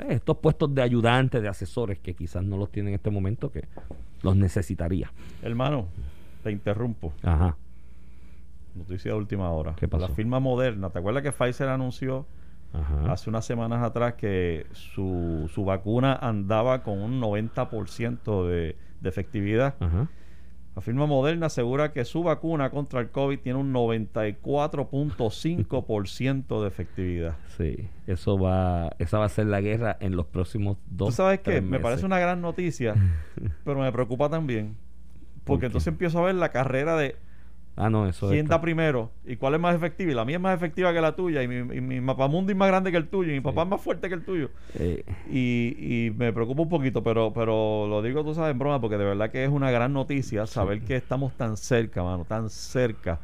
estos 0.10 0.38
puestos 0.40 0.76
de 0.76 0.82
ayudantes, 0.82 1.42
de 1.42 1.48
asesores 1.48 2.00
que 2.00 2.14
quizás 2.14 2.44
no 2.44 2.58
los 2.58 2.70
tiene 2.72 2.90
en 2.90 2.96
este 2.96 3.10
momento 3.12 3.50
que 3.50 3.64
los 4.24 4.36
necesitaría. 4.36 5.10
Hermano, 5.42 5.88
te 6.44 6.52
interrumpo. 6.52 7.14
Ajá. 7.24 7.56
Noticia 8.80 9.12
de 9.12 9.18
última 9.18 9.52
hora. 9.52 9.76
¿Qué 9.76 9.88
pasó? 9.88 10.08
La 10.08 10.16
firma 10.16 10.40
Moderna. 10.40 10.90
¿Te 10.90 10.98
acuerdas 11.00 11.22
que 11.22 11.32
Pfizer 11.32 11.70
anunció 11.70 12.26
Ajá. 12.74 13.12
hace 13.12 13.30
unas 13.30 13.46
semanas 13.46 13.84
atrás 13.84 14.16
que 14.16 14.66
su, 14.72 15.48
su 15.54 15.66
vacuna 15.66 16.16
andaba 16.16 16.82
con 16.82 17.00
un 17.00 17.22
90% 17.22 18.48
de, 18.48 18.76
de 19.02 19.10
efectividad? 19.10 19.76
Ajá. 19.80 20.08
La 20.76 20.82
firma 20.82 21.06
Moderna 21.08 21.48
asegura 21.48 21.92
que 21.92 22.06
su 22.06 22.24
vacuna 22.24 22.70
contra 22.70 23.02
el 23.02 23.10
COVID 23.10 23.40
tiene 23.40 23.60
un 23.60 23.74
94.5% 23.74 26.62
de 26.62 26.68
efectividad. 26.70 27.36
Sí, 27.58 27.90
eso 28.08 28.40
va, 28.40 28.94
esa 28.98 29.20
va 29.20 29.26
a 29.26 29.30
ser 29.30 29.48
la 29.48 29.60
guerra 29.60 29.98
en 30.00 30.16
los 30.16 30.28
próximos 30.28 30.78
dos. 30.90 31.10
¿Tú 31.10 31.16
sabes 31.16 31.42
qué? 31.42 31.60
Me 31.60 31.82
parece 31.82 32.06
una 32.06 32.18
gran 32.20 32.40
noticia, 32.40 32.96
pero 33.66 33.82
me 33.82 33.92
preocupa 33.92 34.30
también. 34.30 34.78
¿Por 35.44 35.56
Porque 35.56 35.66
entonces 35.66 35.88
empiezo 35.88 36.20
a 36.20 36.22
ver 36.28 36.36
la 36.36 36.50
carrera 36.50 36.96
de 36.96 37.18
Ah, 37.76 37.90
no, 37.90 38.08
eso 38.08 38.28
quién 38.28 38.46
es. 38.46 38.50
da 38.50 38.60
primero 38.60 39.12
y 39.26 39.38
cuál 39.38 39.54
es 39.54 39.60
más 39.62 39.74
efectiva. 39.76 40.12
Y 40.12 40.16
la 40.16 40.26
mía 40.26 40.36
es 40.36 40.42
más 40.42 40.56
efectiva 40.56 40.94
que 40.94 41.00
la 41.00 41.16
tuya. 41.16 41.44
Y 41.44 41.48
mi, 41.48 41.56
y 41.78 41.82
mi 41.82 42.02
mapamundi 42.02 42.52
es 42.52 42.58
más 42.58 42.68
grande 42.68 42.92
que 42.92 42.98
el 42.98 43.08
tuyo. 43.08 43.32
Y 43.32 43.36
mi 43.36 43.42
papá 43.42 43.64
es 43.64 43.70
más 43.70 43.82
fuerte 43.82 44.10
que 44.10 44.16
el 44.16 44.26
tuyo. 44.26 44.50
Eh, 44.74 45.04
Y, 45.26 45.76
y 46.08 46.12
me 46.12 46.34
preocupa 46.34 46.64
un 46.64 46.70
poquito, 46.70 47.04
pero, 47.04 47.32
pero 47.34 47.88
lo 47.88 48.02
digo, 48.02 48.24
tú 48.24 48.34
sabes, 48.36 48.52
en 48.52 48.60
broma, 48.60 48.82
porque 48.82 48.98
de 48.98 49.06
verdad 49.06 49.32
que 49.32 49.44
es 49.46 49.50
una 49.50 49.72
gran 49.72 49.94
noticia 49.94 50.46
saber 50.46 50.82
que 50.84 50.96
estamos 50.98 51.38
tan 51.38 51.56
cerca, 51.56 52.04
mano, 52.04 52.26
tan 52.26 52.50
cerca 52.50 53.22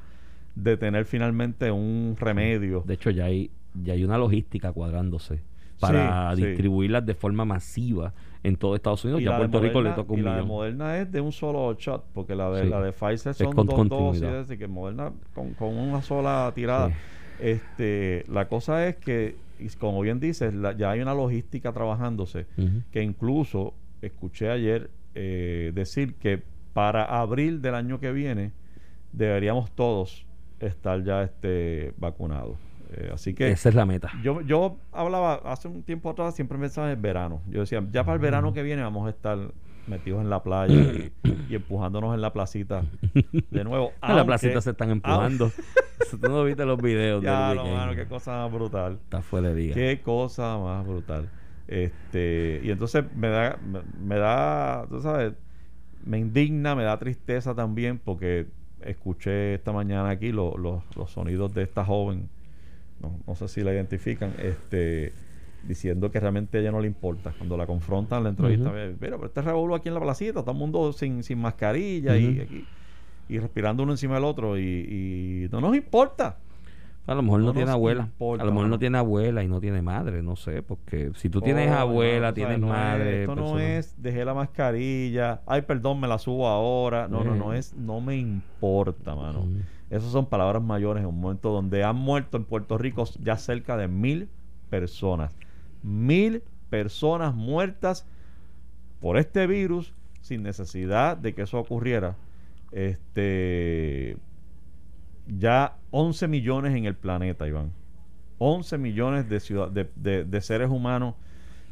de 0.55 0.77
tener 0.77 1.05
finalmente 1.05 1.69
un 1.71 2.15
remedio. 2.17 2.81
De 2.85 2.93
hecho, 2.93 3.09
ya 3.09 3.25
hay, 3.25 3.51
ya 3.73 3.93
hay 3.93 4.03
una 4.05 4.17
logística 4.17 4.71
cuadrándose 4.71 5.41
para 5.79 6.33
distribuirlas 6.35 7.05
de 7.05 7.13
forma 7.15 7.43
masiva 7.43 8.13
en 8.47 8.55
todo 8.57 8.75
Estados 8.75 9.03
Unidos. 9.03 9.21
Y 9.21 9.25
ya 9.25 9.37
Puerto 9.37 9.59
Rico 9.59 9.81
le 9.81 9.91
toca 9.91 10.13
un 10.13 10.19
y 10.19 10.21
la 10.21 10.35
de. 10.37 10.43
Moderna 10.43 10.97
es 10.99 11.11
de 11.11 11.21
un 11.21 11.31
solo 11.31 11.73
shot, 11.73 12.05
porque 12.13 12.35
la 12.35 12.49
de, 12.51 12.63
Sí. 12.63 12.69
la 12.69 12.81
de 12.81 12.91
Pfizer 12.91 13.31
Es 13.31 13.37
son 13.37 13.53
con 13.53 13.65
dos 13.67 13.89
dosis, 13.89 14.23
así 14.23 14.57
que 14.57 14.67
Moderna 14.67 15.11
con, 15.33 15.53
con 15.53 15.77
una 15.77 16.01
sola 16.01 16.51
tirada. 16.55 16.89
Sí. 16.89 16.95
Este, 17.39 18.23
la 18.29 18.47
cosa 18.47 18.87
es 18.87 18.95
que, 18.97 19.35
como 19.79 20.01
bien 20.01 20.19
dices, 20.19 20.53
la- 20.53 20.71
ya 20.75 20.91
hay 20.91 21.01
una 21.01 21.13
logística 21.13 21.71
trabajándose, 21.73 22.45
que 22.91 23.01
incluso 23.03 23.73
escuché 24.01 24.49
ayer 24.49 24.89
eh, 25.15 25.71
decir 25.73 26.15
que 26.15 26.41
para 26.73 27.05
abril 27.05 27.61
del 27.61 27.75
año 27.75 27.99
que 27.99 28.11
viene 28.11 28.51
deberíamos 29.13 29.71
todos 29.71 30.25
estar 30.59 31.03
ya 31.03 31.23
este, 31.23 31.93
vacunados. 31.97 32.57
Eh, 32.97 33.09
así 33.13 33.33
que 33.33 33.49
Esa 33.49 33.69
es 33.69 33.75
la 33.75 33.85
meta. 33.85 34.11
yo, 34.23 34.41
yo 34.41 34.77
hablaba 34.91 35.35
hace 35.45 35.67
un 35.67 35.83
tiempo 35.83 36.09
atrás, 36.09 36.35
siempre 36.35 36.57
pensaba 36.57 36.87
en 36.87 36.95
el 36.95 37.01
verano. 37.01 37.41
Yo 37.49 37.59
decía, 37.61 37.83
ya 37.91 38.03
para 38.05 38.15
el 38.15 38.21
verano 38.21 38.53
que 38.53 38.63
viene 38.63 38.81
vamos 38.83 39.05
a 39.07 39.09
estar 39.09 39.37
metidos 39.87 40.21
en 40.21 40.29
la 40.29 40.41
playa 40.41 40.73
y, 40.73 41.11
y 41.49 41.55
empujándonos 41.55 42.13
en 42.15 42.21
la 42.21 42.31
placita 42.31 42.83
de 43.51 43.63
nuevo. 43.63 43.91
Ah, 44.01 44.13
la 44.13 44.25
placita 44.25 44.61
se 44.61 44.71
están 44.71 44.91
empujando. 44.91 45.51
Tú 46.11 46.17
no 46.29 46.43
viste 46.43 46.65
los 46.65 46.81
videos 46.81 47.23
Ya, 47.23 47.49
del 47.49 47.57
no, 47.57 47.65
mano, 47.65 47.95
qué 47.95 48.05
cosa 48.05 48.31
más 48.43 48.51
brutal. 48.51 48.99
Está 49.03 49.21
fuera 49.21 49.49
de 49.49 49.55
liga. 49.55 49.73
Qué 49.75 50.01
cosa 50.03 50.57
más 50.57 50.85
brutal. 50.85 51.29
Este, 51.67 52.61
y 52.63 52.69
entonces 52.71 53.03
me 53.15 53.27
da, 53.29 53.57
me, 53.65 53.81
me 53.99 54.17
da, 54.17 54.85
tú 54.89 55.01
sabes, 55.01 55.33
me 56.05 56.19
indigna, 56.19 56.75
me 56.75 56.83
da 56.83 56.97
tristeza 56.99 57.55
también 57.55 57.99
porque 58.03 58.47
escuché 58.81 59.55
esta 59.55 59.71
mañana 59.71 60.09
aquí 60.09 60.31
lo- 60.31 60.57
lo- 60.57 60.83
los 60.95 61.09
sonidos 61.11 61.53
de 61.53 61.63
esta 61.63 61.83
joven, 61.83 62.29
no, 63.01 63.19
no 63.27 63.35
sé 63.35 63.47
si 63.47 63.61
la 63.61 63.73
identifican, 63.73 64.31
este, 64.41 65.13
diciendo 65.67 66.11
que 66.11 66.19
realmente 66.19 66.57
a 66.57 66.61
ella 66.61 66.71
no 66.71 66.79
le 66.79 66.87
importa. 66.87 67.33
Cuando 67.37 67.57
la 67.57 67.65
confrontan 67.65 68.19
en 68.19 68.23
la 68.25 68.29
entrevista, 68.31 68.69
Ujú. 68.69 68.77
mira, 68.77 69.17
pero 69.17 69.25
este 69.25 69.41
revolú 69.41 69.75
aquí 69.75 69.87
en 69.89 69.95
la 69.95 70.01
placita, 70.01 70.41
todo 70.41 70.51
el 70.51 70.57
mundo 70.57 70.93
sin, 70.93 71.23
sin 71.23 71.39
mascarilla 71.39 72.15
y, 72.17 72.39
aquí- 72.39 72.65
y 73.29 73.39
respirando 73.39 73.83
uno 73.83 73.93
encima 73.93 74.15
del 74.15 74.23
otro 74.25 74.57
y, 74.59 74.61
y 74.63 75.47
no 75.51 75.61
nos 75.61 75.75
importa. 75.75 76.37
A 77.07 77.13
lo 77.13 77.21
mejor 77.21 77.39
no, 77.41 77.45
No 77.47 77.53
tiene 77.53 77.69
abuela. 77.69 78.01
importa, 78.03 78.41
a 78.41 78.45
lo 78.47 78.51
mejor 78.51 78.67
no 78.67 78.79
tiene 78.79 78.97
abuela 78.97 79.43
y 79.43 79.47
no 79.47 79.59
tiene 79.61 79.79
madre, 79.83 80.23
no 80.23 80.35
sé, 80.35 80.63
porque 80.63 81.11
si 81.15 81.29
tú 81.29 81.39
tienes 81.39 81.69
Oh, 81.69 81.75
abuela, 81.75 82.29
no, 82.29 82.33
tienes 82.33 82.57
es- 82.57 82.63
madre. 82.63 83.19
esto 83.21 83.35
no 83.35 83.59
es, 83.59 83.93
dejé 84.01 84.25
la 84.25 84.33
mascarilla, 84.33 85.41
ay, 85.45 85.61
perdón, 85.61 85.99
me 85.99 86.07
la 86.07 86.17
subo 86.17 86.47
ahora. 86.47 87.07
No, 87.07 87.23
no, 87.23 87.35
no 87.35 87.53
Eh. 87.53 87.59
es, 87.59 87.75
no 87.75 88.01
me 88.01 88.17
importa, 88.17 89.13
mano. 89.15 89.45
Esas 89.89 90.11
son 90.11 90.25
palabras 90.25 90.63
mayores 90.63 91.01
en 91.03 91.09
un 91.09 91.19
momento 91.19 91.51
donde 91.51 91.83
han 91.83 91.95
muerto 91.95 92.37
en 92.37 92.43
Puerto 92.45 92.77
Rico 92.77 93.05
ya 93.23 93.37
cerca 93.37 93.77
de 93.77 93.87
mil 93.87 94.29
personas. 94.69 95.35
Mil 95.83 96.41
personas 96.69 97.33
muertas 97.35 98.05
por 98.99 99.17
este 99.17 99.45
virus 99.47 99.93
sin 100.21 100.41
necesidad 100.43 101.17
de 101.17 101.33
que 101.35 101.43
eso 101.43 101.59
ocurriera. 101.59 102.15
Este 102.71 104.17
ya 105.27 105.75
11 105.91 106.27
millones 106.27 106.75
en 106.75 106.85
el 106.85 106.95
planeta, 106.95 107.47
Iván. 107.47 107.71
11 108.37 108.77
millones 108.77 109.29
de, 109.29 109.39
ciudad- 109.39 109.69
de, 109.71 109.89
de- 109.95 110.23
de 110.25 110.41
seres 110.41 110.69
humanos 110.69 111.15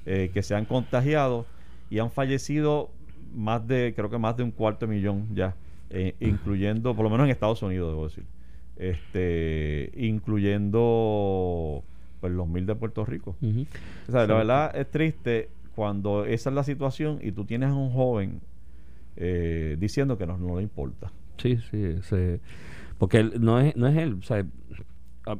eh, 0.06 0.32
que 0.34 0.44
se 0.44 0.56
han 0.56 0.66
contagiado 0.66 1.46
y 1.90 2.00
han 2.00 2.10
fallecido 2.12 2.90
más 3.36 3.68
de, 3.68 3.94
creo 3.96 4.10
que 4.10 4.18
más 4.18 4.38
de 4.38 4.44
un 4.44 4.52
cuarto 4.52 4.86
de 4.88 4.94
millón 4.96 5.28
ya, 5.36 5.56
eh, 5.94 6.16
incluyendo, 6.20 6.96
por 6.96 7.04
lo 7.04 7.10
menos 7.10 7.26
en 7.26 7.32
Estados 7.32 7.62
Unidos, 7.62 7.90
debo 7.92 8.04
decir, 8.08 8.26
este, 8.78 9.92
incluyendo 9.96 11.84
pues, 12.20 12.34
los 12.34 12.48
mil 12.48 12.66
de 12.66 12.76
Puerto 12.76 13.06
Rico. 13.06 13.36
Ujú. 13.42 13.66
O 14.08 14.12
sea, 14.12 14.22
la 14.22 14.28
Sí. 14.28 14.34
verdad 14.34 14.76
es 14.76 14.90
triste 14.90 15.50
cuando 15.76 16.26
esa 16.26 16.50
es 16.50 16.56
la 16.56 16.64
situación 16.64 17.20
y 17.22 17.32
tú 17.32 17.46
tienes 17.46 17.70
a 17.70 17.74
un 17.76 17.92
joven 17.92 18.42
eh, 19.16 19.78
diciendo 19.80 20.18
que 20.18 20.26
no, 20.26 20.38
no 20.38 20.58
le 20.58 20.64
importa. 20.64 21.12
Sí, 21.38 21.58
sí, 21.70 21.98
se- 22.04 22.40
porque 22.98 23.18
él- 23.18 23.34
no 23.40 23.60
es, 23.60 23.76
no 23.76 23.88
es 23.88 23.96
él, 23.98 24.14
o 24.20 24.24
sea, 24.24 24.44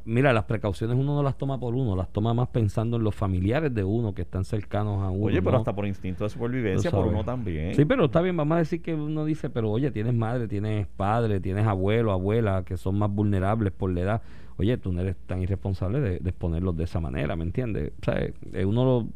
mira, 0.04 0.32
las 0.32 0.44
precauciones 0.44 0.96
uno 0.96 1.14
no 1.14 1.22
las 1.22 1.36
toma 1.36 1.58
por 1.58 1.74
uno, 1.74 1.96
las 1.96 2.08
toma 2.12 2.34
más 2.34 2.48
pensando 2.48 2.96
en 2.96 3.04
los 3.04 3.14
familiares 3.14 3.74
de 3.74 3.84
uno 3.84 4.14
que 4.14 4.22
están 4.22 4.44
cercanos 4.44 5.02
a 5.02 5.10
uno. 5.10 5.26
Oye, 5.26 5.40
pero 5.40 5.52
¿no? 5.52 5.58
hasta 5.58 5.74
por 5.74 5.86
instinto 5.86 6.24
de 6.24 6.30
supervivencia, 6.30 6.90
por 6.90 7.06
uno 7.06 7.24
también. 7.24 7.74
Sí, 7.74 7.84
pero 7.84 8.06
está 8.06 8.20
bien, 8.20 8.36
vamos 8.36 8.56
a 8.56 8.58
decir 8.58 8.82
que 8.82 8.94
uno 8.94 9.24
dice, 9.24 9.50
pero 9.50 9.70
oye, 9.70 9.90
tienes 9.90 10.14
madre, 10.14 10.48
tienes 10.48 10.86
padre, 10.86 11.40
tienes 11.40 11.66
abuelo, 11.66 12.12
abuela, 12.12 12.64
que 12.64 12.76
son 12.76 12.98
más 12.98 13.10
vulnerables 13.10 13.72
por 13.72 13.90
la 13.90 14.00
edad. 14.00 14.22
Oye, 14.56 14.76
tú 14.78 14.92
no 14.92 15.00
eres 15.00 15.16
tan 15.26 15.42
irresponsable 15.42 16.00
de, 16.00 16.18
de 16.18 16.30
exponerlos 16.30 16.76
de 16.76 16.84
esa 16.84 17.00
manera, 17.00 17.34
¿me 17.36 17.44
entiendes? 17.44 17.92
O 18.00 18.04
sea, 18.04 18.22
eh, 18.52 18.64
uno 18.64 18.84
lo... 18.84 19.08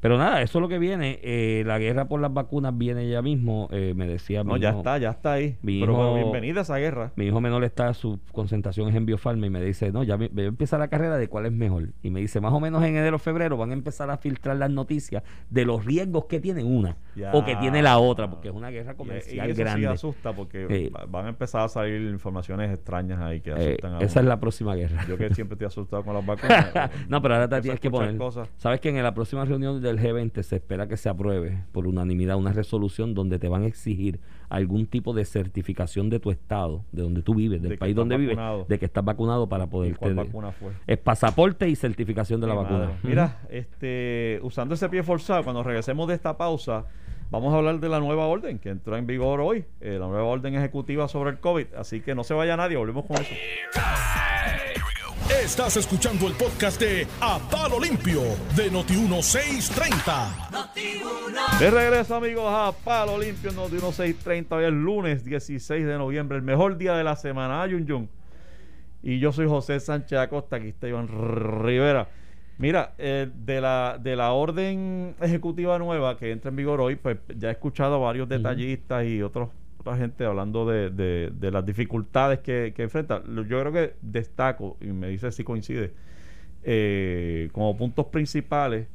Pero 0.00 0.16
nada, 0.16 0.42
eso 0.42 0.58
es 0.58 0.62
lo 0.62 0.68
que 0.68 0.78
viene. 0.78 1.18
eh, 1.22 1.64
la 1.66 1.78
guerra 1.78 2.06
por 2.06 2.20
las 2.20 2.32
vacunas 2.32 2.76
viene 2.76 3.08
ya 3.08 3.20
mismo, 3.22 3.68
eh, 3.72 3.94
me 3.96 4.06
decía 4.06 4.44
mi 4.44 4.50
No, 4.50 4.56
ya 4.56 4.68
hijo- 4.70 4.78
está, 4.78 4.98
ya 4.98 5.10
está 5.10 5.32
ahí. 5.32 5.56
mi 5.62 5.80
pero, 5.80 5.92
hijo- 5.94 6.14
bienvenida 6.14 6.60
a 6.60 6.62
esa 6.62 6.76
guerra. 6.76 7.12
Mi 7.16 7.26
hijo 7.26 7.40
menor 7.40 7.64
está, 7.64 7.92
su 7.94 8.20
concentración 8.32 8.88
es 8.88 8.94
en 8.94 9.06
Biofarma 9.06 9.46
y 9.46 9.50
me 9.50 9.60
dice, 9.60 9.90
no, 9.90 10.04
ya 10.04 10.16
me- 10.16 10.28
voy 10.28 10.44
a 10.44 10.48
empezar 10.48 10.78
la 10.78 10.88
carrera 10.88 11.16
de 11.16 11.28
cuál 11.28 11.46
es 11.46 11.52
mejor. 11.52 11.88
Y 12.02 12.10
me 12.10 12.20
dice, 12.20 12.40
más 12.40 12.52
o 12.52 12.60
menos 12.60 12.82
en 12.84 12.96
enero 12.96 13.18
febrero 13.18 13.56
van 13.56 13.70
a 13.70 13.72
empezar 13.74 14.08
a 14.10 14.16
filtrar 14.18 14.56
las 14.56 14.70
noticias 14.70 15.22
de 15.50 15.64
los 15.64 15.84
riesgos 15.84 16.26
que 16.26 16.38
tiene 16.40 16.62
una 16.62 16.96
Ya. 17.16 17.32
o 17.32 17.44
que 17.44 17.56
tiene 17.56 17.82
la 17.82 17.98
otra, 17.98 18.30
porque 18.30 18.48
es 18.48 18.54
una 18.54 18.70
guerra 18.70 18.92
Y- 18.92 18.96
comercial 18.96 19.48
y, 19.48 19.50
eso 19.52 19.60
grande. 19.60 19.80
sí 19.88 19.92
asusta 19.92 20.32
porque 20.32 20.90
va- 20.94 21.06
van 21.08 21.26
a 21.26 21.28
empezar 21.30 21.62
a 21.62 21.68
salir 21.68 22.02
informaciones 22.02 22.72
extrañas 22.72 23.20
ahí 23.20 23.40
que 23.40 23.50
Eh, 23.50 23.54
asustan 23.54 23.94
a 23.94 23.98
esa 23.98 24.20
es 24.20 24.26
la 24.26 24.38
próxima 24.38 24.74
guerra. 24.76 25.04
Yo 25.08 25.18
que 25.18 25.34
siempre 25.34 25.54
estoy 25.54 25.66
asustado 25.66 26.04
con 26.04 26.14
las 26.14 26.24
vacunas. 26.24 26.68
no, 27.08 27.20
pero 27.20 27.34
ahora 27.34 27.48
te 27.48 27.60
tienes 27.62 27.80
que 27.80 27.90
poner. 27.90 28.16
cosas. 28.16 28.48
Sabes 28.58 28.80
que 28.80 28.90
en 28.90 29.02
la 29.02 29.12
próxima 29.14 29.44
reunión 29.44 29.87
del 29.88 29.98
G20 29.98 30.42
se 30.42 30.56
espera 30.56 30.86
que 30.86 30.96
se 30.96 31.08
apruebe 31.08 31.64
por 31.72 31.86
unanimidad 31.86 32.36
una 32.36 32.52
resolución 32.52 33.14
donde 33.14 33.38
te 33.38 33.48
van 33.48 33.62
a 33.62 33.66
exigir 33.66 34.20
algún 34.48 34.86
tipo 34.86 35.12
de 35.12 35.24
certificación 35.24 36.10
de 36.10 36.20
tu 36.20 36.30
estado, 36.30 36.84
de 36.92 37.02
donde 37.02 37.22
tú 37.22 37.34
vives, 37.34 37.60
De 37.62 37.68
del 37.68 37.78
país 37.78 37.94
donde 37.94 38.16
vives, 38.16 38.38
de 38.68 38.78
que 38.78 38.86
estás 38.86 39.04
vacunado 39.04 39.48
para 39.48 39.64
¿Y 39.64 39.66
poder 39.68 39.96
cuál 39.96 40.14
vacuna 40.14 40.52
fue? 40.52 40.72
Es 40.86 40.98
pasaporte 40.98 41.68
y 41.68 41.76
certificación 41.76 42.40
de 42.40 42.46
la 42.46 42.54
vacuna. 42.54 42.92
Mira, 43.02 43.40
este, 43.50 44.40
usando 44.42 44.74
ese 44.74 44.88
pie 44.88 45.02
forzado, 45.02 45.44
cuando 45.44 45.62
regresemos 45.62 46.08
de 46.08 46.14
esta 46.14 46.36
pausa, 46.36 46.86
vamos 47.30 47.52
a 47.52 47.58
hablar 47.58 47.80
de 47.80 47.88
la 47.88 48.00
nueva 48.00 48.26
orden 48.26 48.58
que 48.58 48.70
entró 48.70 48.96
en 48.96 49.06
vigor 49.06 49.40
hoy, 49.40 49.64
eh, 49.80 49.98
la 50.00 50.06
nueva 50.06 50.24
orden 50.24 50.54
ejecutiva 50.54 51.08
sobre 51.08 51.30
el 51.30 51.40
COVID. 51.40 51.74
Así 51.76 52.00
que 52.00 52.14
no 52.14 52.24
se 52.24 52.34
vaya 52.34 52.56
nadie, 52.56 52.76
volvemos 52.76 53.04
con 53.06 53.16
eso. 53.16 53.34
Estás 55.30 55.76
escuchando 55.76 56.26
el 56.26 56.32
podcast 56.32 56.80
de 56.80 57.06
A 57.20 57.38
Palo 57.50 57.78
Limpio 57.78 58.22
de 58.56 58.72
Noti1630. 58.72 61.58
De 61.60 61.70
regreso, 61.70 62.14
amigos, 62.14 62.46
a 62.46 62.72
Palo 62.72 63.18
Limpio, 63.18 63.52
no 63.52 63.66
de 63.66 63.72
1630. 63.72 64.56
Hoy 64.56 64.64
es 64.64 64.72
lunes 64.72 65.22
16 65.24 65.84
de 65.84 65.98
noviembre, 65.98 66.38
el 66.38 66.42
mejor 66.42 66.78
día 66.78 66.96
de 66.96 67.04
la 67.04 67.14
semana. 67.14 67.62
Ayun 67.62 67.84
Yun. 67.84 68.08
Y 69.02 69.18
yo 69.18 69.30
soy 69.30 69.46
José 69.46 69.78
Sánchez 69.80 70.18
Acosta, 70.18 70.56
aquí 70.56 70.68
está 70.68 70.88
Iván 70.88 71.08
Rivera. 71.08 72.08
Mira, 72.56 72.94
eh, 72.96 73.28
de, 73.32 73.60
la, 73.60 73.98
de 74.00 74.16
la 74.16 74.32
orden 74.32 75.14
ejecutiva 75.20 75.78
nueva 75.78 76.16
que 76.16 76.32
entra 76.32 76.48
en 76.48 76.56
vigor 76.56 76.80
hoy, 76.80 76.96
pues 76.96 77.18
ya 77.36 77.50
he 77.50 77.52
escuchado 77.52 77.96
a 77.96 77.98
varios 77.98 78.30
detallistas 78.30 79.04
y 79.04 79.22
otros 79.22 79.50
otra 79.88 79.98
gente 79.98 80.24
hablando 80.24 80.66
de, 80.66 80.90
de- 80.90 81.32
de 81.34 81.50
las 81.50 81.64
dificultades 81.64 82.40
que, 82.40 82.72
que 82.74 82.82
enfrenta. 82.84 83.22
Yo 83.26 83.44
creo 83.44 83.72
que 83.72 83.94
destaco, 84.02 84.76
y 84.80 84.86
me 84.86 85.08
dice 85.08 85.32
si 85.32 85.44
coincide, 85.44 85.92
eh, 86.62 87.48
como 87.52 87.76
puntos 87.76 88.06
principales, 88.06 88.86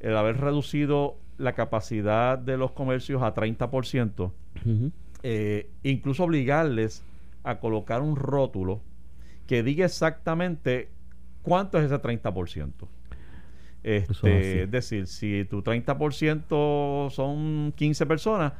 el 0.00 0.16
haber 0.16 0.38
reducido 0.38 1.16
la 1.38 1.54
capacidad 1.54 2.38
de 2.38 2.56
los 2.56 2.70
comercios 2.72 3.22
a 3.22 3.34
30%, 3.34 4.32
Ujú. 4.64 4.92
eh, 5.22 5.70
incluso 5.82 6.24
obligarles 6.24 7.02
a 7.44 7.58
colocar 7.58 8.02
un 8.02 8.16
rótulo 8.16 8.80
que 9.46 9.62
diga 9.62 9.84
exactamente 9.86 10.88
cuánto 11.42 11.78
es 11.78 11.86
ese 11.86 11.98
30%. 11.98 12.88
Este, 13.82 14.60
es 14.60 14.64
es 14.66 14.70
decir, 14.70 15.06
si 15.08 15.44
tu 15.50 15.62
30% 15.62 17.10
son 17.10 17.72
15 17.76 18.06
personas, 18.06 18.52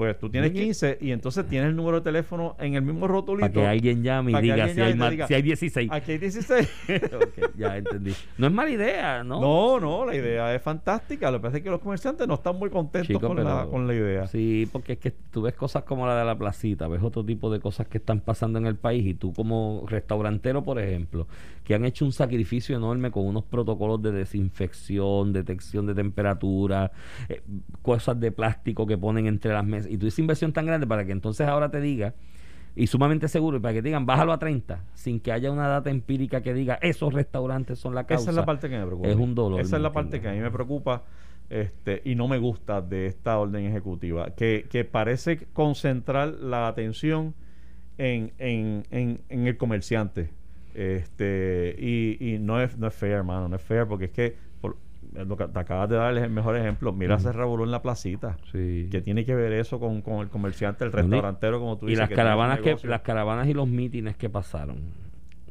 pues 0.00 0.18
tú 0.18 0.30
tienes 0.30 0.50
Oye. 0.52 0.62
15 0.64 0.96
y 1.02 1.10
entonces 1.12 1.46
tienes 1.46 1.68
el 1.68 1.76
número 1.76 1.98
de 1.98 2.04
teléfono 2.04 2.56
en 2.58 2.74
el 2.74 2.80
mismo 2.80 3.06
rotulito. 3.06 3.42
Para 3.42 3.52
que 3.52 3.66
alguien 3.66 4.02
llame 4.02 4.32
y 4.32 4.40
diga 4.40 4.66
si 4.68 4.80
hay, 4.80 4.94
llame 4.94 5.10
diga, 5.10 5.26
si 5.26 5.34
hay 5.34 5.42
16. 5.42 5.90
Aquí 5.92 6.12
hay 6.12 6.18
16. 6.18 6.68
Ok, 7.20 7.56
ya 7.58 7.76
entendí. 7.76 8.14
No 8.38 8.46
es 8.46 8.52
mala 8.52 8.70
idea, 8.70 9.22
¿no? 9.22 9.40
No, 9.40 9.78
no, 9.78 10.06
la 10.06 10.16
idea 10.16 10.54
es 10.54 10.62
fantástica. 10.62 11.30
Lo 11.30 11.36
que 11.38 11.42
pasa 11.42 11.56
es 11.58 11.62
que 11.62 11.68
los 11.70 11.80
comerciantes 11.80 12.26
no 12.26 12.34
están 12.34 12.56
muy 12.56 12.70
contentos 12.70 13.08
Chico, 13.08 13.20
con, 13.28 13.36
pero- 13.36 13.48
la, 13.48 13.66
con 13.66 13.86
la 13.86 13.94
idea. 13.94 14.26
Sí, 14.26 14.66
porque 14.72 14.94
es 14.94 14.98
que 14.98 15.10
tú 15.10 15.42
ves 15.42 15.54
cosas 15.54 15.82
como 15.84 16.06
la 16.06 16.18
de 16.18 16.24
la 16.24 16.38
placita, 16.38 16.88
ves 16.88 17.02
otro 17.02 17.22
tipo 17.24 17.50
de 17.52 17.60
cosas 17.60 17.86
que 17.88 17.98
están 17.98 18.20
pasando 18.20 18.58
en 18.58 18.66
el 18.66 18.76
país 18.76 19.04
y 19.06 19.12
tú 19.14 19.32
como 19.34 19.84
restaurantero, 19.86 20.62
por 20.64 20.78
ejemplo, 20.80 21.26
que 21.70 21.76
han 21.76 21.84
hecho 21.84 22.04
un 22.04 22.10
sacrificio 22.10 22.76
enorme 22.76 23.12
con 23.12 23.24
unos 23.24 23.44
protocolos 23.44 24.02
de 24.02 24.10
desinfección, 24.10 25.32
detección 25.32 25.86
de 25.86 25.94
temperatura, 25.94 26.90
eh, 27.28 27.42
cosas 27.80 28.18
de 28.18 28.32
plástico 28.32 28.88
que 28.88 28.98
ponen 28.98 29.28
entre 29.28 29.52
las 29.52 29.64
mesas 29.64 29.88
y 29.88 29.96
tú 29.96 30.06
hiciste 30.06 30.22
inversión 30.22 30.52
tan 30.52 30.66
grande 30.66 30.88
para 30.88 31.04
que 31.04 31.12
entonces 31.12 31.46
ahora 31.46 31.70
te 31.70 31.80
diga 31.80 32.14
y 32.74 32.88
sumamente 32.88 33.28
seguro 33.28 33.58
y 33.58 33.60
para 33.60 33.72
que 33.74 33.82
te 33.82 33.86
digan 33.86 34.04
bájalo 34.04 34.32
a 34.32 34.40
30 34.40 34.84
sin 34.94 35.20
que 35.20 35.30
haya 35.30 35.52
una 35.52 35.68
data 35.68 35.90
empírica 35.90 36.40
que 36.40 36.54
diga 36.54 36.76
esos 36.82 37.14
restaurantes 37.14 37.78
son 37.78 37.94
la 37.94 38.04
causa. 38.04 38.22
Esa 38.22 38.30
es 38.30 38.36
la 38.36 38.44
parte 38.44 38.68
que 38.68 38.76
me 38.76 38.86
preocupa. 38.86 39.08
Es 39.08 39.16
un 39.16 39.36
dolor, 39.36 39.60
Esa 39.60 39.76
es 39.76 39.80
¿me 39.80 39.84
la 39.84 39.92
parte 39.92 40.20
que 40.20 40.28
a 40.28 40.32
mí 40.32 40.40
me 40.40 40.50
preocupa 40.50 41.04
este, 41.50 42.02
y 42.04 42.16
no 42.16 42.26
me 42.26 42.38
gusta 42.38 42.80
de 42.80 43.06
esta 43.06 43.38
orden 43.38 43.64
ejecutiva, 43.64 44.34
que, 44.34 44.66
que 44.68 44.84
parece 44.84 45.46
concentrar 45.52 46.30
la 46.30 46.66
atención 46.66 47.32
en, 47.96 48.32
en, 48.38 48.82
en, 48.90 49.20
en 49.28 49.46
el 49.46 49.56
comerciante. 49.56 50.39
Este, 50.74 51.74
y, 51.78 52.16
y 52.34 52.38
no 52.38 52.60
es, 52.60 52.76
no 52.78 52.86
es 52.86 52.94
fair, 52.94 53.12
hermano, 53.12 53.48
no 53.48 53.56
es 53.56 53.62
fair, 53.62 53.86
porque 53.86 54.06
es 54.06 54.10
que 54.12 54.36
por- 54.60 54.76
lo 55.12 55.36
que 55.36 55.48
te 55.48 55.58
acabas 55.58 55.88
de 55.88 55.96
dar 55.96 56.16
es 56.16 56.22
el 56.22 56.30
mejor 56.30 56.56
ejemplo. 56.56 56.92
Mira, 56.92 57.14
Ujú. 57.16 57.24
se 57.24 57.32
revoló 57.32 57.64
en 57.64 57.70
la 57.72 57.82
placita. 57.82 58.36
Sí. 58.52 58.88
que 58.90 59.00
tiene 59.00 59.24
que 59.24 59.34
ver 59.34 59.52
eso 59.52 59.80
con, 59.80 60.02
con 60.02 60.20
el 60.20 60.28
comerciante, 60.28 60.84
el 60.84 60.90
y- 60.90 60.94
restaurantero, 60.94 61.58
como 61.58 61.76
tú 61.78 61.86
y 61.86 61.90
dices. 61.90 62.00
las 62.00 62.08
que 62.08 62.14
tiene 62.14 62.22
su 62.30 62.36
caravanas 62.36 62.60
que 62.60 62.86
las 62.88 63.00
caravanas 63.02 63.48
y 63.48 63.54
los 63.54 63.68
mítines 63.68 64.16
que 64.16 64.28
pasaron 64.30 64.78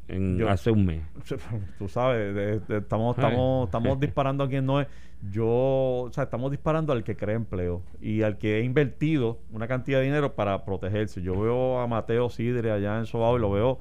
en, 0.08 0.38
Yo- 0.40 0.50
hace 0.50 0.72
un 0.72 0.86
mes 0.86 1.02
tú 1.78 1.88
sabes, 1.88 2.34
de- 2.34 2.60
de- 2.62 2.78
estamos, 2.78 3.16
estamos, 3.18 3.68
estamos 3.68 4.00
disparando 4.00 4.44
a 4.44 4.50
quien 4.50 4.66
no 4.66 4.80
es. 4.82 4.88
Yo, 5.32 5.46
o 5.48 6.10
sea, 6.14 6.24
estamos 6.24 6.50
disparando 6.50 6.94
al 6.94 7.04
que 7.04 7.18
crea 7.18 7.36
empleo 7.36 7.82
y 8.00 8.22
al 8.22 8.38
que 8.38 8.56
ha 8.56 8.60
invertido 8.62 9.40
una 9.52 9.68
cantidad 9.68 10.00
de 10.00 10.06
dinero 10.06 10.34
para 10.34 10.64
protegerse. 10.64 11.22
Yo 11.22 11.38
veo 11.40 11.80
a 11.82 11.88
Mateo 11.88 12.30
Sidre 12.30 12.72
allá 12.72 12.98
en 13.00 13.06
Sobao 13.06 13.36
y 13.38 13.42
lo 13.42 13.52
veo 13.52 13.80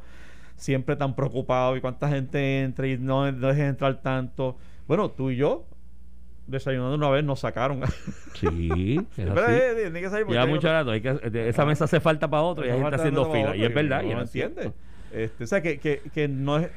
siempre 0.59 0.95
tan 0.97 1.17
preocupado 1.17 1.77
y 1.77 1.81
cuánta 1.81 2.09
gente 2.11 2.61
entra 2.61 2.87
y 2.87 2.99
no, 2.99 3.33
no 3.33 3.47
dejes 3.49 3.65
entrar 3.71 4.03
tanto. 4.03 4.57
Bueno, 4.87 5.11
tú 5.11 5.31
y 5.31 5.37
yo, 5.37 5.65
desayunando 6.47 6.95
una 6.95 7.09
vez, 7.11 7.25
nos 7.25 7.41
sacaron. 7.41 7.81
sí 8.35 8.99
es 9.17 9.27
así. 9.31 9.53
eh, 9.53 9.87
eh, 9.89 9.93
que 9.93 10.11
salir 10.11 10.27
ya 10.29 10.47
mucho 10.47 10.69
rato 10.69 10.91
hay 10.91 11.01
que, 11.01 11.13
de- 11.15 11.49
esa 11.49 11.65
mesa 11.65 11.85
hace 11.85 12.01
falta 12.01 12.29
para 12.29 12.43
otro 12.43 12.67
y 12.67 12.71
hay 12.71 12.79
gente 12.81 12.97
haciendo 12.97 13.31
fila 13.33 13.57
y 13.57 13.65
es 13.65 13.75
verdad 13.75 14.03
y 14.03 14.09
no 14.15 14.21
entiende. 14.23 14.73
Este, 15.13 15.45
o 15.45 15.47
sea, 15.47 15.63
que, 15.63 15.79
que, 15.79 16.03
que 16.13 16.29
no 16.29 16.59
es, 16.59 16.71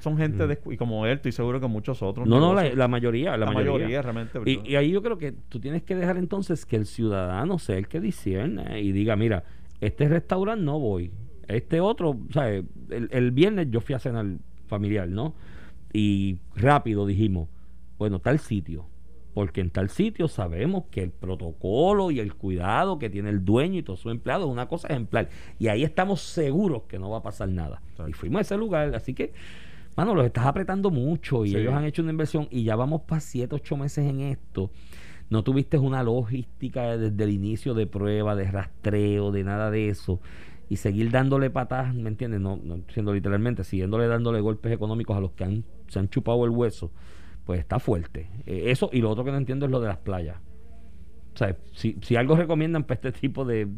son 0.00 0.18
gente 0.18 0.46
descu- 0.46 0.74
y 0.74 0.76
como 0.76 1.06
él, 1.06 1.12
estoy 1.14 1.32
seguro 1.32 1.58
que 1.60 1.66
muchos 1.68 2.02
otros. 2.02 2.28
No, 2.28 2.38
no, 2.38 2.52
la, 2.54 2.88
mayoría, 2.88 3.30
la, 3.30 3.46
La 3.46 3.46
mayoría. 3.52 3.72
mayoría, 3.72 4.02
realmente, 4.02 4.38
y 4.44 4.76
ahí 4.76 4.90
yo 4.90 5.02
creo 5.02 5.16
que 5.16 5.32
tú 5.32 5.58
tienes 5.60 5.82
que 5.82 5.94
dejar 5.96 6.18
entonces 6.18 6.66
que 6.66 6.76
el 6.76 6.84
ciudadano 6.84 7.58
sea 7.58 7.78
el 7.78 7.88
que 7.88 7.98
discierne 8.00 8.80
y 8.82 8.92
diga, 8.92 9.16
mira, 9.16 9.44
este 9.80 10.06
restaurante 10.08 10.62
no 10.64 10.78
voy, 10.78 11.10
este 11.48 11.80
otro, 11.80 12.18
sea, 12.32 12.48
el, 12.48 12.66
el 12.88 13.30
viernes 13.32 13.68
yo 13.70 13.80
fui 13.80 13.94
a 13.94 13.98
cenar 13.98 14.26
familiar, 14.66 15.08
¿no? 15.08 15.34
Y 15.92 16.38
rápido 16.54 17.06
dijimos, 17.06 17.48
bueno, 17.98 18.20
tal 18.20 18.38
sitio, 18.38 18.86
porque 19.34 19.60
en 19.60 19.70
tal 19.70 19.88
sitio 19.88 20.28
sabemos 20.28 20.84
que 20.90 21.02
el 21.02 21.10
protocolo 21.10 22.10
y 22.10 22.20
el 22.20 22.34
cuidado 22.34 22.98
que 22.98 23.08
tiene 23.10 23.30
el 23.30 23.44
dueño 23.44 23.78
y 23.78 23.82
todos 23.82 24.00
sus 24.00 24.12
empleados 24.12 24.46
es 24.46 24.52
una 24.52 24.68
cosa 24.68 24.88
ejemplar. 24.88 25.28
Y 25.58 25.68
ahí 25.68 25.84
estamos 25.84 26.20
seguros 26.20 26.82
que 26.88 26.98
no 26.98 27.10
va 27.10 27.18
a 27.18 27.22
pasar 27.22 27.48
nada. 27.48 27.80
Y 28.08 28.12
fuimos 28.12 28.38
a 28.40 28.42
ese 28.42 28.56
lugar, 28.56 28.94
así 28.94 29.14
que, 29.14 29.32
mano, 29.96 30.14
los 30.14 30.26
estás 30.26 30.46
apretando 30.46 30.90
mucho 30.90 31.44
y 31.44 31.50
Sí. 31.50 31.56
ellos 31.56 31.72
han 31.74 31.84
hecho 31.84 32.02
una 32.02 32.10
inversión 32.10 32.48
y 32.50 32.64
ya 32.64 32.76
vamos 32.76 33.02
para 33.02 33.20
7, 33.20 33.54
8 33.54 33.76
meses 33.76 34.04
en 34.06 34.20
esto. 34.20 34.70
No 35.30 35.44
tuviste 35.44 35.76
una 35.78 36.02
logística 36.02 36.96
desde 36.96 37.24
el 37.24 37.30
inicio 37.30 37.74
de 37.74 37.86
prueba, 37.86 38.34
de 38.34 38.50
rastreo, 38.50 39.30
de 39.30 39.44
nada 39.44 39.70
de 39.70 39.88
eso. 39.90 40.20
Y 40.68 40.76
seguir 40.76 41.10
dándole 41.10 41.50
patas, 41.50 41.94
¿me 41.94 42.08
entiendes? 42.08 42.40
No, 42.40 42.56
no 42.62 42.80
siendo 42.92 43.12
literalmente, 43.12 43.64
siguiéndole 43.64 44.06
dándole 44.06 44.40
golpes 44.40 44.72
económicos 44.72 45.16
a 45.16 45.20
los 45.20 45.32
que 45.32 45.44
han, 45.44 45.64
se 45.88 45.98
han 45.98 46.08
chupado 46.08 46.44
el 46.44 46.50
hueso, 46.50 46.92
pues 47.44 47.60
está 47.60 47.78
fuerte. 47.78 48.28
Eh, 48.46 48.64
eso 48.66 48.90
y 48.92 49.00
lo 49.00 49.10
otro 49.10 49.24
que 49.24 49.30
no 49.30 49.38
entiendo 49.38 49.66
es 49.66 49.72
lo 49.72 49.80
de 49.80 49.88
las 49.88 49.98
playas. 49.98 50.36
O 51.34 51.38
sea, 51.38 51.56
si, 51.72 51.96
si 52.02 52.16
algo 52.16 52.34
recomiendan 52.34 52.82
para 52.82 52.94
este 52.94 53.12
tipo 53.12 53.44
de 53.44 53.68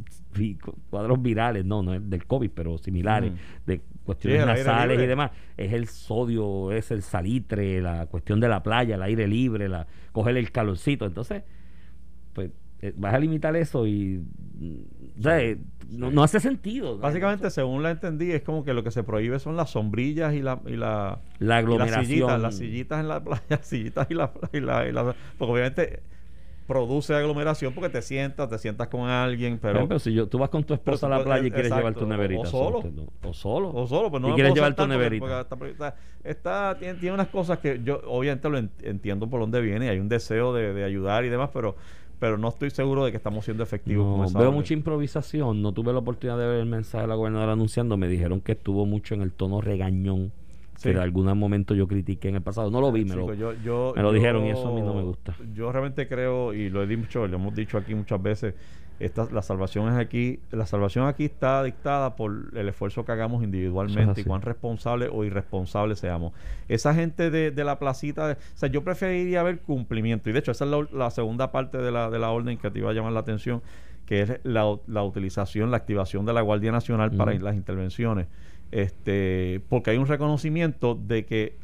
cuadros 0.89 1.21
virales, 1.21 1.63
no, 1.65 1.83
no 1.83 1.93
es 1.93 2.09
del 2.09 2.25
COVID, 2.25 2.51
pero 2.55 2.79
similares, 2.79 3.33
de 3.67 3.83
cuestiones 4.03 4.41
Sí, 4.41 4.47
nasales 4.47 4.99
y 4.99 5.07
demás, 5.07 5.31
es 5.59 5.73
el 5.75 5.87
sodio, 5.87 6.73
es 6.73 6.91
el 6.91 7.03
salitre, 7.03 7.83
la 7.83 8.07
cuestión 8.07 8.41
de 8.41 8.49
la 8.49 8.63
playa, 8.63 8.95
el 8.95 9.03
aire 9.03 9.29
libre, 9.29 9.69
la 9.69 9.87
coger 10.11 10.39
el 10.39 10.51
calorcito. 10.51 11.05
Entonces, 11.05 11.43
pues 12.33 12.51
eh, 12.81 12.95
vas 12.97 13.13
a 13.13 13.19
limitar 13.19 13.55
eso 13.57 13.87
y 13.87 14.25
mm, 14.59 15.19
o 15.19 15.23
sea, 15.23 15.41
eh, 15.43 15.59
no, 15.91 16.11
no 16.11 16.23
hace 16.23 16.41
sentido. 16.41 16.99
Básicamente, 16.99 17.51
según 17.51 17.83
la 17.83 17.91
entendí, 17.91 18.33
es 18.33 18.43
como 18.43 18.65
que 18.65 18.73
lo 18.75 18.83
que 18.85 18.91
se 18.91 19.03
prohíbe 19.03 19.39
son 19.39 19.57
las 19.57 19.71
sombrillas 19.71 20.35
y 20.35 20.41
la, 20.43 20.61
y 20.67 20.77
la, 20.77 21.19
la 21.39 21.41
y 21.41 21.45
las 21.47 21.59
aglomeración. 21.59 22.05
sillitas, 22.07 22.41
las 22.41 22.57
sillitas 22.57 23.01
en 23.01 23.09
la 23.09 23.23
playa, 23.23 23.59
sillitas 23.63 24.07
y 24.11 24.15
la, 24.15 24.31
y 24.53 24.61
la, 24.61 24.87
y 24.89 24.93
la- 24.93 25.15
porque 25.39 25.53
obviamente 25.53 26.01
produce 26.67 27.13
aglomeración 27.15 27.75
porque 27.75 27.89
te 27.89 28.01
sientas, 28.01 28.49
te 28.49 28.57
sientas 28.57 28.87
con 28.87 29.09
alguien, 29.09 29.59
Pero, 29.61 29.75
pero, 29.75 29.89
pero 29.89 29.99
si 29.99 30.13
yo, 30.15 30.29
tú 30.29 30.39
vas 30.39 30.51
con 30.51 30.63
tu 30.63 30.73
esposa 30.73 31.07
a 31.07 31.11
la 31.11 31.25
playa 31.25 31.43
y 31.43 31.49
eh, 31.49 31.51
quieres 31.51 31.67
exacto, 31.73 31.81
llevar 31.81 31.95
tu 32.01 32.07
neverita. 32.07 32.43
o 32.43 32.47
solo. 32.47 32.79
O 33.25 33.33
solo. 33.35 33.71
o 33.75 33.87
solo, 33.89 34.09
pues 34.09 34.23
no 34.23 34.29
y 34.31 34.35
quieres 34.35 34.55
llevar 34.55 34.75
tu 34.75 34.83
porque- 34.83 34.93
neverita. 34.93 35.49
porque 35.49 35.73
está, 35.73 35.97
está- 36.23 36.77
tiene, 36.79 36.95
tiene 37.01 37.15
unas 37.15 37.27
cosas 37.27 37.59
que 37.59 37.81
yo 37.83 38.01
obviamente 38.07 38.49
lo 38.49 38.59
en- 38.59 38.71
entiendo 38.83 39.29
por 39.29 39.41
dónde 39.41 39.61
viene 39.61 39.87
y 39.87 39.89
hay 39.89 39.99
un 39.99 40.09
deseo 40.09 40.55
de, 40.55 40.73
de 40.73 40.85
ayudar 40.85 41.25
y 41.25 41.29
demás, 41.29 41.51
pero 41.53 41.75
pero 42.21 42.39
no 42.39 42.49
estoy 42.49 42.71
seguro 42.71 43.05
de 43.05 43.11
que 43.11 43.17
estamos 43.17 43.45
siendo 43.45 43.65
efectivos 43.65 44.33
No, 44.33 44.39
veo 44.39 44.53
mucha 44.53 44.75
improvisación. 44.75 45.61
No 45.63 45.73
tuve 45.73 45.93
la 45.93 45.99
oportunidad 45.99 46.39
de 46.39 46.47
ver 46.47 46.61
el 46.61 46.67
mensaje 46.67 47.03
de 47.03 47.09
la 47.09 47.15
gobernadora 47.17 47.53
anunciando. 47.55 47.97
Me 47.97 48.07
dijeron 48.07 48.41
que 48.41 48.53
estuvo 48.53 48.87
mucho 48.87 49.15
en 49.15 49.23
el 49.23 49.33
tono 49.33 49.61
regañón 49.61 50.31
Sí. 50.77 50.89
que 50.89 50.95
de 50.95 51.01
algún 51.03 51.27
momento 51.37 51.75
yo 51.75 51.87
critiqué 51.89 52.29
en 52.29 52.37
el 52.37 52.41
pasado. 52.43 52.71
No 52.71 52.81
lo 52.81 52.91
vi, 52.93 53.05
me 53.05 53.15
lo, 53.15 53.23
Chicos, 53.23 53.39
yo- 53.39 53.53
yo- 53.65 53.93
me 53.97 54.03
lo 54.03 54.09
yo- 54.11 54.15
dijeron 54.15 54.47
y 54.47 54.51
eso 54.51 54.69
a 54.69 54.73
mí 54.75 54.81
no 54.81 54.95
me 54.95 55.03
gusta. 55.03 55.35
Yo 55.55 55.71
realmente 55.73 56.09
creo, 56.09 56.55
y 56.55 56.71
lo 56.71 56.83
he 56.83 56.87
dicho, 56.87 57.27
lo 57.27 57.37
hemos 57.37 57.55
dicho 57.55 57.77
aquí 57.77 57.95
muchas 57.95 58.23
veces, 58.23 58.55
esta, 59.01 59.27
la 59.33 59.43
salvación 59.43 59.89
es 59.89 59.97
aquí, 59.99 60.41
la 60.53 60.67
salvación 60.67 61.07
aquí 61.09 61.25
está 61.25 61.63
dictada 61.65 62.15
por 62.17 62.51
el 62.55 62.69
esfuerzo 62.69 63.05
que 63.05 63.13
hagamos 63.13 63.43
individualmente 63.43 64.21
y 64.21 64.25
cuán 64.25 64.43
responsables 64.43 65.09
o 65.13 65.25
irresponsables 65.25 65.99
seamos. 65.99 66.33
Esa 66.69 66.95
gente 66.95 67.31
de, 67.31 67.51
de 67.51 67.65
la 67.65 67.79
placita, 67.79 68.29
de- 68.29 68.35
o 68.35 68.37
sea, 68.55 68.69
yo 68.69 68.85
preferiría 68.85 69.43
ver 69.43 69.61
cumplimiento, 69.61 70.31
y 70.31 70.33
de 70.33 70.39
hecho 70.41 70.53
esa 70.53 70.65
es 70.67 70.71
la, 70.71 70.87
la 70.93 71.11
segunda 71.11 71.51
parte 71.51 71.79
de 71.79 71.91
la, 71.91 72.11
de 72.11 72.19
la 72.19 72.31
orden 72.31 72.59
que 72.59 72.71
te 72.71 72.79
iba 72.79 72.91
a 72.91 72.93
llamar 72.93 73.13
la 73.13 73.21
atención, 73.21 73.63
que 74.07 74.23
es 74.23 74.41
la, 74.43 74.77
la 74.87 75.03
utilización, 75.05 75.71
la 75.71 75.79
activación 75.79 76.27
de 76.27 76.33
la 76.33 76.41
Guardia 76.43 76.71
Nacional 76.73 77.11
para 77.13 77.33
las 77.39 77.55
intervenciones. 77.57 78.27
Este, 78.71 79.61
porque 79.69 79.91
hay 79.91 79.97
un 79.99 80.07
reconocimiento 80.07 80.95
de 80.95 81.25
que 81.25 81.57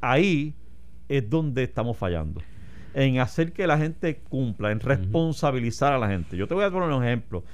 ahí 0.00 0.54
es 1.08 1.28
donde 1.28 1.62
estamos 1.62 1.96
fallando. 1.96 2.40
En 2.94 3.18
hacer 3.18 3.52
que 3.52 3.66
la 3.66 3.76
gente 3.76 4.16
cumpla, 4.28 4.70
en 4.70 4.80
responsabilizar 4.80 5.92
a 5.92 5.98
la 5.98 6.08
gente. 6.08 6.36
Yo 6.36 6.46
te 6.46 6.54
voy 6.54 6.64
a 6.64 6.70
poner 6.70 6.88
un 6.90 7.04
ejemplo. 7.04 7.44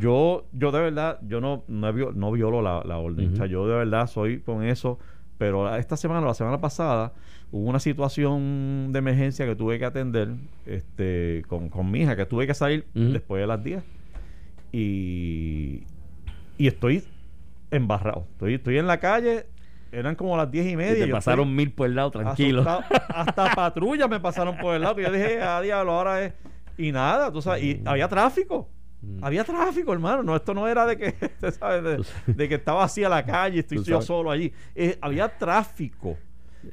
Yo, 0.00 0.44
yo 0.52 0.72
de 0.72 0.80
verdad, 0.80 1.18
yo 1.26 1.40
no, 1.40 1.64
no, 1.68 1.92
no 1.92 2.32
violo 2.32 2.62
la, 2.62 2.82
la 2.84 2.98
orden. 2.98 3.26
Ujú. 3.26 3.34
O 3.34 3.36
sea, 3.36 3.46
yo 3.46 3.66
de 3.66 3.74
verdad 3.74 4.06
soy 4.06 4.40
con 4.40 4.62
eso. 4.62 4.98
Pero 5.38 5.74
esta 5.74 5.96
semana, 5.96 6.20
la 6.24 6.34
semana 6.34 6.60
pasada, 6.60 7.12
hubo 7.50 7.68
una 7.68 7.80
situación 7.80 8.92
de 8.92 8.98
emergencia 8.98 9.46
que 9.46 9.56
tuve 9.56 9.78
que 9.78 9.84
atender 9.84 10.28
este, 10.66 11.42
con, 11.48 11.68
con 11.68 11.90
mi 11.90 12.00
hija, 12.02 12.14
que 12.16 12.26
tuve 12.26 12.46
que 12.46 12.54
salir 12.54 12.86
después 12.94 13.40
de 13.40 13.46
las 13.46 13.62
10. 13.62 13.82
Y, 14.72 15.82
y 16.58 16.66
estoy 16.66 17.04
embarrado. 17.70 18.26
Estoy, 18.32 18.54
estoy 18.54 18.78
en 18.78 18.86
la 18.86 19.00
calle, 19.00 19.46
eran 19.94 20.14
como 20.16 20.36
las 20.36 20.50
diez 20.50 20.66
y 20.66 20.70
Y 20.70 20.76
media. 20.76 21.04
te 21.04 21.08
yo 21.08 21.14
pasaron 21.14 21.48
estoy 21.48 21.56
mil 21.56 21.72
por 21.72 21.86
el 21.86 21.94
lado, 21.94 22.10
tranquilo. 22.10 22.62
asustado. 22.62 23.02
Hasta 23.08 23.50
patrullas 23.54 24.08
me 24.08 24.20
pasaron 24.20 24.56
por 24.58 24.74
el 24.74 24.82
lado. 24.82 24.96
Que 24.96 25.02
yo 25.02 25.10
dije, 25.12 25.40
a 25.40 25.60
diablo, 25.60 25.92
ahora 25.92 26.22
es. 26.24 26.32
Y 26.76 26.90
nada, 26.92 27.30
tú 27.32 27.40
sabes, 27.40 27.62
y 27.62 27.74
Mm. 27.76 27.88
había 27.88 28.08
tráfico. 28.08 28.68
Mm. 29.00 29.22
Había 29.24 29.44
tráfico, 29.44 29.92
hermano. 29.92 30.22
No, 30.22 30.34
esto 30.34 30.54
no 30.54 30.66
era 30.66 30.86
de 30.86 30.96
que, 30.96 31.14
de, 31.40 31.52
sabes. 31.52 32.12
de 32.26 32.48
que 32.48 32.54
estaba 32.56 32.84
así 32.84 33.04
a 33.04 33.08
la 33.08 33.24
calle, 33.24 33.60
estoy 33.60 33.82
yo 33.84 34.00
solo 34.02 34.30
allí. 34.30 34.52
Eh, 34.74 34.98
había 35.00 35.28
tráfico. 35.36 36.16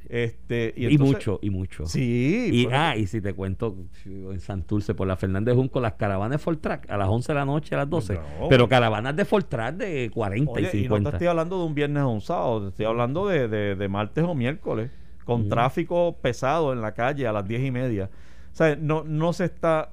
Este, 0.10 0.73
y, 0.75 0.97
mucho, 0.97 1.39
y 1.41 1.49
mucho. 1.49 1.86
Sí. 1.86 2.49
Y, 2.51 2.67
ah, 2.71 2.95
y 2.97 3.08
si 3.08 3.21
te 3.21 3.34
cuento, 3.34 3.75
en 4.06 4.39
Santurce, 4.39 4.93
por 4.93 5.08
la 5.08 5.15
Fernández 5.15 5.56
Junco, 5.56 5.80
las 5.80 5.93
caravanas 5.93 6.32
de 6.32 6.38
Fortrack 6.38 6.89
a 6.89 6.97
las 6.97 7.08
11 7.08 7.32
de 7.32 7.36
la 7.39 7.45
noche, 7.45 7.75
a 7.75 7.80
las 7.80 7.89
12. 7.89 8.13
No. 8.15 8.21
Pero 8.49 8.67
caravanas 8.67 9.15
de 9.15 9.25
Fortrack 9.25 9.75
de 9.75 10.10
40 10.13 10.51
Oye, 10.51 10.69
y 10.73 10.77
y 10.77 10.82
no 10.88 10.95
50. 10.95 11.10
te 11.12 11.15
estoy 11.17 11.27
hablando 11.27 11.58
de 11.60 11.65
un 11.65 11.75
viernes 11.75 12.04
o 12.04 12.10
un 12.10 12.21
sábado, 12.21 12.62
te 12.63 12.67
estoy 12.69 12.86
hablando 12.86 13.27
de, 13.27 13.47
de- 13.47 13.75
de 13.75 13.88
martes 13.88 14.23
o 14.23 14.36
miércoles, 14.36 14.91
con 15.25 15.47
tráfico 15.49 16.17
pesado 16.21 16.73
en 16.73 16.82
la 16.82 16.93
calle 16.93 17.27
a 17.27 17.32
las 17.32 17.47
diez 17.47 17.62
y 17.63 17.71
media. 17.71 18.10
O 18.51 18.56
sea, 18.56 18.75
no, 18.75 19.04
no 19.06 19.34
se 19.34 19.45
está. 19.45 19.89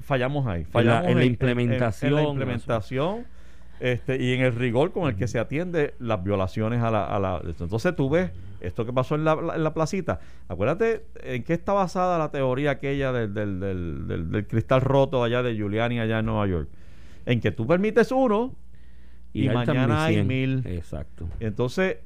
Fallamos 0.00 0.46
ahí. 0.46 0.64
Fallamos 0.64 1.08
en 1.08 1.16
la 1.16 1.22
en 1.22 1.26
implementación, 1.28 2.10
en 2.10 2.16
la 2.16 2.22
implementación 2.24 3.24
este, 3.80 4.22
y 4.22 4.32
en 4.34 4.42
el 4.42 4.54
rigor 4.54 4.92
con 4.92 5.08
el 5.08 5.16
que 5.16 5.26
se 5.28 5.38
atiende 5.38 5.94
las 5.98 6.22
violaciones 6.22 6.82
a 6.82 6.90
la. 6.90 7.04
A 7.06 7.18
la 7.18 7.40
entonces 7.44 7.94
tú 7.96 8.10
ves 8.10 8.30
esto 8.62 8.84
que 8.86 8.92
pasó 8.92 9.14
en 9.14 9.24
la, 9.24 9.32
en 9.54 9.62
la 9.64 9.74
placita. 9.74 10.20
Acuérdate 10.48 11.06
en 11.22 11.42
qué 11.44 11.52
está 11.54 11.72
basada 11.72 12.18
la 12.18 12.30
teoría 12.30 12.72
aquella 12.72 13.12
del, 13.12 13.34
del, 13.34 13.60
del, 13.60 14.30
del- 14.30 14.46
cristal 14.46 14.80
roto 14.80 15.22
allá 15.24 15.42
de 15.42 15.54
Giuliani 15.54 16.00
allá 16.00 16.20
en 16.20 16.26
Nueva 16.26 16.46
York. 16.46 16.68
En 17.26 17.40
que 17.40 17.50
tú 17.52 17.66
permites 17.66 18.10
uno 18.12 18.54
y, 19.32 19.48
mañana 19.48 20.04
hay 20.04 20.16
1100. 20.22 20.26
mil. 20.26 20.66
Exacto. 20.66 21.28
Entonces, 21.40 21.98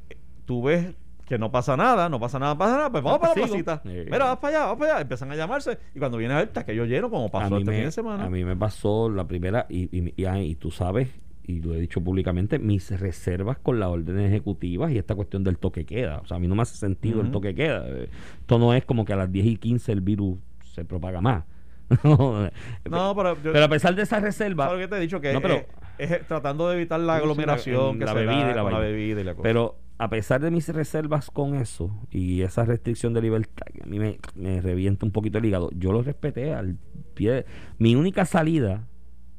tú 0.45 0.62
ves 0.62 0.95
que 1.27 1.38
no 1.38 1.51
pasa 1.51 1.77
nada, 1.77 2.09
no 2.09 2.21
pasa 2.21 2.38
nada, 2.38 2.57
pasa 2.57 2.77
nada, 2.77 2.90
pues 2.92 3.03
vamos 3.03 3.19
para 3.19 3.35
la 3.35 3.47
placita. 3.47 3.83
Eh. 3.85 4.07
Mira, 4.09 4.27
vas 4.27 4.37
para 4.38 4.59
allá, 4.59 4.66
vas 4.69 4.77
para 4.79 4.92
allá. 4.92 5.01
Empiezan 5.03 5.33
a 5.33 5.35
llamarse 5.35 5.77
y 5.95 5.99
cuando 5.99 6.19
viene 6.19 6.35
a 6.35 6.37
ver, 6.37 6.47
está 6.49 6.61
aquello 6.61 6.85
lleno 6.85 7.11
como 7.11 7.29
pasó 7.31 7.57
este 7.59 7.71
me, 7.71 7.77
fin 7.79 7.85
de 7.87 7.90
semana. 7.92 8.25
a 8.27 8.31
mí 8.31 8.45
me 8.45 8.55
pasó 8.55 9.11
la 9.11 9.27
primera, 9.27 9.66
y, 9.69 9.85
y, 9.99 10.14
y- 10.16 10.25
y 10.27 10.55
tú 10.55 10.71
sabes, 10.71 11.09
y 11.48 11.61
lo 11.61 11.74
he 11.74 11.80
dicho 11.80 12.00
públicamente, 12.00 12.59
mis 12.59 12.90
reservas 12.98 13.59
con 13.59 13.78
las 13.78 13.88
órdenes 13.88 14.28
ejecutivas 14.30 14.90
y 14.90 14.98
esta 14.98 15.14
cuestión 15.14 15.44
del 15.44 15.59
toque 15.59 15.87
queda. 15.87 16.18
O 16.18 16.26
sea, 16.26 16.38
a 16.38 16.40
mí 16.40 16.48
no 16.48 16.54
me 16.56 16.62
hace 16.62 16.76
sentido 16.76 17.20
el 17.20 17.30
toque 17.30 17.54
queda. 17.54 17.87
Esto 17.88 18.59
no 18.59 18.74
es 18.74 18.85
como 18.85 19.04
que 19.04 19.12
a 19.12 19.16
las 19.16 19.30
10 19.30 19.46
y 19.46 19.56
15 19.56 19.92
el 19.92 20.00
virus 20.00 20.38
se 20.74 20.85
propaga 20.85 21.20
más. 21.20 21.44
no, 22.02 22.50
pero, 22.85 23.37
yo, 23.42 23.52
pero 23.52 23.64
a 23.64 23.68
pesar 23.68 23.94
de 23.94 24.02
esa 24.02 24.18
reserva, 24.18 24.64
¿sabes 24.66 24.80
lo 24.80 24.85
que 24.85 24.88
te 24.90 24.96
he 24.96 25.00
dicho? 25.00 25.20
Que 25.20 25.32
No, 25.32 25.40
pero- 25.40 25.64
es, 25.98 26.11
es 26.11 26.26
tratando 26.26 26.68
de 26.68 26.76
evitar 26.76 26.98
la 26.98 27.16
aglomeración 27.16 27.92
la- 27.94 27.98
que 27.98 28.04
la 28.06 28.12
se 28.12 28.18
bebida 28.18 28.44
da 28.46 28.50
y 28.50 28.54
la 28.72 28.78
bebida 28.80 29.20
y 29.20 29.24
la 29.24 29.35
cosa. 29.35 29.42
Pero 29.44 29.78
a 29.98 30.11
pesar 30.11 30.40
de 30.40 30.50
mis 30.50 30.68
reservas 30.68 31.30
con 31.30 31.54
eso 31.54 31.90
y 32.11 32.42
esa 32.42 32.64
restricción 32.64 33.14
de 33.14 33.22
libertad 33.22 33.66
que 33.72 33.82
a 33.85 33.87
mí 33.87 33.98
me, 34.00 34.18
me 34.35 34.61
revienta 34.61 35.06
un 35.06 35.12
poquito 35.12 35.38
el 35.38 35.44
hígado, 35.44 35.70
yo 35.74 35.92
lo 35.92 36.02
respeté 36.02 36.52
al 36.52 36.76
pie. 37.14 37.46
Mi 37.78 37.94
única 37.94 38.24
salida 38.24 38.88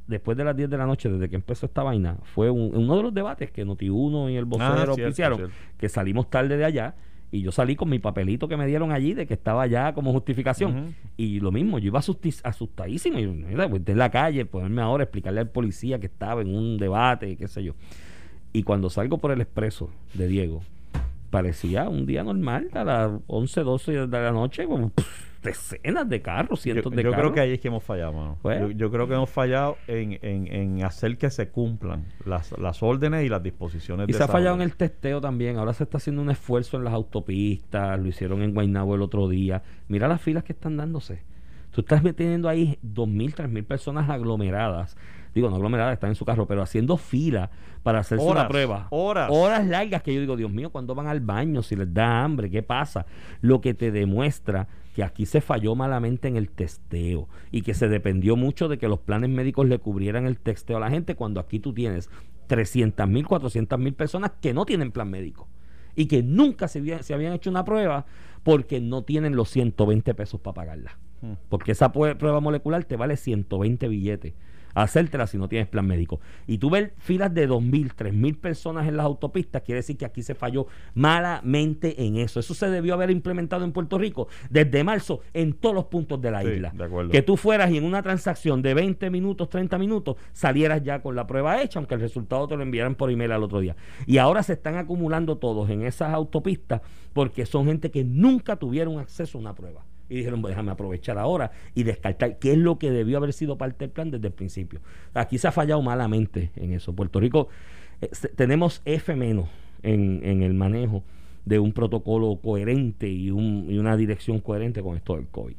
después 0.07 0.37
de 0.37 0.43
las 0.43 0.55
10 0.55 0.69
de 0.69 0.77
la 0.77 0.85
noche, 0.85 1.09
desde 1.09 1.29
que 1.29 1.35
empezó 1.35 1.65
esta 1.65 1.83
vaina, 1.83 2.17
fue 2.23 2.49
un- 2.49 2.71
uno 2.75 2.95
de 2.97 3.03
los 3.03 3.13
debates 3.13 3.51
que 3.51 3.65
Noti1 3.65 4.31
y 4.31 4.35
el 4.37 4.45
vocero 4.45 4.69
Ah, 4.69 4.75
cierto, 4.95 5.09
oficiaron, 5.09 5.37
que 5.77 5.89
salimos 5.89 6.29
tarde 6.29 6.57
de 6.57 6.65
allá. 6.65 6.95
Y 7.29 7.41
yo 7.41 7.51
salí 7.51 7.75
con 7.75 7.89
mi 7.89 7.99
papelito 7.99 8.47
que 8.47 8.55
me 8.55 8.65
dieron 8.65 8.93
allí 8.93 9.13
de 9.13 9.27
que 9.27 9.33
estaba 9.33 9.63
allá 9.63 9.93
como 9.93 10.13
justificación. 10.13 10.95
Y 11.17 11.41
lo 11.41 11.51
mismo, 11.51 11.77
yo 11.77 11.87
iba 11.87 11.99
asustadísimo. 11.99 13.19
Y, 13.19 13.27
mira, 13.27 13.67
pues, 13.69 13.81
en 13.85 13.97
la 13.97 14.09
calle, 14.09 14.45
ponerme 14.45 14.81
ahora, 14.81 15.03
explicarle 15.03 15.41
al 15.41 15.49
policía 15.49 15.99
que 15.99 16.05
estaba 16.05 16.41
en 16.41 16.55
un 16.55 16.77
debate, 16.77 17.35
qué 17.35 17.49
sé 17.49 17.65
yo. 17.65 17.73
Y 18.53 18.63
cuando 18.63 18.89
salgo 18.89 19.17
por 19.17 19.31
el 19.31 19.41
expreso 19.41 19.89
de 20.13 20.27
Diego, 20.29 20.61
parecía 21.29 21.89
un 21.89 22.05
día 22.05 22.23
normal, 22.23 22.69
a 22.73 22.83
las 22.85 23.11
11, 23.27 23.61
12 23.61 23.91
de 23.91 24.07
la 24.07 24.31
noche, 24.31 24.65
como, 24.65 24.89
pff, 24.91 25.36
decenas 25.47 26.07
de 26.07 26.21
carros, 26.21 26.59
Yo, 26.59 26.73
cientos 26.73 26.91
de 26.93 27.03
yo 27.03 27.11
carros. 27.11 27.23
creo 27.23 27.33
que 27.33 27.39
ahí 27.39 27.51
es 27.53 27.59
que 27.59 27.67
hemos 27.69 27.83
fallado, 27.83 28.13
mano. 28.13 28.37
Pues. 28.41 28.59
Yo, 28.59 28.71
yo 28.71 28.91
creo 28.91 29.07
que 29.07 29.13
hemos 29.15 29.29
fallado 29.29 29.77
en, 29.87 30.19
en, 30.21 30.47
en 30.53 30.83
hacer 30.83 31.17
que 31.17 31.29
se 31.29 31.49
cumplan 31.49 32.05
las, 32.25 32.51
las 32.59 32.83
órdenes 32.83 33.25
y 33.25 33.29
las 33.29 33.41
disposiciones 33.41 34.07
Y 34.07 34.11
de 34.11 34.17
se 34.17 34.23
ha 34.23 34.27
fallado 34.27 34.55
en 34.55 34.61
el 34.61 34.75
testeo 34.75 35.21
también. 35.21 35.57
Ahora 35.57 35.73
se 35.73 35.83
está 35.83 35.97
haciendo 35.97 36.21
un 36.21 36.29
esfuerzo 36.29 36.77
en 36.77 36.83
las 36.83 36.93
autopistas. 36.93 37.99
Lo 37.99 38.07
hicieron 38.07 38.41
en 38.41 38.53
Guaynabo 38.53 38.95
el 38.95 39.01
otro 39.01 39.27
día. 39.27 39.63
Mira 39.87 40.07
las 40.07 40.21
filas 40.21 40.43
que 40.43 40.53
están 40.53 40.77
dándose. 40.77 41.23
Tú 41.71 41.81
estás 41.81 42.01
teniendo 42.15 42.49
ahí 42.49 42.79
2.000, 42.83 43.35
3.000 43.35 43.63
personas 43.65 44.09
aglomeradas. 44.09 44.97
Digo, 45.37 45.49
no 45.49 45.55
aglomeradas, 45.55 45.93
están 45.93 46.09
en 46.09 46.15
su 46.15 46.25
carro, 46.25 46.45
pero 46.47 46.61
haciendo 46.61 46.97
fila 46.97 47.49
para 47.83 47.99
hacerse 47.99 48.25
una 48.25 48.47
prueba. 48.47 48.87
horas. 48.89 49.29
Horas 49.31 49.65
largas 49.65 50.01
que 50.03 50.13
yo 50.13 50.19
digo, 50.19 50.35
Dios 50.35 50.51
mío, 50.51 50.69
¿cuándo 50.71 50.93
van 50.95 51.07
al 51.07 51.19
baño? 51.21 51.63
Si 51.63 51.75
les 51.75 51.93
da 51.93 52.23
hambre, 52.23 52.49
¿qué 52.49 52.63
pasa? 52.63 53.05
Lo 53.41 53.61
que 53.61 53.73
te 53.73 53.91
demuestra 53.91 54.67
que 54.95 55.03
aquí 55.03 55.25
se 55.27 55.41
falló 55.41 55.75
malamente 55.75 56.27
en 56.27 56.35
el 56.37 56.49
testeo 56.49 57.29
y 57.51 57.61
que 57.61 57.73
se 57.75 57.87
dependió 57.87 58.35
mucho 58.35 58.67
de 58.67 58.77
que 58.79 58.87
los 58.87 58.99
planes 58.99 59.29
médicos 59.29 59.67
le 59.67 59.77
cubrieran 59.79 60.25
el 60.25 60.39
testeo 60.39 60.77
a 60.77 60.79
la 60.79 60.89
gente 60.89 61.15
cuando 61.15 61.39
aquí 61.39 61.59
tú 61.59 61.71
tienes 61.73 62.09
300 62.47 63.07
mil, 63.07 63.27
400 63.27 63.77
mil 63.79 63.93
personas 63.93 64.31
que 64.41 64.53
no 64.53 64.65
tienen 64.65 64.91
plan 64.91 65.09
médico 65.09 65.47
y 65.95 66.07
que 66.07 66.23
nunca 66.23 66.67
se, 66.67 66.79
había- 66.79 67.03
se 67.03 67.13
habían 67.13 67.33
hecho 67.33 67.49
una 67.49 67.63
prueba 67.63 68.05
porque 68.43 68.79
no 68.81 69.03
tienen 69.03 69.35
los 69.35 69.49
120 69.49 70.13
pesos 70.15 70.39
para 70.41 70.53
pagarla. 70.55 70.97
Hmm. 71.21 71.33
Porque 71.49 71.71
esa 71.73 71.91
prueba 71.91 72.39
molecular 72.39 72.83
te 72.85 72.95
vale 72.95 73.17
120 73.17 73.87
billetes. 73.87 74.33
Hacértela 74.81 75.25
si 75.27 75.37
no 75.37 75.49
tienes 75.49 75.67
plan 75.67 75.85
médico. 75.87 76.19
Y 76.45 76.57
tú 76.59 76.69
ves 76.69 76.91
filas 76.97 77.33
de 77.33 77.49
2.000, 77.49 77.93
3.000 77.95 78.39
personas 78.39 78.87
en 78.87 78.95
las 78.97 79.05
autopistas, 79.05 79.61
quiere 79.63 79.77
decir 79.79 79.97
que 79.97 80.05
aquí 80.05 80.21
se 80.21 80.35
falló 80.35 80.67
malamente 80.93 82.03
en 82.05 82.17
eso. 82.17 82.39
Eso 82.39 82.53
se 82.53 82.69
debió 82.69 82.93
haber 82.93 83.09
implementado 83.09 83.63
en 83.63 83.71
Puerto 83.71 83.97
Rico 83.97 84.27
desde 84.49 84.83
marzo 84.83 85.21
en 85.33 85.53
todos 85.53 85.73
los 85.75 85.85
puntos 85.85 86.21
de 86.21 86.31
la 86.31 86.41
Sí, 86.41 86.49
isla. 86.49 86.71
de. 86.75 87.09
Que 87.11 87.21
tú 87.21 87.37
fueras 87.37 87.71
y 87.71 87.77
en 87.77 87.83
una 87.85 88.01
transacción 88.03 88.61
de 88.61 88.73
20 88.73 89.09
minutos, 89.09 89.49
30 89.49 89.77
minutos, 89.77 90.15
salieras 90.31 90.83
ya 90.83 91.01
con 91.01 91.15
la 91.15 91.25
prueba 91.25 91.61
hecha, 91.61 91.79
aunque 91.79 91.95
el 91.95 92.01
resultado 92.01 92.47
te 92.47 92.55
lo 92.55 92.63
enviaran 92.63 92.95
por 92.95 93.09
email 93.09 93.31
al 93.31 93.43
otro 93.43 93.59
día. 93.59 93.75
Y 94.05 94.17
ahora 94.19 94.43
se 94.43 94.53
están 94.53 94.75
acumulando 94.77 95.37
todos 95.37 95.69
en 95.69 95.81
esas 95.83 96.13
autopistas 96.13 96.81
porque 97.13 97.45
son 97.45 97.65
gente 97.65 97.89
que 97.91 98.03
nunca 98.03 98.57
tuvieron 98.57 98.99
acceso 98.99 99.37
a 99.37 99.41
una 99.41 99.55
prueba. 99.55 99.83
Y 100.09 100.15
dijeron, 100.17 100.41
pues 100.41 100.51
déjame 100.51 100.71
aprovechar 100.71 101.17
ahora 101.17 101.51
y 101.75 101.83
descartar, 101.83 102.39
qué 102.39 102.53
es 102.53 102.57
lo 102.57 102.77
que 102.79 102.91
debió 102.91 103.17
haber 103.17 103.33
sido 103.33 103.57
parte 103.57 103.79
del 103.85 103.89
plan 103.91 104.09
desde 104.09 104.27
el 104.27 104.33
principio. 104.33 104.79
Aquí 105.13 105.37
se 105.37 105.47
ha 105.47 105.51
fallado 105.51 105.81
malamente 105.81 106.51
en 106.55 106.71
eso. 106.73 106.93
Puerto 106.93 107.19
Rico, 107.19 107.49
eh, 108.01 108.09
tenemos 108.35 108.81
F 108.85 109.15
menos 109.15 109.49
en, 109.83 110.21
en 110.23 110.43
el 110.43 110.53
manejo 110.53 111.03
de 111.45 111.59
un 111.59 111.73
protocolo 111.73 112.37
coherente 112.41 113.09
y, 113.09 113.31
un- 113.31 113.67
y 113.69 113.77
una 113.79 113.97
dirección 113.97 114.39
coherente 114.39 114.81
con 114.81 114.95
esto 114.97 115.15
del 115.15 115.27
COVID. 115.27 115.55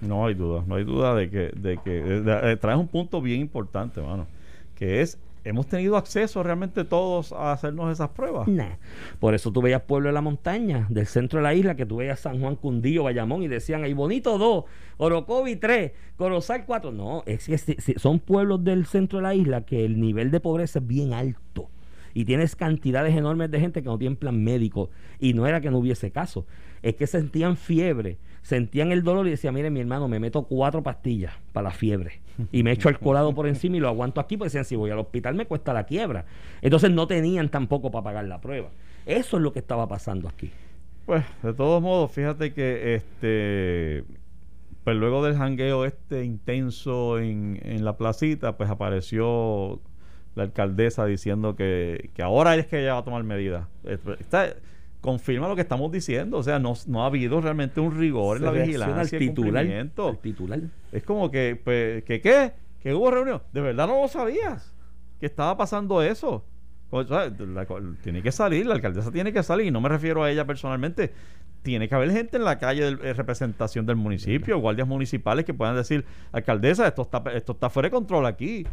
No 0.00 0.26
hay 0.26 0.34
duda, 0.34 0.64
no 0.66 0.74
hay 0.76 0.84
duda 0.84 1.14
de 1.14 1.30
que, 1.30 1.50
de 1.54 1.78
que 1.84 1.90
de- 2.02 2.56
traes 2.56 2.78
un 2.78 2.88
punto 2.88 3.20
bien 3.22 3.40
importante, 3.40 4.00
mano, 4.00 4.26
que 4.74 5.00
es, 5.00 5.18
hemos 5.44 5.66
tenido 5.66 5.96
acceso 5.96 6.42
realmente 6.42 6.84
todos 6.84 7.32
a 7.32 7.52
hacernos 7.52 7.92
esas 7.92 8.10
pruebas. 8.10 8.48
Por 9.18 9.34
eso 9.34 9.52
tú 9.52 9.62
veías 9.62 9.82
pueblo 9.82 10.08
de 10.08 10.12
la 10.12 10.20
montaña, 10.20 10.86
del 10.90 11.06
centro 11.06 11.38
de 11.38 11.44
la 11.44 11.54
isla, 11.54 11.74
que 11.74 11.86
tú 11.86 11.96
veías 11.96 12.20
San 12.20 12.40
Juan 12.40 12.56
Cundillo, 12.56 13.04
Bayamón, 13.04 13.42
y 13.42 13.48
decían, 13.48 13.84
ahí 13.84 13.92
bonito 13.92 14.38
2, 14.38 14.64
Orocovi 14.98 15.56
3, 15.56 15.92
Corozal 16.16 16.64
4. 16.64 16.92
No, 16.92 17.22
es 17.26 17.46
que 17.46 17.58
son 17.98 18.20
pueblos 18.20 18.62
del 18.64 18.86
centro 18.86 19.18
de 19.18 19.22
la 19.22 19.34
isla 19.34 19.64
que 19.64 19.84
el 19.84 20.00
nivel 20.00 20.30
de 20.30 20.40
pobreza 20.40 20.78
es 20.78 20.86
bien 20.86 21.12
alto. 21.12 21.68
Y 22.14 22.26
tienes 22.26 22.56
cantidades 22.56 23.16
enormes 23.16 23.50
de 23.50 23.58
gente 23.58 23.82
que 23.82 23.88
no 23.88 23.98
tienen 23.98 24.16
plan 24.16 24.42
médico. 24.44 24.90
Y 25.18 25.32
no 25.32 25.46
era 25.46 25.62
que 25.62 25.70
no 25.70 25.78
hubiese 25.78 26.10
caso, 26.10 26.46
es 26.82 26.94
que 26.96 27.06
sentían 27.06 27.56
fiebre, 27.56 28.18
sentían 28.42 28.90
el 28.92 29.02
dolor 29.02 29.26
y 29.26 29.30
decían, 29.30 29.54
mire 29.54 29.70
mi 29.70 29.80
hermano, 29.80 30.08
me 30.08 30.18
meto 30.18 30.42
cuatro 30.44 30.82
pastillas 30.82 31.32
para 31.52 31.68
la 31.68 31.70
fiebre. 31.74 32.20
Y 32.50 32.62
me 32.62 32.72
echo 32.72 32.88
alcoholado 32.88 33.34
por 33.34 33.46
encima 33.46 33.76
y 33.76 33.80
lo 33.80 33.88
aguanto 33.88 34.20
aquí, 34.20 34.36
porque 34.36 34.46
decían, 34.48 34.64
si 34.64 34.74
voy 34.76 34.90
al 34.90 34.98
hospital 34.98 35.34
me 35.34 35.46
cuesta 35.46 35.72
la 35.72 35.84
quiebra. 35.84 36.24
Entonces 36.60 36.90
no 36.90 37.06
tenían 37.06 37.48
tampoco 37.50 37.90
para 37.90 38.04
pagar 38.04 38.24
la 38.24 38.40
prueba. 38.40 38.70
Eso 39.06 39.36
es 39.36 39.42
lo 39.42 39.52
que 39.52 39.58
estaba 39.60 39.86
pasando 39.88 40.28
aquí. 40.28 40.50
Pues, 41.06 41.24
de 41.42 41.52
todos 41.52 41.82
modos, 41.82 42.10
fíjate 42.12 42.52
que 42.52 42.94
este 42.94 44.04
pues 44.84 44.96
luego 44.96 45.24
del 45.24 45.36
jangueo 45.36 45.84
este 45.84 46.24
intenso 46.24 47.18
en, 47.20 47.60
en 47.62 47.84
la 47.84 47.96
placita, 47.96 48.56
pues 48.56 48.68
apareció 48.68 49.80
la 50.34 50.42
alcaldesa 50.44 51.06
diciendo 51.06 51.54
que, 51.54 52.10
que 52.14 52.22
ahora 52.22 52.56
es 52.56 52.66
que 52.66 52.80
ella 52.80 52.94
va 52.94 53.00
a 53.00 53.04
tomar 53.04 53.22
medidas. 53.22 53.68
Está- 54.18 54.54
confirma 55.02 55.48
lo 55.48 55.54
que 55.56 55.60
estamos 55.62 55.92
diciendo, 55.92 56.38
o 56.38 56.42
sea, 56.42 56.58
no, 56.58 56.72
no 56.86 57.02
ha 57.02 57.06
habido 57.06 57.40
realmente 57.42 57.80
un 57.80 57.94
rigor 57.98 58.38
en 58.38 58.44
la 58.44 58.50
vigilancia 58.66 59.18
al 59.18 59.24
titular, 59.28 59.64
al 60.08 60.18
titular. 60.18 60.60
Es 60.92 61.02
como 61.02 61.30
que, 61.30 61.60
pues, 61.62 62.04
que 62.04 62.20
qué, 62.22 62.52
que 62.80 62.94
hubo 62.94 63.10
reunión. 63.10 63.42
De 63.52 63.60
verdad 63.60 63.86
no 63.88 64.00
lo 64.00 64.08
sabías. 64.08 64.74
Que 65.20 65.26
estaba 65.26 65.56
pasando 65.56 66.00
eso. 66.02 66.44
O 66.90 67.04
sea, 67.04 67.30
la 67.38 67.66
co- 67.66 67.80
tiene 68.02 68.22
que 68.22 68.32
salir, 68.32 68.64
la 68.66 68.74
alcaldesa 68.74 69.10
tiene 69.10 69.32
que 69.32 69.42
salir. 69.42 69.66
Y 69.66 69.70
no 69.70 69.80
me 69.80 69.88
refiero 69.88 70.22
a 70.22 70.30
ella 70.30 70.46
personalmente. 70.46 71.12
Tiene 71.62 71.88
que 71.88 71.94
haber 71.94 72.10
gente 72.12 72.36
en 72.36 72.44
la 72.44 72.58
calle 72.58 72.94
de 72.96 73.10
eh, 73.10 73.12
representación 73.12 73.86
del 73.86 73.96
municipio, 73.96 74.58
guardias 74.58 74.86
municipales 74.88 75.44
que 75.44 75.54
puedan 75.54 75.76
decir, 75.76 76.04
alcaldesa, 76.32 76.86
esto 76.88 77.02
está, 77.02 77.22
esto 77.34 77.52
está 77.52 77.70
fuera 77.70 77.86
de 77.88 77.90
control 77.92 78.26
aquí. 78.26 78.66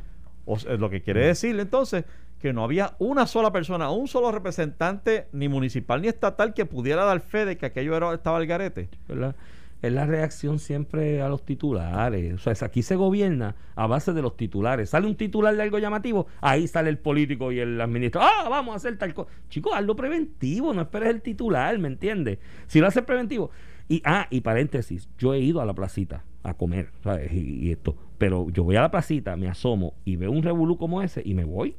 O 0.46 0.58
sea, 0.58 0.76
lo 0.76 0.90
que 0.90 1.02
quiere 1.02 1.28
decir 1.28 1.60
entonces 1.60 2.06
que 2.40 2.54
no 2.54 2.64
había 2.64 2.96
una 3.00 3.28
sola 3.28 3.52
persona, 3.52 3.92
un 3.92 4.08
solo 4.08 4.32
representante, 4.32 5.28
ni 5.32 5.50
municipal 5.50 6.02
ni 6.02 6.08
estatal, 6.08 6.54
que 6.54 6.66
pudiera 6.66 7.04
dar 7.04 7.20
fe 7.20 7.46
de 7.46 7.58
que 7.58 7.66
aquello 7.66 7.96
era, 7.96 8.14
estaba 8.14 8.38
al 8.38 8.48
garete. 8.48 8.90
¿verdad? 9.08 9.36
Es 9.82 9.94
la 9.94 10.06
reacción 10.06 10.60
siempre 10.60 11.22
a 11.22 11.30
los 11.30 11.46
titulares. 11.46 12.34
O 12.34 12.38
sea, 12.38 12.68
aquí 12.68 12.82
se 12.82 12.96
gobierna 12.96 13.56
a 13.76 13.88
base 13.88 14.14
de 14.14 14.22
los 14.22 14.36
titulares. 14.36 14.90
Sale 14.90 15.08
un 15.08 15.16
titular 15.16 15.56
de 15.56 15.62
algo 15.62 15.80
llamativo, 15.80 16.28
ahí 16.42 16.68
sale 16.68 16.90
el 16.90 16.98
político 16.98 17.52
y 17.52 17.60
el 17.60 17.80
administrador. 17.80 18.30
¡Ah, 18.30 18.50
vamos 18.50 18.74
a 18.74 18.78
hacer 18.78 18.98
tal 18.98 19.14
cosa! 19.14 19.30
Chicos, 19.50 19.74
hazlo 19.76 19.96
preventivo, 19.96 20.74
no 20.74 20.82
esperes 20.82 21.10
el 21.10 21.22
titular, 21.22 21.78
¿me 21.78 21.88
entiendes? 21.88 22.40
Si 22.68 22.80
lo 22.80 22.88
haces 22.88 23.04
preventivo. 23.04 23.52
Y, 23.88 24.02
ah, 24.06 24.28
y 24.30 24.42
paréntesis, 24.42 25.10
yo 25.18 25.34
he 25.34 25.40
ido 25.40 25.62
a 25.62 25.66
la 25.66 25.74
placita 25.74 26.24
a 26.44 26.54
comer, 26.54 26.92
¿sabes? 27.04 27.32
Y 27.34 27.72
esto. 27.72 27.96
Pero 28.18 28.50
yo 28.50 28.64
voy 28.64 28.76
a 28.76 28.82
la 28.82 28.92
placita, 28.92 29.36
me 29.36 29.48
asomo 29.48 29.94
y 30.06 30.18
veo 30.18 30.32
un 30.32 30.44
revolú 30.44 30.78
como 30.78 31.02
ese 31.02 31.22
y 31.26 31.34
me 31.34 31.46
voy. 31.46 31.76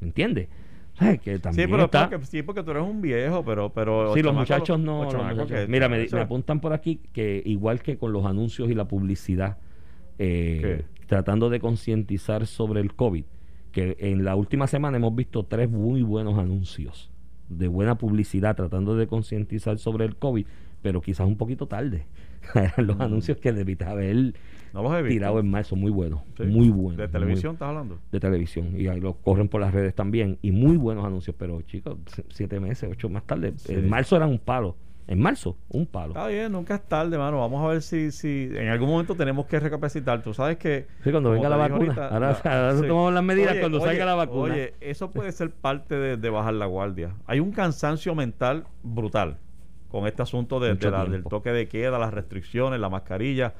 ¿Me 0.00 0.06
entiendes? 0.08 0.48
Sí, 0.98 1.38
también 1.40 1.70
pero 1.70 1.84
está- 1.84 2.10
porque, 2.10 2.26
sí, 2.26 2.42
porque 2.42 2.62
tú 2.62 2.72
eres 2.72 2.82
un 2.82 3.00
viejo, 3.00 3.42
pero... 3.44 3.70
pero 3.72 4.12
Sí, 4.14 4.22
los 4.22 4.34
muchachos 4.34 4.78
no. 4.78 5.04
los 5.04 5.04
los 5.04 5.12
chamacos 5.22 5.44
muchachos- 5.44 5.66
que- 5.66 5.70
Mira, 5.72 5.88
me, 5.88 6.06
me 6.10 6.20
apuntan 6.20 6.60
por 6.60 6.72
aquí 6.74 7.00
que 7.12 7.42
igual 7.46 7.80
que 7.82 7.96
con 7.96 8.12
los 8.12 8.26
anuncios 8.26 8.70
y 8.70 8.74
la 8.74 8.86
publicidad, 8.86 9.56
eh, 10.18 10.84
tratando 11.06 11.48
de 11.48 11.60
concientizar 11.60 12.46
sobre 12.46 12.80
el 12.80 12.94
COVID, 12.94 13.24
que 13.72 13.96
en 14.00 14.24
la 14.24 14.36
última 14.36 14.66
semana 14.66 14.96
hemos 14.98 15.14
visto 15.14 15.44
tres 15.44 15.70
muy 15.70 16.02
buenos 16.02 16.38
anuncios 16.38 17.10
de 17.48 17.66
buena 17.68 17.96
publicidad 17.96 18.54
tratando 18.54 18.94
de 18.96 19.06
concientizar 19.06 19.78
sobre 19.78 20.04
el 20.04 20.16
COVID, 20.16 20.46
pero 20.82 21.00
quizás 21.00 21.26
un 21.26 21.36
poquito 21.36 21.66
tarde. 21.66 22.04
Eran 22.54 22.72
los 22.86 22.96
Mm. 22.96 23.02
anuncios 23.02 23.38
que 23.38 23.52
debiste 23.52 23.84
haber 23.84 24.34
No 24.72 24.82
los 24.82 24.92
he 24.94 25.02
visto. 25.02 25.08
tirado 25.14 25.40
en 25.40 25.50
marzo, 25.50 25.76
muy 25.76 25.90
buenos, 25.90 26.20
Sí. 26.36 26.44
muy 26.44 26.68
buenos. 26.68 26.96
¿De 26.96 27.04
muy- 27.04 27.12
televisión 27.12 27.52
estás 27.54 27.68
hablando? 27.68 27.98
de 28.12 28.20
televisión 28.20 28.80
y 28.80 28.86
ahí 28.88 29.00
lo 29.00 29.14
corren 29.14 29.48
por 29.48 29.60
las 29.60 29.72
redes 29.74 29.94
también 29.94 30.38
y 30.42 30.52
muy 30.52 30.76
buenos 30.76 31.04
anuncios 31.04 31.34
pero 31.38 31.60
chicos 31.62 31.96
siete 32.28 32.60
meses 32.60 32.88
ocho 32.90 33.08
más 33.08 33.24
tarde 33.24 33.52
Sí. 33.56 33.72
en 33.74 33.88
marzo 33.88 34.16
eran 34.16 34.28
un 34.30 34.38
palo 34.38 34.76
en 35.08 35.18
marzo 35.20 35.56
un 35.70 35.86
palo 35.86 36.08
Está 36.12 36.28
bien, 36.28 36.52
nunca 36.52 36.76
es 36.76 36.82
tarde, 36.86 37.18
mano. 37.18 37.40
Vamos 37.40 37.64
a 37.64 37.68
ver 37.68 37.82
si, 37.82 38.12
si 38.12 38.48
en 38.54 38.68
algún 38.68 38.88
momento 38.90 39.16
tenemos 39.16 39.44
que 39.46 39.58
recapacitar. 39.58 40.22
Tú 40.22 40.32
sabes 40.32 40.56
que... 40.56 40.86
Sí, 41.02 41.10
cuando 41.10 41.32
venga 41.32 41.48
la 41.48 41.56
vacuna. 41.56 41.78
ahorita, 41.86 42.08
Ahora- 42.10 42.30
ahora 42.44 42.76
tomamos 42.86 43.12
las 43.14 43.24
medidas 43.24 43.50
Oye, 43.52 43.60
cuando 43.60 43.78
oye, 43.78 43.86
salga 43.88 44.04
la 44.04 44.14
vacuna. 44.14 44.54
Oye, 44.54 44.74
eso 44.80 45.10
puede 45.10 45.32
ser 45.32 45.50
parte 45.50 45.96
de, 45.96 46.16
de 46.16 46.30
bajar 46.30 46.54
la 46.54 46.66
guardia. 46.66 47.16
Hay 47.26 47.40
un 47.40 47.50
cansancio 47.50 48.14
mental 48.14 48.66
brutal 48.84 49.38
con 49.90 50.06
este 50.06 50.22
asunto 50.22 50.60
de, 50.60 50.74
la- 50.90 51.04
del 51.04 51.24
toque 51.24 51.50
de 51.50 51.68
queda, 51.68 51.98
las 51.98 52.12
restricciones, 52.14 52.80
la 52.80 52.88
mascarilla. 52.88 53.54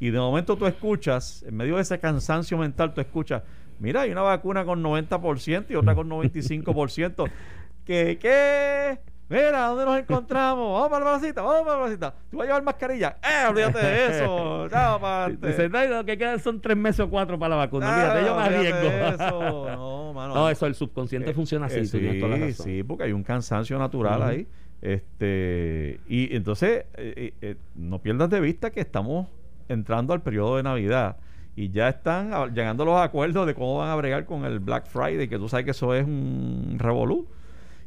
Y 0.00 0.10
de 0.10 0.18
momento 0.18 0.56
tú 0.56 0.66
escuchas, 0.66 1.44
en 1.46 1.56
medio 1.56 1.76
de 1.76 1.82
ese 1.82 1.98
cansancio 2.00 2.58
mental, 2.58 2.92
tú 2.94 3.00
escuchas, 3.00 3.42
mira, 3.78 4.02
hay 4.02 4.10
una 4.10 4.22
vacuna 4.22 4.64
con 4.64 4.82
90% 4.82 5.66
y 5.70 5.74
otra 5.76 5.94
con 5.94 6.08
95%. 6.10 7.30
¿Qué? 7.84 8.18
¿Qué? 8.20 8.98
Mira, 9.28 9.66
¿dónde 9.68 9.84
nos 9.86 9.98
encontramos? 9.98 10.70
Vamos 10.72 10.88
para 10.90 11.04
la 11.04 11.10
placita, 11.18 11.40
vamos 11.42 11.62
para 11.64 11.78
la 11.78 11.84
placita. 11.84 12.14
¿Tú 12.30 12.36
vas 12.36 12.44
a 12.44 12.46
llevar 12.48 12.62
mascarilla? 12.62 13.16
¡Eh, 13.22 13.46
olvídate 13.48 13.78
de 13.78 14.06
eso! 14.06 14.68
¡Chao, 14.70 15.04
adelante! 15.06 15.46
Dice, 15.48 15.68
"No, 15.70 15.84
lo 15.86 16.04
que 16.04 16.18
quedan 16.18 16.38
son 16.40 16.60
tres 16.60 16.76
meses 16.76 17.00
o 17.00 17.08
cuatro 17.10 17.38
para 17.38 17.50
la 17.50 17.56
vacuna. 17.56 17.86
Ah, 17.90 18.00
Fíjate, 18.02 18.26
yo 18.26 18.36
me 18.36 18.42
arriesgo. 18.42 18.88
eso. 19.24 19.66
No, 19.74 20.12
mano. 20.12 20.34
No, 20.34 20.48
eso, 20.50 20.66
el 20.66 20.74
subconsciente 20.74 21.30
Eh, 21.30 21.34
funciona 21.34 21.66
así. 21.66 21.78
eh, 21.80 22.18
toda 22.20 22.30
la 22.32 22.36
sí, 22.36 22.42
razón. 22.52 22.66
sí, 22.66 22.82
porque 22.82 23.04
hay 23.04 23.12
un 23.12 23.22
cansancio 23.24 23.78
natural 23.78 24.22
ahí. 24.22 24.46
Este, 24.84 25.98
y 26.06 26.36
entonces, 26.36 26.84
eh, 26.98 27.14
eh, 27.16 27.32
eh, 27.40 27.56
no 27.74 28.00
pierdas 28.00 28.28
de 28.28 28.38
vista 28.38 28.70
que 28.70 28.80
estamos 28.80 29.28
entrando 29.66 30.12
al 30.12 30.20
periodo 30.20 30.58
de 30.58 30.62
Navidad 30.62 31.16
y 31.56 31.70
ya 31.70 31.88
están 31.88 32.52
llegando 32.54 32.84
los 32.84 33.00
acuerdos 33.00 33.46
de 33.46 33.54
cómo 33.54 33.78
van 33.78 33.88
a 33.88 33.96
bregar 33.96 34.26
con 34.26 34.44
el 34.44 34.58
Black 34.58 34.86
Friday, 34.86 35.26
que 35.26 35.38
tú 35.38 35.48
sabes 35.48 35.64
que 35.64 35.70
eso 35.70 35.94
es 35.94 36.04
un 36.04 36.76
revolú. 36.78 37.26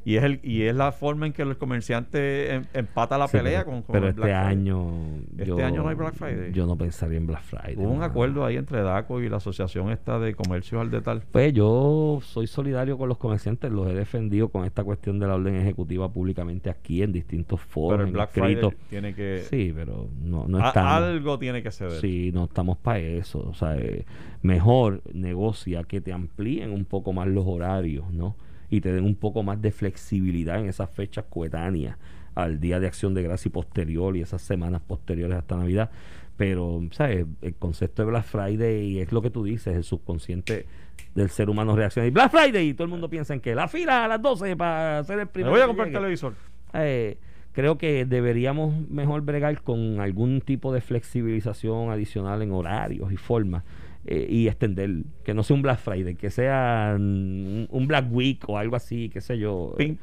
Y 0.10 0.16
es 0.16 0.24
el 0.24 0.40
y 0.42 0.62
es 0.62 0.74
la 0.76 0.92
forma 0.94 1.26
en 1.28 1.34
que 1.34 1.42
el 1.42 1.58
comerciante 1.58 2.54
em- 2.54 2.66
empata 2.74 3.18
la 3.18 3.28
Sí, 3.28 3.38
pelea 3.38 3.60
pero, 3.66 3.72
con, 3.72 3.82
con 3.82 3.94
pero 3.94 4.06
el 4.06 4.10
este 4.12 4.22
Black 4.22 4.32
Friday. 4.32 4.52
año 4.54 4.92
Este 5.32 5.46
yo, 5.46 5.66
año 5.66 5.84
no 5.84 5.90
hay 5.90 5.96
Black 5.96 6.14
Friday. 6.14 6.52
yo 6.54 6.66
no 6.66 6.78
pensaría 6.78 7.18
en 7.18 7.28
Black 7.28 7.44
Friday 7.44 7.76
Hubo 7.78 7.90
un 7.92 8.04
acuerdo 8.04 8.46
ahí 8.46 8.56
entre 8.56 8.82
DACO 8.82 9.22
y 9.22 9.28
la 9.30 9.38
asociación 9.38 9.92
esta 9.92 10.18
de 10.20 10.34
comercios 10.34 10.80
al 10.80 10.92
detal. 10.92 11.24
Pues 11.32 11.52
yo 11.54 12.20
soy 12.24 12.48
solidario 12.48 12.98
con 12.98 13.10
los 13.10 13.18
comerciantes, 13.18 13.70
los 13.72 13.88
he 13.90 13.94
defendido 13.94 14.48
con 14.50 14.64
esta 14.66 14.84
cuestión 14.84 15.20
de 15.20 15.28
la 15.28 15.36
orden 15.36 15.56
ejecutiva 15.56 16.10
públicamente 16.10 16.70
aquí 16.70 17.04
en 17.04 17.12
distintos 17.12 17.60
foros, 17.60 17.92
Pero 17.98 18.04
el 18.04 18.08
en 18.08 18.14
Black 18.14 18.30
escritos. 18.38 18.74
Friday 18.74 18.90
tiene 18.90 19.14
que 19.14 19.44
Sí, 19.50 19.74
pero 19.76 20.08
no, 20.24 20.46
no 20.48 20.60
a- 20.64 20.68
estamos. 20.70 20.92
algo 20.94 21.38
tiene 21.40 21.62
que 21.62 21.72
ceder. 21.72 22.00
Sí, 22.00 22.32
no 22.34 22.46
estamos 22.46 22.78
para 22.78 23.00
eso. 23.00 23.40
O 23.50 23.54
sea, 23.54 23.76
eh, 23.78 24.06
mejor 24.42 25.02
negocia 25.14 25.84
que 25.84 26.00
te 26.02 26.14
amplíen 26.14 26.72
un 26.72 26.86
poco 26.86 27.12
más 27.14 27.28
los 27.28 27.44
horarios, 27.46 28.10
¿no? 28.14 28.36
Y 28.70 28.82
te 28.82 28.92
den 28.92 29.06
un 29.06 29.16
poco 29.16 29.44
más 29.44 29.62
de 29.62 29.72
flexibilidad 29.72 30.60
en 30.60 30.68
esas 30.68 30.90
fechas 30.90 31.26
coetáneas 31.30 31.98
al 32.36 32.60
Día 32.60 32.80
de 32.80 32.88
Acción 32.88 33.14
de 33.14 33.24
Gracia 33.24 33.50
y 33.50 33.52
posterior 33.52 34.16
y 34.18 34.22
esas 34.22 34.42
semanas 34.42 34.82
posteriores 34.86 35.38
hasta 35.38 35.56
Navidad. 35.58 35.90
Pero, 36.36 36.82
¿sabes? 36.92 37.26
El 37.42 37.56
concepto 37.56 38.04
de 38.04 38.10
Black 38.12 38.26
Friday 38.26 39.00
es 39.00 39.12
lo 39.12 39.22
que 39.24 39.32
tú 39.32 39.44
dices, 39.44 39.76
el 39.76 39.84
subconsciente 39.84 40.68
del 41.16 41.30
ser 41.30 41.50
humano 41.50 41.76
reacciona. 41.76 42.08
Y 42.08 42.12
Black 42.12 42.30
Friday, 42.32 42.70
y 42.70 42.74
todo 42.76 42.84
el 42.84 42.92
mundo 42.92 43.10
piensa 43.10 43.34
en 43.34 43.40
que 43.40 43.56
la 43.56 43.68
fila 43.68 44.06
a 44.06 44.08
las 44.08 44.22
12 44.22 44.56
para 44.56 45.00
hacer 45.00 45.18
el 45.18 45.26
Me 45.26 45.32
primero. 45.32 45.52
voy 45.52 45.62
a 45.62 45.66
comprar 45.68 45.88
llegue. 45.88 45.98
televisor. 46.00 46.34
Eh, 46.74 47.18
creo 47.54 47.80
que 47.80 48.06
deberíamos 48.06 48.88
mejor 48.90 49.22
bregar 49.22 49.64
con 49.64 50.00
algún 50.00 50.42
tipo 50.42 50.72
de 50.72 50.82
flexibilización 50.82 51.90
adicional 51.90 52.44
en 52.44 52.52
horarios 52.52 53.12
y 53.12 53.18
formas 53.18 53.64
eh, 54.10 54.26
y 54.30 54.48
extender, 54.48 54.90
que 55.26 55.34
no 55.34 55.44
sea 55.44 55.56
un 55.56 55.62
Black 55.62 55.80
Friday, 55.80 56.16
que 56.16 56.30
sea 56.30 56.96
un 56.98 57.86
Black 57.88 58.06
Week 58.10 58.42
o 58.48 58.58
algo 58.58 58.78
así, 58.78 59.10
qué 59.10 59.20
sé 59.20 59.38
yo. 59.38 59.76
Pink 59.78 60.00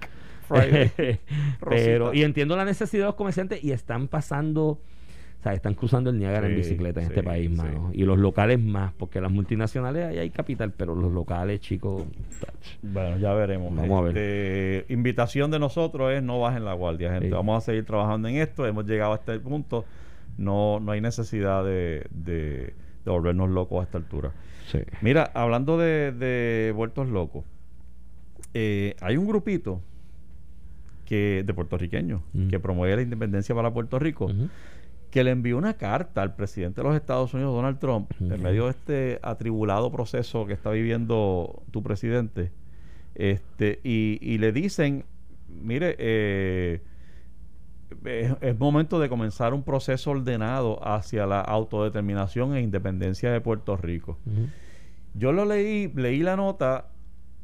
Friday. 0.47 0.91
Pero, 1.69 2.13
y 2.13 2.23
entiendo 2.23 2.55
la 2.55 2.67
necesidad 2.67 3.05
de 3.05 3.07
los 3.07 3.15
comerciantes 3.15 3.65
y 3.65 3.73
están 3.73 4.09
pasando, 4.09 4.63
o 4.67 4.81
sea, 5.43 5.55
están 5.55 5.73
cruzando 5.73 6.11
el 6.11 6.19
Niágara 6.19 6.47
en 6.49 6.53
Sí, 6.53 6.59
bicicleta 6.59 7.01
en 7.01 7.07
este 7.07 7.23
país, 7.23 7.49
sí. 7.49 7.57
mano. 7.57 7.91
Y 7.95 8.05
los 8.05 8.19
locales 8.19 8.61
más, 8.61 8.93
porque 8.93 9.23
las 9.23 9.33
multinacionales 9.33 10.05
ahí 10.05 10.19
hay 10.19 10.29
capital, 10.29 10.73
pero 10.77 10.95
los 10.95 11.11
locales, 11.11 11.61
chicos, 11.61 12.05
tach. 12.41 12.55
Bueno, 12.83 13.17
ya 13.17 13.33
veremos. 13.33 13.75
Vamos 13.75 14.01
a 14.01 14.03
ver. 14.03 14.19
Este, 14.19 14.93
Invitación 14.93 15.51
de 15.51 15.59
nosotros 15.59 16.13
es 16.13 16.23
no 16.23 16.41
bajen 16.41 16.67
la 16.67 16.75
guardia, 16.75 17.11
gente. 17.11 17.31
Vamos 17.31 17.63
a 17.63 17.65
seguir 17.65 17.87
trabajando 17.87 18.29
en 18.29 18.37
esto. 18.37 18.67
Hemos 18.67 18.85
llegado 18.85 19.15
a 19.15 19.17
este 19.17 19.41
punto. 19.41 19.87
No, 20.37 20.79
no 20.81 20.93
hay 20.93 21.01
necesidad 21.01 21.65
de, 21.65 22.07
de, 22.11 22.75
de 23.05 23.11
volvernos 23.11 23.51
locos 23.51 23.81
a 23.81 23.85
esta 23.85 23.99
altura. 23.99 24.33
sí. 24.71 24.79
Mira, 25.03 25.31
hablando 25.35 25.77
de, 25.79 26.13
de 26.13 26.73
vueltos 26.75 27.09
locos, 27.09 27.45
eh, 28.55 28.95
hay 29.01 29.17
un 29.17 29.27
grupito 29.27 29.81
que 31.05 31.43
de 31.45 31.55
puertorriqueños 31.55 32.23
Mm. 32.33 32.49
que 32.49 32.59
promueve 32.61 32.97
la 32.97 33.03
independencia 33.03 33.55
para 33.55 33.73
Puerto 33.73 33.99
Rico 33.99 34.31
que 35.11 35.23
le 35.23 35.31
envió 35.31 35.57
una 35.59 35.75
carta 35.75 36.23
al 36.23 36.35
presidente 36.35 36.81
de 36.81 36.89
los 36.89 36.97
Estados 36.97 37.33
Unidos, 37.35 37.55
Donald 37.55 37.79
Trump, 37.79 38.11
en 38.21 38.43
medio 38.43 38.65
de 38.65 38.71
este 38.71 39.19
atribulado 39.23 39.93
proceso 39.93 40.45
que 40.47 40.55
está 40.55 40.71
viviendo 40.71 41.63
tu 41.71 41.85
presidente, 41.85 42.51
este, 43.15 43.79
y, 43.85 44.19
y 44.21 44.39
le 44.39 44.51
dicen, 44.51 45.05
mire, 45.49 45.95
eh, 45.99 46.81
es, 48.05 48.33
es 48.41 48.59
momento 48.59 48.99
de 48.99 49.09
comenzar 49.09 49.55
un 49.55 49.63
proceso 49.63 50.11
ordenado 50.11 50.87
hacia 50.87 51.27
la 51.27 51.41
autodeterminación 51.41 52.55
e 52.55 52.61
independencia 52.61 53.31
de 53.31 53.41
Puerto 53.41 53.77
Rico. 53.77 54.19
Yo 55.15 55.33
lo 55.33 55.45
leí, 55.45 55.93
leí 55.95 56.21
la 56.21 56.37
nota 56.37 56.89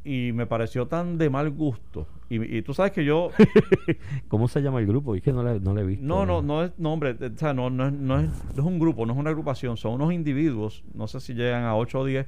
y 0.05 0.33
me 0.33 0.47
pareció 0.47 0.87
tan 0.87 1.19
de 1.19 1.31
mal 1.31 1.51
gusto. 1.51 2.07
Y, 2.29 2.59
y 2.59 2.63
tú 2.63 2.75
sabes 2.75 2.93
que 2.93 3.05
yo, 3.05 3.31
¿Cómo 4.29 4.49
se 4.49 4.63
llama 4.63 4.79
el 4.81 4.87
grupo? 4.87 5.15
Es 5.15 5.23
que 5.23 5.33
no 5.33 5.43
le, 5.43 5.61
no 5.61 5.75
le 5.75 5.83
he 5.83 5.85
visto. 5.85 6.05
No, 6.05 6.25
no, 6.25 6.43
no 6.43 6.65
es 6.65 6.79
nombre, 6.79 7.11
o 7.21 7.39
sea, 7.39 7.53
no, 7.53 7.71
no, 7.71 7.89
es, 7.89 7.93
no, 7.93 8.21
es, 8.21 8.29
no 8.55 8.63
es 8.63 8.67
un 8.67 8.79
grupo, 8.79 9.05
no 9.05 9.13
es 9.13 9.19
una 9.19 9.31
agrupación, 9.31 9.77
son 9.77 9.95
unos 9.95 10.13
individuos, 10.13 10.85
no 10.95 11.07
sé 11.09 11.21
si 11.21 11.35
llegan 11.35 11.65
a 11.65 11.77
8 11.77 11.99
o 11.99 12.05
10, 12.05 12.27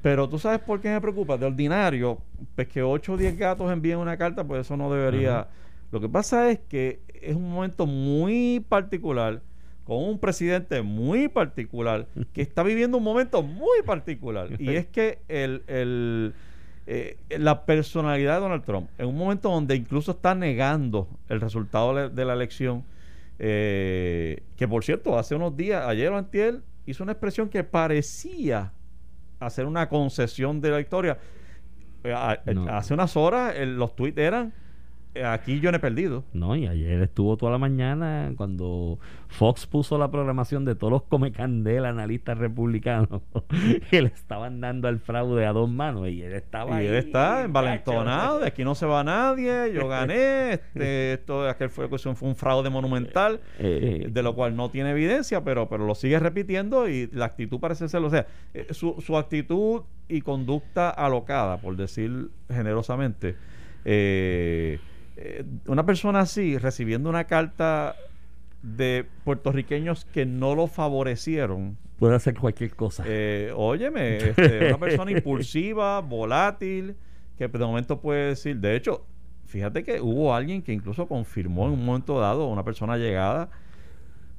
pero 0.00 0.28
tú 0.28 0.38
sabes 0.38 0.60
por 0.60 0.80
qué 0.80 0.88
me 0.88 1.00
preocupa, 1.00 1.36
de 1.36 1.46
ordinario, 1.46 2.18
pues 2.56 2.68
que 2.68 2.82
8 2.82 3.12
o 3.12 3.16
10 3.16 3.36
gatos 3.36 3.70
envíen 3.70 3.98
una 3.98 4.16
carta, 4.16 4.44
pues 4.44 4.62
eso 4.62 4.76
no 4.76 4.92
debería... 4.92 5.48
Lo 5.92 6.00
que 6.00 6.08
pasa 6.08 6.50
es 6.50 6.58
que 6.60 7.02
es 7.22 7.34
un 7.36 7.50
momento 7.50 7.86
muy 7.86 8.64
particular, 8.68 9.40
con 9.84 9.98
un 10.04 10.18
presidente 10.18 10.82
muy 10.82 11.28
particular, 11.28 12.06
que 12.32 12.42
está 12.42 12.62
viviendo 12.62 12.98
un 12.98 13.04
momento 13.04 13.42
muy 13.42 13.82
particular, 13.84 14.48
y 14.58 14.70
es 14.70 14.86
que 14.86 15.18
el... 15.28 15.62
el 15.66 16.34
eh, 16.88 17.16
la 17.38 17.64
personalidad 17.64 18.34
de 18.34 18.40
Donald 18.40 18.64
Trump, 18.64 18.88
en 18.98 19.06
un 19.06 19.16
momento 19.16 19.48
donde 19.48 19.76
incluso 19.76 20.10
está 20.10 20.34
negando 20.34 21.06
el 21.28 21.40
resultado 21.40 21.94
de 21.94 22.08
de 22.08 22.24
la 22.24 22.32
elección, 22.32 22.82
eh, 23.38 24.42
que 24.56 24.66
por 24.66 24.82
cierto, 24.84 25.16
hace 25.18 25.36
unos 25.36 25.56
días, 25.56 25.86
ayer 25.86 26.10
o 26.10 26.16
antier, 26.18 26.60
hizo 26.86 27.04
una 27.04 27.12
expresión 27.12 27.48
que 27.48 27.62
parecía 27.62 28.72
hacer 29.38 29.66
una 29.66 29.88
concesión 29.88 30.60
de 30.60 30.70
la 30.70 30.78
victoria. 30.78 31.18
Eh, 32.02 32.12
a- 32.12 32.40
eh, 32.46 32.54
No. 32.54 32.66
Hace 32.68 32.94
unas 32.94 33.16
horas 33.16 33.54
los 33.64 33.94
tweets 33.94 34.18
eran, 34.18 34.52
aquí 35.24 35.60
yo 35.60 35.70
no 35.70 35.76
he 35.76 35.80
perdido. 35.80 36.24
No, 36.32 36.56
y 36.56 36.66
ayer 36.66 37.02
estuvo 37.02 37.36
toda 37.36 37.52
la 37.52 37.58
mañana 37.58 38.32
cuando 38.36 38.98
Fox 39.28 39.66
puso 39.66 39.98
la 39.98 40.10
programación 40.10 40.64
de 40.64 40.74
todos 40.74 40.92
los 40.92 41.02
come 41.02 41.32
candela 41.32 41.90
analistas 41.90 42.38
republicanos 42.38 43.22
que 43.90 44.02
le 44.02 44.08
estaban 44.08 44.60
dando 44.60 44.88
al 44.88 44.98
fraude 45.00 45.46
a 45.46 45.52
dos 45.52 45.70
manos 45.70 46.08
y 46.08 46.22
él 46.22 46.32
estaba 46.32 46.82
Y 46.82 46.86
él 46.86 46.94
ahí, 46.94 46.98
está 46.98 47.42
envalentonado, 47.42 48.40
de 48.40 48.46
aquí 48.46 48.64
no 48.64 48.74
se 48.74 48.86
va 48.86 49.04
nadie, 49.04 49.72
yo 49.72 49.88
gané, 49.88 50.52
este, 50.52 51.14
esto 51.14 51.48
aquel 51.48 51.70
fue, 51.70 51.88
fue 51.88 52.28
un 52.28 52.36
fraude 52.36 52.70
monumental. 52.70 53.40
Eh, 53.58 54.08
de 54.10 54.22
lo 54.22 54.34
cual 54.34 54.56
no 54.56 54.70
tiene 54.70 54.90
evidencia, 54.90 55.44
pero, 55.44 55.68
pero 55.68 55.86
lo 55.86 55.94
sigue 55.94 56.18
repitiendo 56.18 56.88
y 56.88 57.08
la 57.12 57.26
actitud 57.26 57.60
parece 57.60 57.88
ser, 57.88 58.02
o 58.02 58.10
sea, 58.10 58.26
eh, 58.54 58.68
su, 58.70 59.00
su 59.00 59.16
actitud 59.16 59.82
y 60.08 60.20
conducta 60.20 60.90
alocada, 60.90 61.58
por 61.58 61.76
decir 61.76 62.30
generosamente, 62.48 63.36
eh, 63.84 64.78
eh, 65.24 65.44
una 65.66 65.84
persona 65.86 66.20
así 66.20 66.58
recibiendo 66.58 67.08
una 67.08 67.24
carta 67.24 67.94
de 68.62 69.06
puertorriqueños 69.24 70.04
que 70.04 70.24
no 70.26 70.54
lo 70.54 70.66
favorecieron, 70.66 71.76
puede 71.98 72.14
hacer 72.16 72.34
cualquier 72.34 72.74
cosa. 72.74 73.04
eh, 73.06 73.52
óyeme, 73.56 74.16
este, 74.30 74.68
una 74.68 74.78
persona 74.78 75.10
impulsiva, 75.10 76.00
volátil, 76.00 76.96
que 77.38 77.48
de 77.48 77.58
momento 77.58 78.00
puede 78.00 78.28
decir, 78.28 78.58
de 78.58 78.76
hecho, 78.76 79.04
fíjate 79.46 79.82
que 79.84 80.00
hubo 80.00 80.34
alguien 80.34 80.62
que 80.62 80.72
incluso 80.72 81.06
confirmó 81.08 81.66
en 81.66 81.72
un 81.72 81.84
momento 81.84 82.18
dado, 82.20 82.46
una 82.48 82.64
persona 82.64 82.96
llegada, 82.96 83.50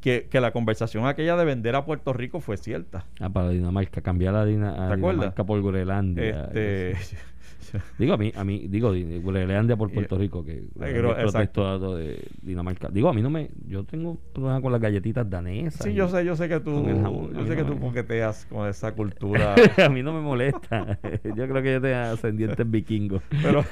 que, 0.01 0.27
que 0.29 0.41
la 0.41 0.51
conversación 0.51 1.05
aquella 1.05 1.37
de 1.37 1.45
vender 1.45 1.75
a 1.75 1.85
Puerto 1.85 2.11
Rico 2.11 2.41
fue 2.41 2.57
cierta. 2.57 3.05
Ah, 3.21 3.29
para 3.29 3.49
Dinamarca, 3.49 4.01
cambiar 4.01 4.35
a, 4.35 4.43
Dina- 4.45 4.87
a 4.87 4.89
¿Te? 4.89 4.95
Dinamarca 4.97 5.45
por 5.45 5.61
Groenlandia. 5.61 6.45
Este. 6.53 6.95
Digo 7.97 8.13
a 8.13 8.17
mí, 8.17 8.31
a 8.35 8.43
mí, 8.43 8.67
digo 8.67 8.91
di- 8.91 9.19
Groenlandia 9.19 9.75
por 9.75 9.91
Puerto 9.91 10.17
Rico, 10.17 10.43
que 10.45 10.63
protectorado 10.75 11.95
de 11.95 12.27
Dinamarca. 12.41 12.89
Digo, 12.89 13.09
a 13.09 13.13
mí 13.13 13.21
no 13.21 13.29
me, 13.29 13.49
yo 13.67 13.83
tengo 13.83 14.17
problemas 14.33 14.61
con 14.61 14.71
las 14.71 14.81
galletitas 14.81 15.29
danesas. 15.29 15.83
sí, 15.83 15.93
yo 15.93 16.07
sé, 16.07 16.23
yo 16.25 16.35
sé 16.35 16.47
que 16.49 16.59
tú, 16.59 16.83
jamón, 16.85 17.33
yo 17.33 17.45
sé 17.47 17.55
que 17.55 17.63
no 17.63 17.73
tú 17.73 17.79
coqueteas 17.79 18.45
con 18.45 18.67
esa 18.69 18.91
cultura. 18.95 19.55
a 19.83 19.89
mí 19.89 20.03
no 20.03 20.13
me 20.13 20.21
molesta. 20.21 20.99
yo 21.23 21.47
creo 21.47 21.61
que 21.63 21.73
yo 21.73 21.81
tengo 21.81 21.95
ascendientes 21.95 22.69
vikingos. 22.69 23.23
Pero-. 23.41 23.63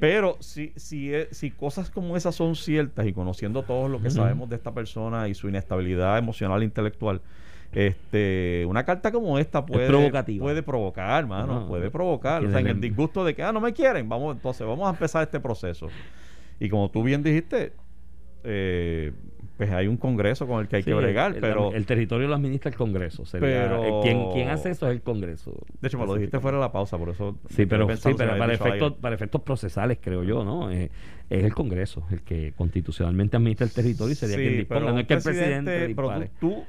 Pero 0.00 0.36
si, 0.40 0.72
si, 0.76 1.14
e- 1.14 1.28
si 1.30 1.50
cosas 1.52 1.90
como 1.90 2.16
esas 2.16 2.34
son 2.34 2.56
ciertas 2.56 3.06
y 3.06 3.12
conociendo 3.12 3.62
todo 3.62 3.88
lo 3.88 4.00
que 4.02 4.10
sabemos 4.10 4.48
de 4.48 4.56
esta 4.56 4.74
persona 4.74 5.28
y 5.28 5.34
su 5.34 5.48
inestabilidad 5.48 6.18
emocional 6.18 6.62
e 6.62 6.64
intelectual, 6.64 7.20
este, 7.72 8.64
una 8.66 8.84
carta 8.84 9.12
como 9.12 9.38
esta 9.38 9.64
puede, 9.66 9.86
provocativa. 9.86 10.42
puede 10.42 10.62
provocar, 10.62 11.26
mano, 11.26 11.60
No, 11.60 11.66
puede 11.68 11.90
provocar. 11.90 12.44
O 12.44 12.50
sea, 12.50 12.60
en 12.60 12.66
el 12.68 12.80
disgusto 12.80 13.24
de 13.24 13.34
que, 13.34 13.42
ah, 13.42 13.52
no 13.52 13.60
me 13.60 13.72
quieren, 13.72 14.08
vamos, 14.08 14.36
entonces 14.36 14.66
vamos 14.66 14.86
a 14.86 14.90
empezar 14.90 15.22
este 15.22 15.40
proceso. 15.40 15.88
Y 16.60 16.68
como 16.68 16.90
tú 16.90 17.02
bien 17.02 17.22
dijiste, 17.22 17.72
eh, 18.44 19.12
pues 19.56 19.70
hay 19.72 19.88
un 19.88 19.96
congreso 19.96 20.46
con 20.46 20.60
el 20.60 20.68
que 20.68 20.76
hay 20.76 20.82
Sí, 20.82 20.90
que 20.90 20.94
bregar, 20.94 21.34
el, 21.34 21.40
pero... 21.40 21.72
el 21.72 21.84
territorio 21.84 22.28
lo 22.28 22.34
administra 22.36 22.70
el 22.70 22.76
Congreso. 22.76 23.26
Sería, 23.26 23.68
Pero- 23.68 24.00
quien, 24.02 24.30
quien 24.30 24.48
hace 24.50 24.70
eso 24.70 24.86
es 24.86 24.92
el 24.92 25.02
Congreso. 25.02 25.52
de 25.80 25.88
hecho, 25.88 25.98
me 25.98 26.06
lo 26.06 26.14
dijiste 26.14 26.38
fuera 26.38 26.58
de 26.58 26.62
la 26.62 26.70
pausa, 26.70 26.96
por 26.96 27.08
eso... 27.10 27.36
Sí, 27.50 27.66
pero, 27.66 27.88
sí, 27.90 27.96
si 27.96 28.14
pero 28.14 28.38
para, 28.38 28.54
efectos, 28.54 28.92
para 29.00 29.16
efectos 29.16 29.42
procesales, 29.42 29.98
creo 30.00 30.22
yo, 30.22 30.44
¿no? 30.44 30.70
Eh, 30.70 30.90
es 31.28 31.44
el 31.44 31.52
Congreso 31.54 32.06
el 32.12 32.22
que 32.22 32.52
constitucionalmente 32.56 33.36
administra 33.36 33.66
el 33.66 33.72
territorio 33.72 34.12
y 34.12 34.14
sería 34.14 34.36
Sí, 34.36 34.42
quien 34.42 34.56
disponga. 34.58 34.92
No 34.92 34.98
es 35.00 35.06
que 35.08 35.14
el 35.14 35.22
presidente 35.22 35.92
pero 35.96 36.24
tú- 36.40 36.64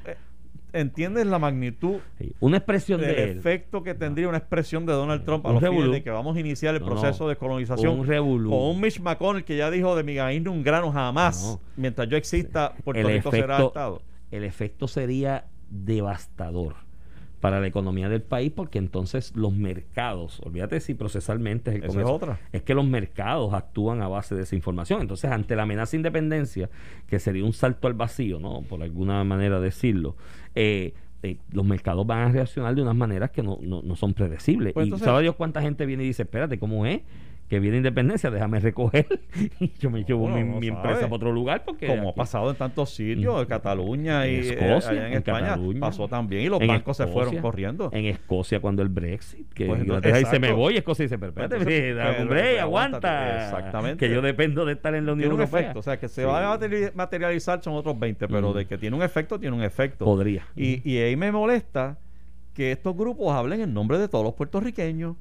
entiendes 0.73 1.25
la 1.25 1.39
magnitud 1.39 1.97
Sí, 2.17 2.33
Una 2.39 2.57
expresión 2.57 3.01
del 3.01 3.15
de 3.15 3.31
efecto 3.31 3.83
que 3.83 3.93
tendría 3.93 4.27
una 4.27 4.37
expresión 4.37 4.85
de 4.85 4.93
Donald 4.93 5.23
Trump 5.25 5.45
a 5.45 5.49
Un 5.49 5.55
los 5.55 5.61
fines 5.63 5.75
revolú. 5.75 5.91
de 5.93 6.03
que 6.03 6.09
vamos 6.11 6.35
a 6.37 6.39
iniciar 6.39 6.75
el 6.75 6.81
No, 6.81 6.87
proceso 6.87 7.23
no. 7.23 7.29
de 7.29 7.35
colonización 7.35 7.99
Un 7.99 8.05
revolú. 8.07 8.49
con 8.51 8.59
un 8.59 8.81
Mitch 8.81 8.99
McConnell 8.99 9.43
que 9.43 9.57
ya 9.57 9.69
dijo 9.71 9.95
de 9.95 10.03
mi 10.03 10.15
gallina 10.15 10.51
un 10.51 10.63
grano 10.63 10.91
jamás 10.91 11.43
No. 11.43 11.61
mientras 11.77 12.07
yo 12.09 12.17
exista 12.17 12.73
Puerto 12.83 13.01
el 13.07 13.15
Rico 13.15 13.31
será 13.31 13.55
efecto, 13.55 13.67
Estado 13.67 14.01
el 14.31 14.43
efecto 14.43 14.87
sería 14.87 15.45
devastador. 15.69 16.75
Para 17.39 17.59
la 17.61 17.67
economía 17.67 18.09
del 18.09 18.21
país 18.21 18.51
porque 18.55 18.77
entonces 18.79 19.33
los 19.35 19.53
mercados, 19.53 20.41
olvídate 20.43 20.79
si 20.79 20.93
procesalmente 20.93 21.71
es 21.71 21.75
el 21.77 21.83
Esa 21.83 21.87
es 21.87 21.93
comercio, 22.05 22.13
otra. 22.15 22.39
es 22.51 22.61
que 22.63 22.73
los 22.73 22.85
mercados 22.85 23.53
actúan 23.53 24.01
a 24.01 24.07
base 24.07 24.35
de 24.35 24.43
esa 24.43 24.55
información. 24.55 25.01
Entonces, 25.01 25.31
ante 25.31 25.55
la 25.55 25.63
amenaza 25.63 25.91
de 25.91 25.97
independencia, 25.97 26.69
que 27.07 27.19
sería 27.19 27.45
un 27.45 27.53
salto 27.53 27.87
al 27.87 27.93
vacío, 27.93 28.39
¿no? 28.39 28.61
Por 28.63 28.83
alguna 28.83 29.23
manera 29.23 29.59
decirlo, 29.59 30.15
eh, 30.55 30.93
eh, 31.23 31.37
los 31.51 31.65
mercados 31.65 32.05
van 32.07 32.19
a 32.19 32.31
reaccionar 32.31 32.75
de 32.75 32.81
unas 32.81 32.95
maneras 32.95 33.31
que 33.31 33.43
no, 33.43 33.57
no, 33.61 33.81
no 33.81 33.95
son 33.95 34.13
predecibles. 34.13 34.73
Pues 34.73 34.85
y 34.85 34.87
entonces- 34.89 35.05
sabe 35.05 35.21
Dios 35.23 35.35
cuánta 35.35 35.61
gente 35.61 35.85
viene 35.85 36.03
y 36.03 36.07
dice, 36.07 36.23
espérate, 36.23 36.59
¿cómo 36.59 36.85
es? 36.85 37.01
Que 37.49 37.59
viene 37.59 37.77
independencia, 37.77 38.29
déjame 38.29 38.59
recoger. 38.59 39.07
y 39.59 39.71
yo 39.79 39.89
me 39.89 40.03
llevo 40.03 40.27
mi, 40.27 40.43
no 40.43 40.59
mi 40.59 40.67
sabe. 40.67 40.77
empresa 40.77 41.01
para 41.01 41.15
otro 41.15 41.31
lugar 41.31 41.63
porque... 41.65 41.87
Como 41.87 42.09
ha 42.09 42.13
pasado 42.13 42.51
en 42.51 42.55
tantos 42.55 42.91
sitios, 42.91 43.35
Mm. 43.35 43.39
en 43.41 43.45
Cataluña 43.47 44.27
y 44.27 44.35
En 44.35 44.43
eh, 44.43 44.47
Escocia, 44.49 44.91
allá 44.91 45.07
en, 45.07 45.13
en 45.13 45.17
España 45.17 45.47
Cataluña. 45.47 45.79
pasó 45.79 46.07
también 46.07 46.43
y 46.43 46.49
los 46.49 46.61
En 46.61 46.67
bancos 46.67 46.95
se 46.97 47.07
fueron 47.07 47.35
corriendo. 47.37 47.89
En 47.91 48.05
Escocia, 48.05 48.59
cuando 48.59 48.83
el 48.83 48.89
Brexit, 48.89 49.51
que 49.51 49.65
Pues, 49.65 49.81
Inglaterra 49.81 50.17
dice, 50.19 50.39
me 50.39 50.51
voy, 50.51 50.77
Escocia 50.77 51.03
dice, 51.03 51.17
pero 51.17 51.31
espérate, 51.31 52.59
aguanta. 52.59 53.45
exactamente. 53.45 54.05
Que 54.07 54.13
yo 54.13 54.21
dependo 54.21 54.63
de 54.65 54.73
estar 54.73 54.93
en 54.93 55.05
la 55.05 55.13
Unión 55.13 55.29
Tiene 55.29 55.35
un 55.35 55.41
Europea. 55.41 55.59
efecto, 55.61 55.79
o 55.79 55.81
sea, 55.83 55.99
que 55.99 56.07
se 56.07 56.21
Sí. 56.21 56.27
va 56.27 56.53
a 56.53 56.57
materi- 56.59 56.93
materializar 56.93 57.63
son 57.63 57.73
otros 57.73 57.97
20, 57.99 58.27
pero 58.27 58.51
Mm. 58.51 58.57
de 58.57 58.65
que 58.67 58.77
tiene 58.77 58.95
un 58.95 59.01
efecto, 59.03 59.39
tiene 59.39 59.55
un 59.55 59.63
efecto. 59.63 60.05
Podría. 60.05 60.45
Y, 60.55 60.87
y 60.89 60.97
ahí 60.99 61.15
me 61.15 61.31
molesta 61.31 61.97
que 62.53 62.71
estos 62.71 62.95
grupos 62.95 63.33
hablen 63.33 63.61
en 63.61 63.73
nombre 63.73 63.97
de 63.97 64.07
todos 64.07 64.23
los 64.23 64.33
puertorriqueños. 64.33 65.15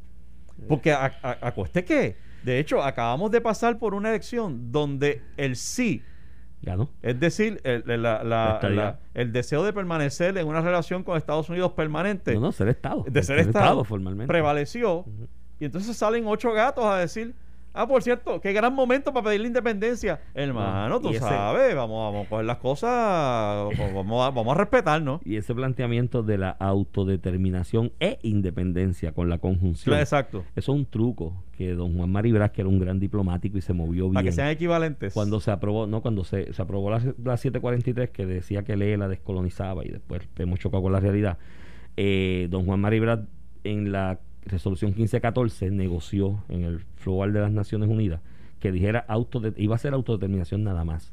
Porque 0.67 0.93
a, 0.93 1.13
a- 1.23 1.39
acueste 1.49 1.85
que, 1.85 2.17
de 2.43 2.59
hecho, 2.59 2.83
acabamos 2.83 3.31
de 3.31 3.41
pasar 3.41 3.79
por 3.79 3.95
una 3.95 4.09
elección 4.11 4.73
donde 4.73 5.23
el 5.37 5.55
sí, 5.57 6.03
Ganó. 6.63 6.91
es 7.03 7.21
decir, 7.21 7.61
el, 7.65 7.85
la- 7.87 7.97
la- 7.97 8.25
La 8.25 8.53
estadidad. 8.55 8.99
la- 9.15 9.21
el 9.21 9.33
deseo 9.33 9.63
de 9.63 9.73
permanecer 9.73 10.37
en 10.39 10.47
una 10.49 10.61
relación 10.61 11.05
con 11.05 11.17
Estados 11.17 11.49
Unidos 11.49 11.73
permanente, 11.73 12.35
No, 12.35 12.41
no, 12.41 12.53
ser 12.53 12.69
Estado. 12.69 13.05
de 13.09 13.23
ser 13.23 13.39
Estado, 13.39 13.85
formalmente. 13.85 14.27
prevaleció. 14.29 15.05
Y 15.61 15.65
entonces 15.67 15.97
salen 15.97 16.25
ocho 16.27 16.53
gatos 16.53 16.85
a 16.85 16.97
decir, 16.99 17.35
ah, 17.83 17.87
por 17.87 18.03
cierto, 18.03 18.41
qué 18.41 18.53
gran 18.53 18.74
momento 18.74 19.12
para 19.12 19.26
pedir 19.26 19.41
la 19.43 19.47
independencia. 19.47 20.20
Hermano, 20.35 21.01
tú 21.01 21.11
ese- 21.11 21.20
sabes, 21.20 21.74
vamos, 21.74 22.12
vamos 22.12 22.26
a 22.26 22.29
coger 22.29 22.45
las 22.45 22.59
cosas, 22.59 23.68
vamos 23.95 24.26
a, 24.26 24.31
vamos 24.31 24.49
a 24.55 24.59
respetarnos. 24.59 25.20
Y 25.24 25.37
ese 25.37 25.55
planteamiento 25.55 26.22
de 26.22 26.39
la 26.39 26.51
autodeterminación 26.51 27.93
e 28.01 28.18
independencia 28.22 29.12
con 29.12 29.29
la 29.29 29.39
conjunción. 29.39 29.99
Exacto. 29.99 30.45
Eso 30.57 30.72
es 30.72 30.79
un 30.79 30.87
truco 30.87 31.45
que 31.57 31.74
don 31.74 31.97
Juan 31.97 32.11
Maribras, 32.11 32.51
que 32.53 32.61
era 32.61 32.68
un 32.68 32.79
gran 32.79 32.99
diplomático 33.01 33.59
y 33.59 33.61
se 33.61 33.72
movió 33.72 34.05
bien. 34.05 34.14
Para 34.14 34.24
que 34.24 34.33
sean 34.33 34.49
equivalentes. 34.49 35.12
cuando 35.14 35.41
se 35.41 35.51
aprobó, 35.51 35.87
no, 35.87 36.03
cuando 36.03 36.24
se, 36.24 36.53
se 36.53 36.62
aprobó 36.62 36.91
la, 36.91 36.99
la 37.22 37.37
743 37.37 38.11
que 38.11 38.26
decía 38.26 38.62
que 38.62 38.76
Lee 38.76 38.97
la 38.97 39.09
descolonizaba 39.09 39.85
y 39.85 39.89
después 39.89 40.22
hemos 40.39 40.59
chocado 40.59 40.83
con 40.83 40.93
la 40.93 41.01
realidad, 41.01 41.39
eh, 41.97 42.47
don 42.51 42.64
Juan 42.66 42.81
Maribras 42.81 43.20
en 43.64 43.91
la 43.93 44.20
resolución 44.45 44.91
1514 44.93 45.70
negoció 45.70 46.43
en 46.49 46.64
el 46.64 46.80
Floral 46.97 47.32
de 47.32 47.41
las 47.41 47.53
Naciones 47.53 47.89
Unidas 47.89 48.20
que 48.61 48.72
dijera 48.72 49.05
autode- 49.09 49.55
iba 49.57 49.74
a 49.76 49.78
ser 49.78 49.95
autodeterminación 49.95 50.64
nada 50.64 50.84
más. 50.84 51.12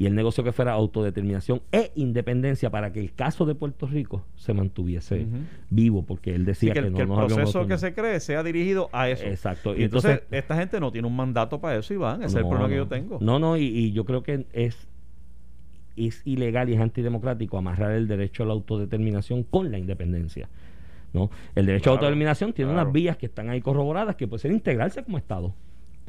Y 0.00 0.06
el 0.06 0.14
negocio 0.14 0.44
que 0.44 0.52
fuera 0.52 0.74
autodeterminación 0.74 1.60
e 1.72 1.90
independencia 1.96 2.70
para 2.70 2.92
que 2.92 3.00
el 3.00 3.12
caso 3.14 3.46
de 3.46 3.56
Puerto 3.56 3.88
Rico 3.88 4.24
se 4.36 4.54
mantuviese 4.54 5.26
vivo, 5.70 6.04
porque 6.04 6.36
él 6.36 6.42
Sí, 6.42 6.46
decía 6.46 6.72
que, 6.74 6.80
que, 6.82 6.86
el, 6.86 6.92
no 6.92 6.96
que 6.98 7.02
el 7.02 7.08
nos 7.08 7.16
proceso 7.26 7.66
que 7.66 7.78
se 7.78 7.94
cree 7.94 8.20
sea 8.20 8.44
dirigido 8.44 8.90
a 8.92 9.08
eso. 9.08 9.24
Exacto. 9.24 9.76
Y, 9.76 9.82
entonces, 9.82 10.22
esta 10.30 10.54
gente 10.56 10.78
no 10.78 10.92
tiene 10.92 11.08
un 11.08 11.16
mandato 11.16 11.60
para 11.60 11.76
eso, 11.78 11.92
Iván. 11.94 12.20
Ese 12.22 12.26
es 12.28 12.34
el 12.36 12.42
No, 12.42 12.48
problema 12.50 12.68
que 12.70 12.76
yo 12.76 12.86
tengo. 12.86 13.18
No, 13.20 13.40
no, 13.40 13.56
y, 13.56 13.64
y 13.64 13.90
yo 13.90 14.04
creo 14.04 14.22
que 14.22 14.46
es, 14.52 14.86
es 15.96 16.22
ilegal 16.24 16.68
y 16.70 16.74
es 16.74 16.80
antidemocrático 16.80 17.58
amarrar 17.58 17.90
el 17.90 18.06
derecho 18.06 18.44
a 18.44 18.46
la 18.46 18.52
autodeterminación 18.52 19.42
con 19.42 19.72
la 19.72 19.78
independencia. 19.78 20.48
¿No? 21.18 21.30
El 21.54 21.66
derecho 21.66 21.90
a 21.90 21.92
Claro, 21.92 21.94
la 21.94 21.98
autodeterminación 21.98 22.52
tiene 22.52 22.70
claro. 22.70 22.82
unas 22.82 22.92
vías 22.92 23.16
que 23.16 23.26
están 23.26 23.50
ahí 23.50 23.60
corroboradas 23.60 24.16
que 24.16 24.26
puede 24.26 24.40
ser 24.40 24.52
integrarse 24.52 25.02
como 25.02 25.18
Estado. 25.18 25.54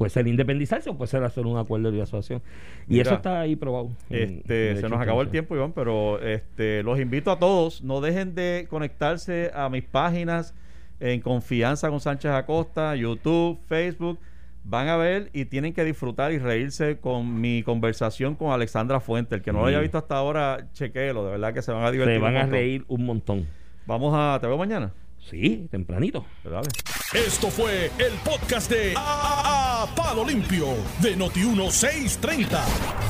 Puede 0.00 0.08
ser 0.08 0.26
independizarse 0.26 0.88
o 0.88 0.96
puede 0.96 1.10
ser 1.10 1.22
hacer 1.24 1.44
un 1.44 1.58
acuerdo 1.58 1.92
de 1.92 2.00
asociación. 2.00 2.40
Y 2.88 2.92
Mira, 2.92 3.02
eso 3.02 3.14
está 3.16 3.40
ahí 3.40 3.54
probado. 3.54 3.90
Este, 4.08 4.76
se 4.76 4.88
nos 4.88 4.98
acabó 4.98 5.20
el 5.20 5.28
tiempo, 5.28 5.54
Iván, 5.54 5.72
pero 5.72 6.18
este, 6.22 6.82
los 6.82 6.98
invito 6.98 7.30
a 7.30 7.38
todos. 7.38 7.82
No 7.82 8.00
dejen 8.00 8.34
de 8.34 8.66
conectarse 8.70 9.50
a 9.52 9.68
mis 9.68 9.84
páginas 9.84 10.54
en 11.00 11.20
Confianza 11.20 11.90
con 11.90 12.00
Sánchez 12.00 12.30
Acosta, 12.30 12.96
YouTube, 12.96 13.58
Facebook. 13.66 14.18
Van 14.64 14.88
a 14.88 14.96
ver 14.96 15.28
y 15.34 15.44
tienen 15.44 15.74
que 15.74 15.84
disfrutar 15.84 16.32
y 16.32 16.38
reírse 16.38 16.96
con 16.96 17.38
mi 17.38 17.62
conversación 17.62 18.36
con 18.36 18.52
Alexandra 18.52 19.00
Fuente. 19.00 19.34
El 19.34 19.42
que 19.42 19.52
no 19.52 19.60
lo 19.60 19.66
haya 19.66 19.80
visto 19.80 19.98
hasta 19.98 20.16
ahora, 20.16 20.66
chequéelo. 20.72 21.26
De 21.26 21.32
verdad 21.32 21.52
que 21.52 21.60
se 21.60 21.72
van 21.72 21.84
a 21.84 21.90
divertir. 21.90 22.16
Se 22.16 22.22
van 22.22 22.36
a 22.36 22.46
reír 22.46 22.86
un 22.88 23.04
montón. 23.04 23.46
Vamos 23.90 24.14
a. 24.16 24.38
Te 24.40 24.46
veo 24.46 24.56
mañana. 24.56 24.92
Sí, 25.28 25.66
tempranito. 25.68 26.24
Pues 26.44 26.54
dale. 26.54 26.68
Esto 27.12 27.48
fue 27.50 27.86
el 27.98 28.12
podcast 28.24 28.70
de 28.70 28.94
A, 28.96 29.82
A- 29.82 29.86
Palo 29.96 30.24
Limpio 30.24 30.68
de 31.00 31.18
Noti1630. 31.18 32.48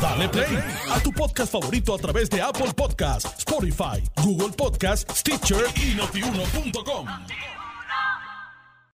Dale 0.01 0.29
play 0.31 0.59
a 0.91 0.99
tu 1.01 1.13
podcast 1.13 1.53
favorito 1.53 1.95
a 1.95 1.99
través 1.99 2.31
de 2.31 2.41
Apple 2.41 2.73
Podcasts, 2.75 3.31
Spotify, 3.41 4.03
Google 4.25 4.53
Podcasts, 4.57 5.19
Stitcher 5.21 5.65
y 5.77 5.95
notiuno.com. 5.95 7.07